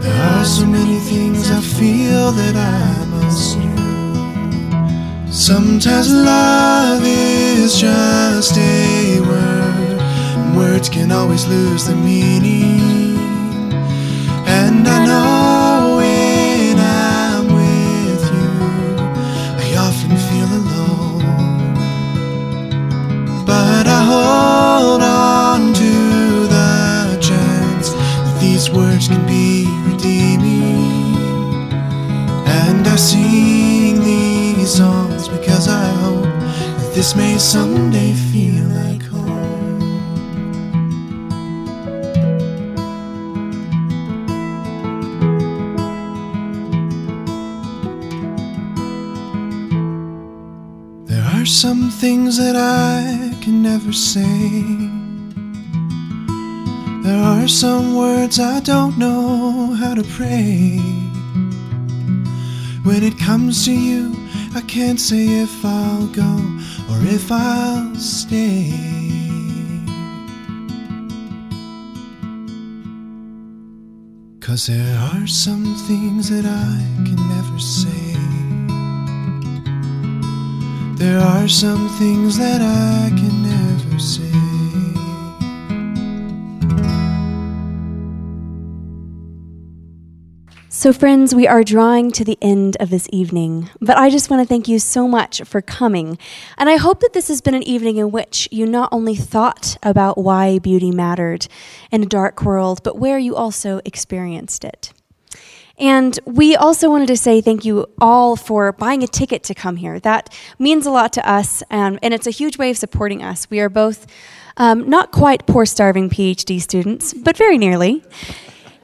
There 0.00 0.22
are 0.32 0.44
so 0.44 0.64
many 0.64 0.98
things 1.00 1.50
I 1.50 1.60
feel 1.60 2.32
that 2.32 2.56
I. 2.56 3.05
Sometimes 5.46 6.12
love 6.12 7.02
is 7.04 7.78
just 7.80 8.58
a 8.58 9.20
word, 9.20 10.56
words 10.56 10.88
can 10.88 11.12
always 11.12 11.46
lose 11.46 11.86
their 11.86 11.94
meaning. 11.94 13.16
And 14.44 14.88
I 14.88 15.06
know 15.06 15.98
when 15.98 16.76
I'm 16.80 17.46
with 17.46 18.24
you, 18.34 18.50
I 19.62 19.76
often 19.86 20.16
feel 20.26 20.50
alone. 20.62 21.22
But 23.46 23.86
I 23.86 24.02
hold 24.02 25.00
on 25.00 25.72
to 25.74 25.92
the 26.48 27.18
chance 27.20 27.90
that 27.90 28.40
these 28.40 28.68
words 28.68 29.06
can 29.06 29.24
be 29.28 29.55
this 36.96 37.14
may 37.14 37.36
someday 37.36 38.14
feel 38.32 38.64
like 38.68 39.02
home. 39.02 39.80
There 51.04 51.22
are 51.22 51.44
some 51.44 51.90
things 51.90 52.38
that 52.38 52.56
I 52.56 53.36
can 53.42 53.62
never 53.62 53.92
say. 53.92 54.62
There 57.02 57.22
are 57.22 57.46
some 57.46 57.94
words 57.94 58.40
I 58.40 58.60
don't 58.60 58.96
know 58.96 59.74
how 59.74 59.94
to 59.94 60.02
pray. 60.02 60.78
When 62.84 63.02
it 63.02 63.18
comes 63.18 63.66
to 63.66 63.72
you, 63.72 64.25
I 64.56 64.62
can't 64.62 64.98
say 64.98 65.42
if 65.42 65.64
I'll 65.66 66.06
go 66.06 66.32
or 66.88 66.98
if 67.02 67.30
I'll 67.30 67.94
stay. 67.96 68.72
Cause 74.40 74.68
there 74.68 74.98
are 75.12 75.26
some 75.26 75.74
things 75.86 76.30
that 76.30 76.46
I 76.46 77.04
can 77.04 77.20
never 77.28 77.58
say. 77.58 78.16
There 80.96 81.20
are 81.20 81.48
some 81.48 81.90
things 81.98 82.38
that 82.38 82.62
I 82.62 83.10
can 83.14 83.42
never 83.42 83.98
say. 83.98 84.35
So, 90.86 90.92
friends, 90.92 91.34
we 91.34 91.48
are 91.48 91.64
drawing 91.64 92.12
to 92.12 92.24
the 92.24 92.38
end 92.40 92.76
of 92.78 92.90
this 92.90 93.08
evening, 93.10 93.70
but 93.80 93.96
I 93.96 94.08
just 94.08 94.30
want 94.30 94.40
to 94.40 94.48
thank 94.48 94.68
you 94.68 94.78
so 94.78 95.08
much 95.08 95.42
for 95.42 95.60
coming. 95.60 96.16
And 96.56 96.70
I 96.70 96.76
hope 96.76 97.00
that 97.00 97.12
this 97.12 97.26
has 97.26 97.40
been 97.40 97.56
an 97.56 97.64
evening 97.64 97.96
in 97.96 98.12
which 98.12 98.48
you 98.52 98.66
not 98.66 98.90
only 98.92 99.16
thought 99.16 99.76
about 99.82 100.16
why 100.16 100.60
beauty 100.60 100.92
mattered 100.92 101.48
in 101.90 102.04
a 102.04 102.06
dark 102.06 102.44
world, 102.44 102.84
but 102.84 103.00
where 103.00 103.18
you 103.18 103.34
also 103.34 103.80
experienced 103.84 104.64
it. 104.64 104.92
And 105.76 106.20
we 106.24 106.54
also 106.54 106.88
wanted 106.88 107.08
to 107.08 107.16
say 107.16 107.40
thank 107.40 107.64
you 107.64 107.86
all 108.00 108.36
for 108.36 108.70
buying 108.70 109.02
a 109.02 109.08
ticket 109.08 109.42
to 109.42 109.56
come 109.56 109.74
here. 109.74 109.98
That 109.98 110.32
means 110.56 110.86
a 110.86 110.92
lot 110.92 111.12
to 111.14 111.28
us, 111.28 111.64
um, 111.68 111.98
and 112.00 112.14
it's 112.14 112.28
a 112.28 112.30
huge 112.30 112.58
way 112.58 112.70
of 112.70 112.78
supporting 112.78 113.24
us. 113.24 113.50
We 113.50 113.58
are 113.58 113.68
both 113.68 114.06
um, 114.56 114.88
not 114.88 115.10
quite 115.10 115.48
poor, 115.48 115.66
starving 115.66 116.10
PhD 116.10 116.60
students, 116.60 117.12
but 117.12 117.36
very 117.36 117.58
nearly. 117.58 118.04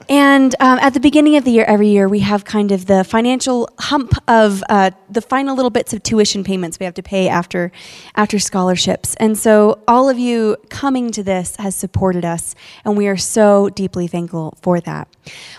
And 0.08 0.54
um, 0.60 0.78
at 0.80 0.94
the 0.94 1.00
beginning 1.00 1.36
of 1.36 1.44
the 1.44 1.50
year, 1.50 1.64
every 1.64 1.88
year, 1.88 2.08
we 2.08 2.20
have 2.20 2.44
kind 2.44 2.72
of 2.72 2.86
the 2.86 3.04
financial 3.04 3.68
hump 3.78 4.12
of 4.28 4.62
uh, 4.68 4.90
the 5.10 5.20
final 5.20 5.54
little 5.54 5.70
bits 5.70 5.92
of 5.92 6.02
tuition 6.02 6.44
payments 6.44 6.78
we 6.78 6.84
have 6.84 6.94
to 6.94 7.02
pay 7.02 7.28
after, 7.28 7.72
after 8.14 8.38
scholarships. 8.38 9.14
And 9.16 9.36
so, 9.38 9.80
all 9.86 10.08
of 10.08 10.18
you 10.18 10.56
coming 10.68 11.10
to 11.12 11.22
this 11.22 11.56
has 11.56 11.74
supported 11.74 12.24
us, 12.24 12.54
and 12.84 12.96
we 12.96 13.06
are 13.08 13.16
so 13.16 13.68
deeply 13.70 14.06
thankful 14.06 14.58
for 14.62 14.80
that. 14.80 15.08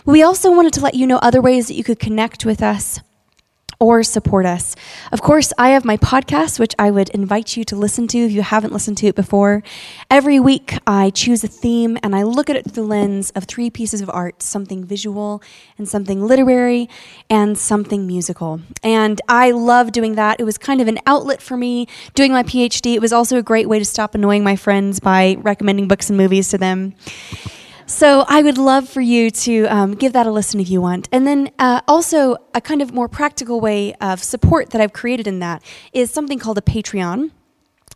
We 0.05 0.23
also 0.23 0.51
wanted 0.51 0.73
to 0.73 0.81
let 0.81 0.95
you 0.95 1.07
know 1.07 1.17
other 1.17 1.41
ways 1.41 1.67
that 1.67 1.75
you 1.75 1.83
could 1.83 1.99
connect 1.99 2.45
with 2.45 2.61
us 2.61 2.99
or 3.83 4.01
support 4.01 4.45
us. 4.45 4.77
Of 5.11 5.21
course, 5.21 5.51
I 5.57 5.69
have 5.71 5.83
my 5.83 5.97
podcast, 5.97 6.57
which 6.57 6.73
I 6.79 6.89
would 6.89 7.09
invite 7.09 7.57
you 7.57 7.65
to 7.65 7.75
listen 7.75 8.07
to 8.07 8.17
if 8.17 8.31
you 8.31 8.41
haven't 8.41 8.71
listened 8.71 8.97
to 8.99 9.07
it 9.07 9.15
before. 9.15 9.61
Every 10.09 10.39
week, 10.39 10.77
I 10.87 11.09
choose 11.09 11.43
a 11.43 11.49
theme 11.49 11.97
and 12.01 12.15
I 12.15 12.23
look 12.23 12.49
at 12.49 12.55
it 12.55 12.63
through 12.63 12.83
the 12.83 12.87
lens 12.87 13.31
of 13.31 13.43
three 13.43 13.69
pieces 13.69 13.99
of 13.99 14.09
art 14.09 14.41
something 14.41 14.85
visual, 14.85 15.43
and 15.77 15.89
something 15.89 16.25
literary, 16.25 16.87
and 17.29 17.57
something 17.57 18.07
musical. 18.07 18.61
And 18.83 19.19
I 19.27 19.51
love 19.51 19.91
doing 19.91 20.15
that. 20.15 20.39
It 20.39 20.45
was 20.45 20.57
kind 20.57 20.79
of 20.79 20.87
an 20.87 20.99
outlet 21.05 21.41
for 21.41 21.57
me 21.57 21.87
doing 22.15 22.31
my 22.31 22.43
PhD. 22.43 22.93
It 22.93 23.01
was 23.01 23.11
also 23.11 23.37
a 23.37 23.43
great 23.43 23.67
way 23.67 23.79
to 23.79 23.85
stop 23.85 24.15
annoying 24.15 24.45
my 24.45 24.55
friends 24.55 25.01
by 25.01 25.35
recommending 25.39 25.89
books 25.89 26.09
and 26.09 26.17
movies 26.17 26.47
to 26.49 26.57
them. 26.57 26.93
So 27.93 28.25
I 28.27 28.41
would 28.41 28.57
love 28.57 28.89
for 28.89 29.01
you 29.01 29.29
to 29.29 29.65
um, 29.65 29.93
give 29.93 30.13
that 30.13 30.25
a 30.25 30.31
listen 30.31 30.59
if 30.59 30.67
you 30.67 30.81
want. 30.81 31.07
And 31.11 31.27
then 31.27 31.51
uh, 31.59 31.81
also, 31.87 32.37
a 32.55 32.59
kind 32.59 32.81
of 32.81 32.91
more 32.91 33.07
practical 33.07 33.61
way 33.61 33.93
of 34.01 34.23
support 34.23 34.71
that 34.71 34.81
I've 34.81 34.93
created 34.93 35.27
in 35.27 35.37
that 35.39 35.61
is 35.93 36.09
something 36.09 36.39
called 36.39 36.57
a 36.57 36.61
Patreon. 36.61 37.29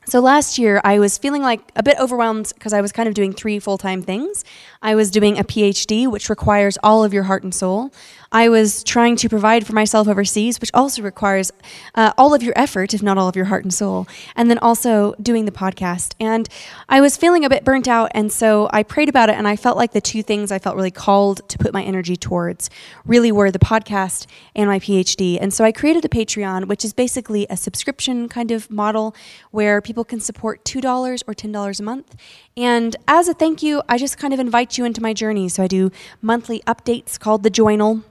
So 0.06 0.20
last 0.20 0.60
year, 0.60 0.80
I 0.84 1.00
was 1.00 1.18
feeling 1.18 1.42
like 1.42 1.72
a 1.76 1.82
bit 1.82 1.98
overwhelmed 2.00 2.54
because 2.54 2.74
I 2.74 2.80
was 2.80 2.92
kind 2.92 3.10
of 3.10 3.16
doing 3.16 3.34
three 3.34 3.58
full 3.58 3.80
time 3.80 4.04
things. 4.04 4.46
I 4.82 4.96
was 4.96 5.12
doing 5.12 5.38
a 5.38 5.44
PhD, 5.44 6.10
which 6.10 6.30
requires 6.30 6.78
all 6.84 7.04
of 7.04 7.14
your 7.14 7.24
heart 7.24 7.44
and 7.44 7.54
soul. 7.54 7.92
I 8.32 8.50
was 8.50 8.84
trying 8.84 9.16
to 9.18 9.30
provide 9.30 9.66
for 9.66 9.74
myself 9.74 10.08
overseas, 10.08 10.60
which 10.60 10.72
also 10.74 11.02
requires 11.02 11.52
uh, 11.96 12.12
all 12.18 12.34
of 12.34 12.44
your 12.44 12.54
effort, 12.58 12.94
if 12.94 13.02
not 13.02 13.18
all 13.18 13.30
of 13.30 13.36
your 13.36 13.46
heart 13.46 13.64
and 13.64 13.74
soul. 13.74 14.08
And 14.36 14.50
then 14.50 14.58
also 14.58 15.16
doing 15.22 15.46
the 15.46 15.52
podcast. 15.52 16.14
And 16.20 16.50
I 16.90 17.00
was 17.00 17.16
feeling 17.16 17.46
a 17.46 17.50
bit 17.50 17.64
burnt 17.64 17.88
out. 17.88 18.12
And 18.14 18.32
so 18.32 18.70
I 18.74 18.84
prayed 18.84 19.10
about 19.10 19.30
it. 19.30 19.36
And 19.36 19.48
I 19.48 19.56
felt 19.56 19.78
like 19.78 19.94
the 19.94 20.02
two 20.02 20.24
things 20.24 20.52
I 20.52 20.60
felt 20.60 20.76
really 20.76 20.92
called 20.92 21.48
to 21.48 21.58
put 21.58 21.74
my 21.74 21.84
energy 21.84 22.18
towards 22.18 22.70
really 23.06 23.32
were 23.32 23.50
the 23.50 23.60
podcast 23.60 24.26
and 24.56 24.70
my 24.70 24.80
PhD. 24.80 25.38
And 25.40 25.54
so 25.54 25.64
I 25.64 25.72
created 25.72 26.04
a 26.04 26.10
Patreon, 26.10 26.66
which 26.66 26.84
is 26.84 26.94
basically 26.94 27.48
a 27.50 27.56
subscription 27.56 28.28
kind 28.28 28.52
of 28.52 28.70
model 28.70 29.16
where 29.52 29.82
people 29.82 30.04
can 30.04 30.20
support 30.20 30.64
$2 30.66 31.24
or 31.28 31.34
$10 31.34 31.80
a 31.80 31.84
month. 31.84 32.16
And 32.58 32.96
as 33.08 33.28
a 33.28 33.36
thank 33.36 33.62
you, 33.62 33.84
I 33.88 34.00
just 34.00 34.18
kind 34.18 34.34
of 34.34 34.40
invite 34.40 34.80
you 34.80 34.84
into 34.84 35.02
my 35.02 35.14
journey. 35.14 35.48
So 35.48 35.62
I 35.64 35.68
do 35.68 35.92
monthly 36.24 36.62
updates 36.62 37.20
called 37.20 37.44
the 37.44 37.52
Journal. 37.52 38.02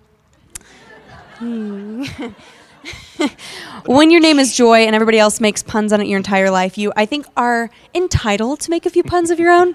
Hmm. 1.39 2.05
when 3.87 4.13
your 4.13 4.21
name 4.21 4.39
is 4.39 4.57
Joy 4.57 4.87
and 4.87 4.95
everybody 4.95 5.19
else 5.19 5.41
makes 5.41 5.65
puns 5.65 5.93
on 5.93 6.01
it 6.01 6.07
your 6.07 6.17
entire 6.17 6.51
life, 6.51 6.79
you, 6.79 6.93
I 6.97 7.07
think, 7.07 7.27
are 7.37 7.71
entitled 7.93 8.61
to 8.61 8.71
make 8.71 8.87
a 8.87 8.91
few 8.91 9.03
puns 9.03 9.31
of 9.31 9.41
your 9.41 9.51
own. 9.51 9.75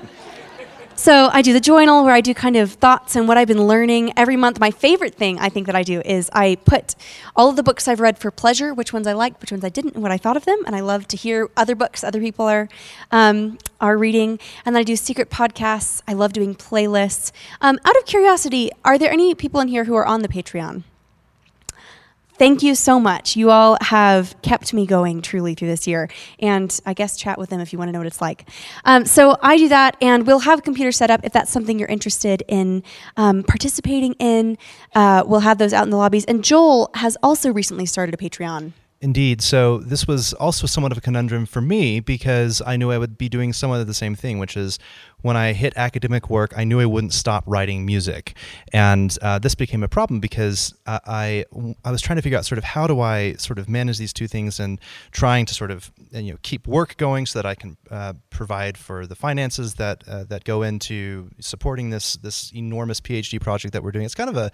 So 1.02 1.32
I 1.34 1.42
do 1.42 1.52
the 1.52 1.60
journal 1.60 2.04
where 2.04 2.14
I 2.14 2.22
do 2.22 2.36
kind 2.36 2.56
of 2.56 2.74
thoughts 2.74 3.16
and 3.16 3.28
what 3.28 3.36
I've 3.36 3.48
been 3.48 3.66
learning 3.66 4.14
every 4.16 4.36
month. 4.36 4.60
My 4.60 4.70
favorite 4.70 5.16
thing 5.16 5.40
I 5.40 5.50
think 5.50 5.66
that 5.66 5.76
I 5.76 5.82
do 5.82 6.00
is 6.06 6.30
I 6.32 6.58
put 6.64 6.94
all 7.36 7.50
of 7.50 7.56
the 7.56 7.64
books 7.64 7.88
I've 7.88 8.00
read 8.00 8.20
for 8.20 8.30
pleasure, 8.30 8.72
which 8.72 8.94
ones 8.94 9.08
I 9.08 9.14
liked, 9.14 9.42
which 9.42 9.52
ones 9.52 9.66
I 9.66 9.70
didn't, 9.70 9.96
and 9.96 10.04
what 10.04 10.12
I 10.12 10.20
thought 10.20 10.38
of 10.38 10.46
them. 10.46 10.62
And 10.68 10.76
I 10.76 10.82
love 10.82 11.08
to 11.08 11.18
hear 11.18 11.50
other 11.58 11.74
books 11.74 12.04
other 12.04 12.20
people 12.20 12.46
are 12.46 12.70
um, 13.10 13.58
are 13.80 13.98
reading. 13.98 14.38
And 14.64 14.76
then 14.76 14.82
I 14.82 14.84
do 14.84 14.96
secret 14.96 15.32
podcasts. 15.32 16.04
I 16.08 16.14
love 16.14 16.34
doing 16.34 16.54
playlists. 16.54 17.32
Um, 17.62 17.80
out 17.84 17.98
of 17.98 18.06
curiosity, 18.06 18.70
are 18.86 19.00
there 19.00 19.12
any 19.12 19.34
people 19.34 19.60
in 19.60 19.70
here 19.70 19.86
who 19.86 19.96
are 19.96 20.06
on 20.06 20.22
the 20.22 20.28
Patreon? 20.28 20.84
Thank 22.42 22.64
you 22.64 22.74
so 22.74 23.00
much. 23.00 23.36
You 23.36 23.52
all 23.52 23.78
have 23.82 24.36
kept 24.42 24.74
me 24.74 24.88
going 24.88 25.22
truly 25.22 25.54
through 25.54 25.68
this 25.68 25.86
year. 25.86 26.10
And 26.40 26.76
I 26.88 26.96
guess 26.96 27.16
chat 27.16 27.38
with 27.38 27.52
them 27.52 27.60
if 27.60 27.72
you 27.72 27.78
want 27.78 27.90
to 27.90 27.92
know 27.92 28.00
what 28.00 28.08
it's 28.08 28.20
like. 28.20 28.50
Um, 28.84 29.06
so 29.06 29.38
I 29.44 29.58
do 29.58 29.70
that, 29.70 29.96
and 30.02 30.26
we'll 30.26 30.40
have 30.40 30.58
a 30.58 30.62
computer 30.64 30.92
set 30.92 31.12
up 31.12 31.22
if 31.24 31.34
that's 31.34 31.52
something 31.52 31.78
you're 31.78 31.88
interested 31.88 32.42
in 32.48 32.82
um, 33.16 33.44
participating 33.44 34.14
in. 34.14 34.58
Uh, 34.96 35.24
we'll 35.24 35.42
have 35.42 35.60
those 35.60 35.72
out 35.72 35.84
in 35.84 35.92
the 35.92 35.98
lobbies. 35.98 36.26
And 36.26 36.44
Joel 36.44 36.90
has 36.96 37.16
also 37.22 37.54
recently 37.54 37.86
started 37.86 38.16
a 38.16 38.18
Patreon. 38.18 38.74
Indeed. 39.04 39.42
So 39.42 39.80
this 39.80 40.08
was 40.08 40.32
also 40.34 40.68
somewhat 40.68 40.92
of 40.92 40.98
a 41.00 41.02
conundrum 41.02 41.48
for 41.48 41.60
me 41.60 42.00
because 42.00 42.62
I 42.64 42.78
knew 42.78 42.92
I 42.92 43.00
would 43.00 43.18
be 43.18 43.30
doing 43.30 43.52
somewhat 43.52 43.82
of 43.82 43.88
the 43.88 43.96
same 43.96 44.14
thing, 44.14 44.38
which 44.38 44.56
is 44.56 44.78
when 45.22 45.36
I 45.36 45.54
hit 45.54 45.74
academic 45.76 46.30
work, 46.30 46.54
I 46.56 46.64
knew 46.64 46.80
I 46.80 46.86
wouldn't 46.86 47.14
stop 47.14 47.44
writing 47.48 47.86
music, 47.86 48.36
and 48.74 49.16
uh, 49.22 49.40
this 49.40 49.56
became 49.56 49.84
a 49.84 49.88
problem 49.88 50.20
because 50.20 50.74
I 50.86 51.46
I 51.84 51.92
was 51.92 52.02
trying 52.02 52.18
to 52.18 52.22
figure 52.22 52.38
out 52.38 52.46
sort 52.46 52.58
of 52.58 52.64
how 52.64 52.88
do 52.88 53.00
I 53.00 53.34
sort 53.34 53.60
of 53.60 53.70
manage 53.70 53.98
these 53.98 54.14
two 54.14 54.28
things 54.28 54.60
and 54.60 54.80
trying 55.12 55.46
to 55.48 55.54
sort 55.54 55.72
of 55.72 55.92
you 56.12 56.32
know 56.32 56.38
keep 56.42 56.68
work 56.68 56.98
going 56.98 57.26
so 57.26 57.40
that 57.40 57.46
I 57.46 57.56
can 57.56 57.78
uh, 57.90 58.14
provide 58.30 58.78
for 58.78 59.08
the 59.08 59.16
finances 59.16 59.76
that 59.76 60.04
uh, 60.08 60.24
that 60.26 60.44
go 60.44 60.64
into 60.64 61.30
supporting 61.40 61.90
this 61.90 62.18
this 62.18 62.52
enormous 62.54 63.02
PhD 63.02 63.40
project 63.40 63.74
that 63.74 63.84
we're 63.84 63.92
doing. 63.92 64.06
It's 64.06 64.16
kind 64.16 64.30
of 64.30 64.38
a 64.38 64.52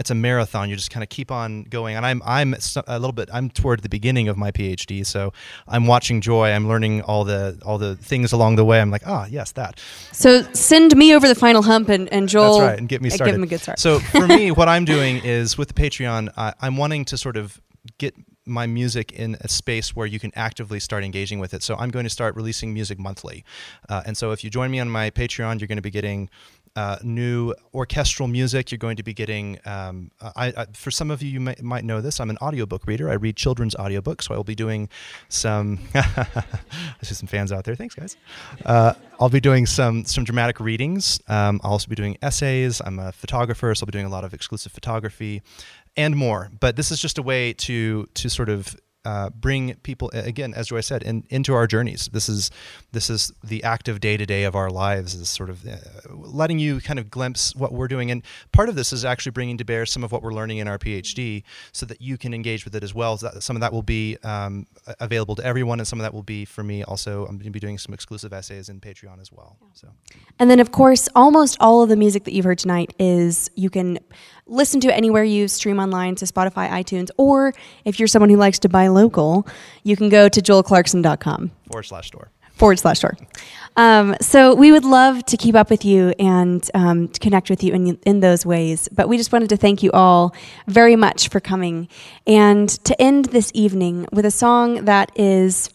it's 0.00 0.10
a 0.10 0.14
marathon. 0.14 0.70
You 0.70 0.76
just 0.76 0.90
kind 0.90 1.02
of 1.02 1.10
keep 1.10 1.30
on 1.30 1.64
going. 1.64 1.94
And 1.94 2.04
I'm 2.06 2.22
I'm 2.24 2.56
a 2.86 2.98
little 2.98 3.12
bit 3.12 3.28
I'm 3.32 3.50
toward 3.50 3.82
the 3.82 3.88
beginning 3.88 4.28
of 4.28 4.36
my 4.36 4.50
PhD, 4.50 5.04
so 5.04 5.32
I'm 5.68 5.86
watching 5.86 6.22
Joy. 6.22 6.50
I'm 6.50 6.66
learning 6.66 7.02
all 7.02 7.24
the 7.24 7.60
all 7.64 7.76
the 7.76 7.96
things 7.96 8.32
along 8.32 8.56
the 8.56 8.64
way. 8.64 8.80
I'm 8.80 8.90
like, 8.90 9.06
ah, 9.06 9.26
yes, 9.30 9.52
that. 9.52 9.78
So 10.10 10.42
send 10.54 10.96
me 10.96 11.14
over 11.14 11.28
the 11.28 11.34
final 11.34 11.62
hump, 11.62 11.90
and, 11.90 12.08
and 12.08 12.28
Joel. 12.28 12.58
That's 12.58 12.70
right, 12.70 12.78
and 12.78 12.88
get 12.88 13.02
me 13.02 13.10
started. 13.10 13.32
Give 13.32 13.38
him 13.38 13.42
a 13.44 13.46
good 13.46 13.60
start. 13.60 13.78
So 13.78 14.00
for 14.00 14.26
me, 14.26 14.50
what 14.60 14.68
I'm 14.68 14.86
doing 14.86 15.18
is 15.22 15.58
with 15.58 15.68
the 15.68 15.74
Patreon, 15.74 16.30
I, 16.36 16.54
I'm 16.60 16.78
wanting 16.78 17.04
to 17.06 17.18
sort 17.18 17.36
of 17.36 17.60
get 17.98 18.14
my 18.46 18.66
music 18.66 19.12
in 19.12 19.36
a 19.40 19.48
space 19.48 19.94
where 19.94 20.06
you 20.06 20.18
can 20.18 20.32
actively 20.34 20.80
start 20.80 21.04
engaging 21.04 21.38
with 21.38 21.54
it. 21.54 21.62
So 21.62 21.76
I'm 21.76 21.90
going 21.90 22.04
to 22.04 22.10
start 22.10 22.34
releasing 22.34 22.74
music 22.74 22.98
monthly. 22.98 23.44
Uh, 23.88 24.02
and 24.04 24.16
so 24.16 24.32
if 24.32 24.42
you 24.42 24.50
join 24.50 24.70
me 24.70 24.80
on 24.80 24.88
my 24.88 25.10
Patreon, 25.10 25.60
you're 25.60 25.68
going 25.68 25.76
to 25.76 25.82
be 25.82 25.90
getting 25.90 26.28
uh, 26.76 26.96
new 27.02 27.54
orchestral 27.74 28.28
music. 28.28 28.70
You're 28.70 28.78
going 28.78 28.96
to 28.96 29.02
be 29.02 29.12
getting, 29.12 29.58
um, 29.64 30.10
I, 30.20 30.52
I, 30.56 30.66
for 30.72 30.90
some 30.90 31.10
of 31.10 31.22
you, 31.22 31.30
you 31.30 31.40
might, 31.40 31.62
might, 31.62 31.84
know 31.84 32.00
this, 32.00 32.20
I'm 32.20 32.30
an 32.30 32.38
audiobook 32.38 32.86
reader. 32.86 33.10
I 33.10 33.14
read 33.14 33.36
children's 33.36 33.74
audiobooks, 33.74 34.24
so 34.24 34.34
I 34.34 34.36
will 34.36 34.44
be 34.44 34.54
doing 34.54 34.88
some, 35.28 35.80
I 35.94 36.44
see 37.02 37.14
some 37.14 37.26
fans 37.26 37.52
out 37.52 37.64
there. 37.64 37.74
Thanks, 37.74 37.94
guys. 37.94 38.16
Uh, 38.64 38.94
I'll 39.18 39.28
be 39.28 39.40
doing 39.40 39.66
some, 39.66 40.04
some 40.04 40.24
dramatic 40.24 40.60
readings. 40.60 41.20
Um, 41.28 41.60
I'll 41.64 41.72
also 41.72 41.88
be 41.88 41.96
doing 41.96 42.16
essays. 42.22 42.80
I'm 42.84 42.98
a 42.98 43.12
photographer, 43.12 43.74
so 43.74 43.84
I'll 43.84 43.86
be 43.86 43.92
doing 43.92 44.06
a 44.06 44.10
lot 44.10 44.24
of 44.24 44.32
exclusive 44.32 44.72
photography 44.72 45.42
and 45.96 46.16
more. 46.16 46.50
But 46.60 46.76
this 46.76 46.90
is 46.90 47.00
just 47.00 47.18
a 47.18 47.22
way 47.22 47.52
to, 47.54 48.06
to 48.14 48.30
sort 48.30 48.48
of 48.48 48.76
uh, 49.04 49.30
bring 49.30 49.74
people 49.76 50.10
again, 50.12 50.52
as 50.54 50.68
Joy 50.68 50.80
said, 50.80 51.02
in, 51.02 51.24
into 51.30 51.54
our 51.54 51.66
journeys. 51.66 52.08
This 52.12 52.28
is 52.28 52.50
this 52.92 53.08
is 53.08 53.32
the 53.42 53.64
active 53.64 54.00
day 54.00 54.16
to 54.16 54.26
day 54.26 54.44
of 54.44 54.54
our 54.54 54.70
lives. 54.70 55.14
Is 55.14 55.28
sort 55.28 55.48
of 55.48 55.66
uh, 55.66 55.76
letting 56.10 56.58
you 56.58 56.80
kind 56.80 56.98
of 56.98 57.10
glimpse 57.10 57.54
what 57.56 57.72
we're 57.72 57.88
doing, 57.88 58.10
and 58.10 58.22
part 58.52 58.68
of 58.68 58.74
this 58.74 58.92
is 58.92 59.04
actually 59.04 59.32
bringing 59.32 59.56
to 59.58 59.64
bear 59.64 59.86
some 59.86 60.04
of 60.04 60.12
what 60.12 60.22
we're 60.22 60.34
learning 60.34 60.58
in 60.58 60.68
our 60.68 60.78
PhD, 60.78 61.42
so 61.72 61.86
that 61.86 62.00
you 62.00 62.18
can 62.18 62.34
engage 62.34 62.64
with 62.64 62.74
it 62.74 62.84
as 62.84 62.94
well. 62.94 63.16
So 63.16 63.30
some 63.40 63.56
of 63.56 63.60
that 63.60 63.72
will 63.72 63.82
be 63.82 64.18
um, 64.22 64.66
available 64.98 65.34
to 65.36 65.44
everyone, 65.44 65.80
and 65.80 65.86
some 65.86 65.98
of 65.98 66.02
that 66.02 66.12
will 66.12 66.22
be 66.22 66.44
for 66.44 66.62
me. 66.62 66.84
Also, 66.84 67.22
I'm 67.22 67.36
going 67.36 67.44
to 67.44 67.50
be 67.50 67.60
doing 67.60 67.78
some 67.78 67.94
exclusive 67.94 68.32
essays 68.32 68.68
in 68.68 68.80
Patreon 68.80 69.20
as 69.20 69.32
well. 69.32 69.56
So, 69.72 69.88
and 70.38 70.50
then 70.50 70.60
of 70.60 70.72
course, 70.72 71.08
almost 71.14 71.56
all 71.60 71.82
of 71.82 71.88
the 71.88 71.96
music 71.96 72.24
that 72.24 72.34
you've 72.34 72.44
heard 72.44 72.58
tonight 72.58 72.92
is 72.98 73.50
you 73.56 73.70
can 73.70 73.98
listen 74.50 74.80
to 74.80 74.88
it 74.88 74.92
anywhere 74.92 75.24
you 75.24 75.48
stream 75.48 75.78
online 75.78 76.16
to 76.16 76.24
Spotify, 76.26 76.68
iTunes, 76.68 77.10
or 77.16 77.54
if 77.84 77.98
you're 77.98 78.08
someone 78.08 78.28
who 78.28 78.36
likes 78.36 78.58
to 78.60 78.68
buy 78.68 78.88
local, 78.88 79.46
you 79.84 79.96
can 79.96 80.08
go 80.08 80.28
to 80.28 80.40
joelclarkson.com. 80.40 81.50
Forward 81.70 81.84
slash 81.84 82.08
store. 82.08 82.28
Forward 82.52 82.78
slash 82.78 82.98
store. 82.98 83.16
Um, 83.76 84.16
so 84.20 84.54
we 84.54 84.72
would 84.72 84.84
love 84.84 85.24
to 85.26 85.36
keep 85.36 85.54
up 85.54 85.70
with 85.70 85.84
you 85.84 86.12
and 86.18 86.68
um, 86.74 87.08
to 87.08 87.20
connect 87.20 87.48
with 87.48 87.62
you 87.62 87.72
in, 87.72 87.98
in 88.04 88.20
those 88.20 88.44
ways. 88.44 88.88
But 88.92 89.08
we 89.08 89.16
just 89.16 89.32
wanted 89.32 89.48
to 89.50 89.56
thank 89.56 89.82
you 89.82 89.90
all 89.92 90.34
very 90.66 90.96
much 90.96 91.28
for 91.28 91.40
coming 91.40 91.88
and 92.26 92.68
to 92.84 93.00
end 93.00 93.26
this 93.26 93.50
evening 93.54 94.06
with 94.12 94.26
a 94.26 94.30
song 94.30 94.84
that 94.84 95.10
is 95.16 95.70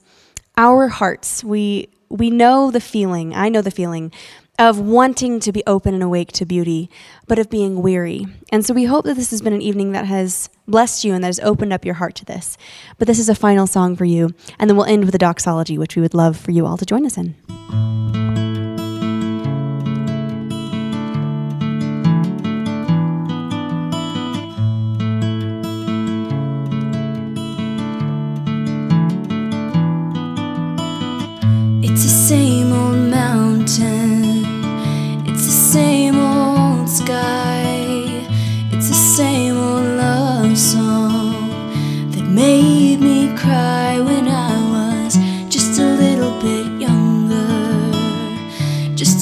our 0.58 0.88
hearts. 0.90 1.44
We 1.44 1.90
we 2.10 2.30
know 2.30 2.70
the 2.70 2.80
feeling. 2.80 3.34
I 3.34 3.50
know 3.50 3.62
the 3.62 3.72
feeling 3.72 4.12
of 4.58 4.80
wanting 4.80 5.40
to 5.42 5.52
be 5.52 5.64
open 5.68 5.94
and 5.94 6.04
awake 6.04 6.32
to 6.34 6.46
beauty, 6.46 6.90
but 7.28 7.40
of 7.40 7.50
being 7.50 7.82
weary. 7.82 8.26
And 8.52 8.66
so 8.66 8.74
we 8.74 8.86
hope 8.86 9.06
that 9.06 9.16
this 9.16 9.32
has 9.32 9.42
been 9.42 9.54
an 9.54 9.62
evening 9.62 9.92
that 9.92 10.06
has 10.06 10.50
blessed 10.68 11.04
you 11.04 11.14
and 11.14 11.24
that 11.24 11.28
has 11.28 11.40
opened 11.42 11.74
up 11.74 11.86
your 11.86 11.96
heart 11.96 12.16
to 12.16 12.26
this. 12.26 12.58
But 12.98 13.08
this 13.08 13.20
is 13.20 13.30
a 13.30 13.36
final 13.36 13.68
song 13.68 13.96
for 13.96 14.06
you, 14.06 14.34
and 14.58 14.70
then 14.70 14.78
we'll 14.78 14.86
end 14.86 15.06
with 15.06 15.16
a 15.16 15.20
doxology, 15.20 15.78
which 15.78 15.96
we 15.96 16.02
would 16.02 16.14
love 16.14 16.38
for 16.38 16.52
you 16.52 16.66
all 16.66 16.78
to 16.78 16.86
join 16.86 17.06
us 17.06 17.18
in. 17.18 17.36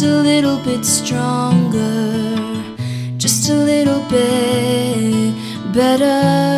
A 0.04 0.22
little 0.22 0.58
bit 0.58 0.86
stronger, 0.86 2.64
just 3.18 3.50
a 3.50 3.54
little 3.54 4.02
bit 4.10 5.34
better. 5.74 6.53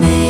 That 0.00 0.25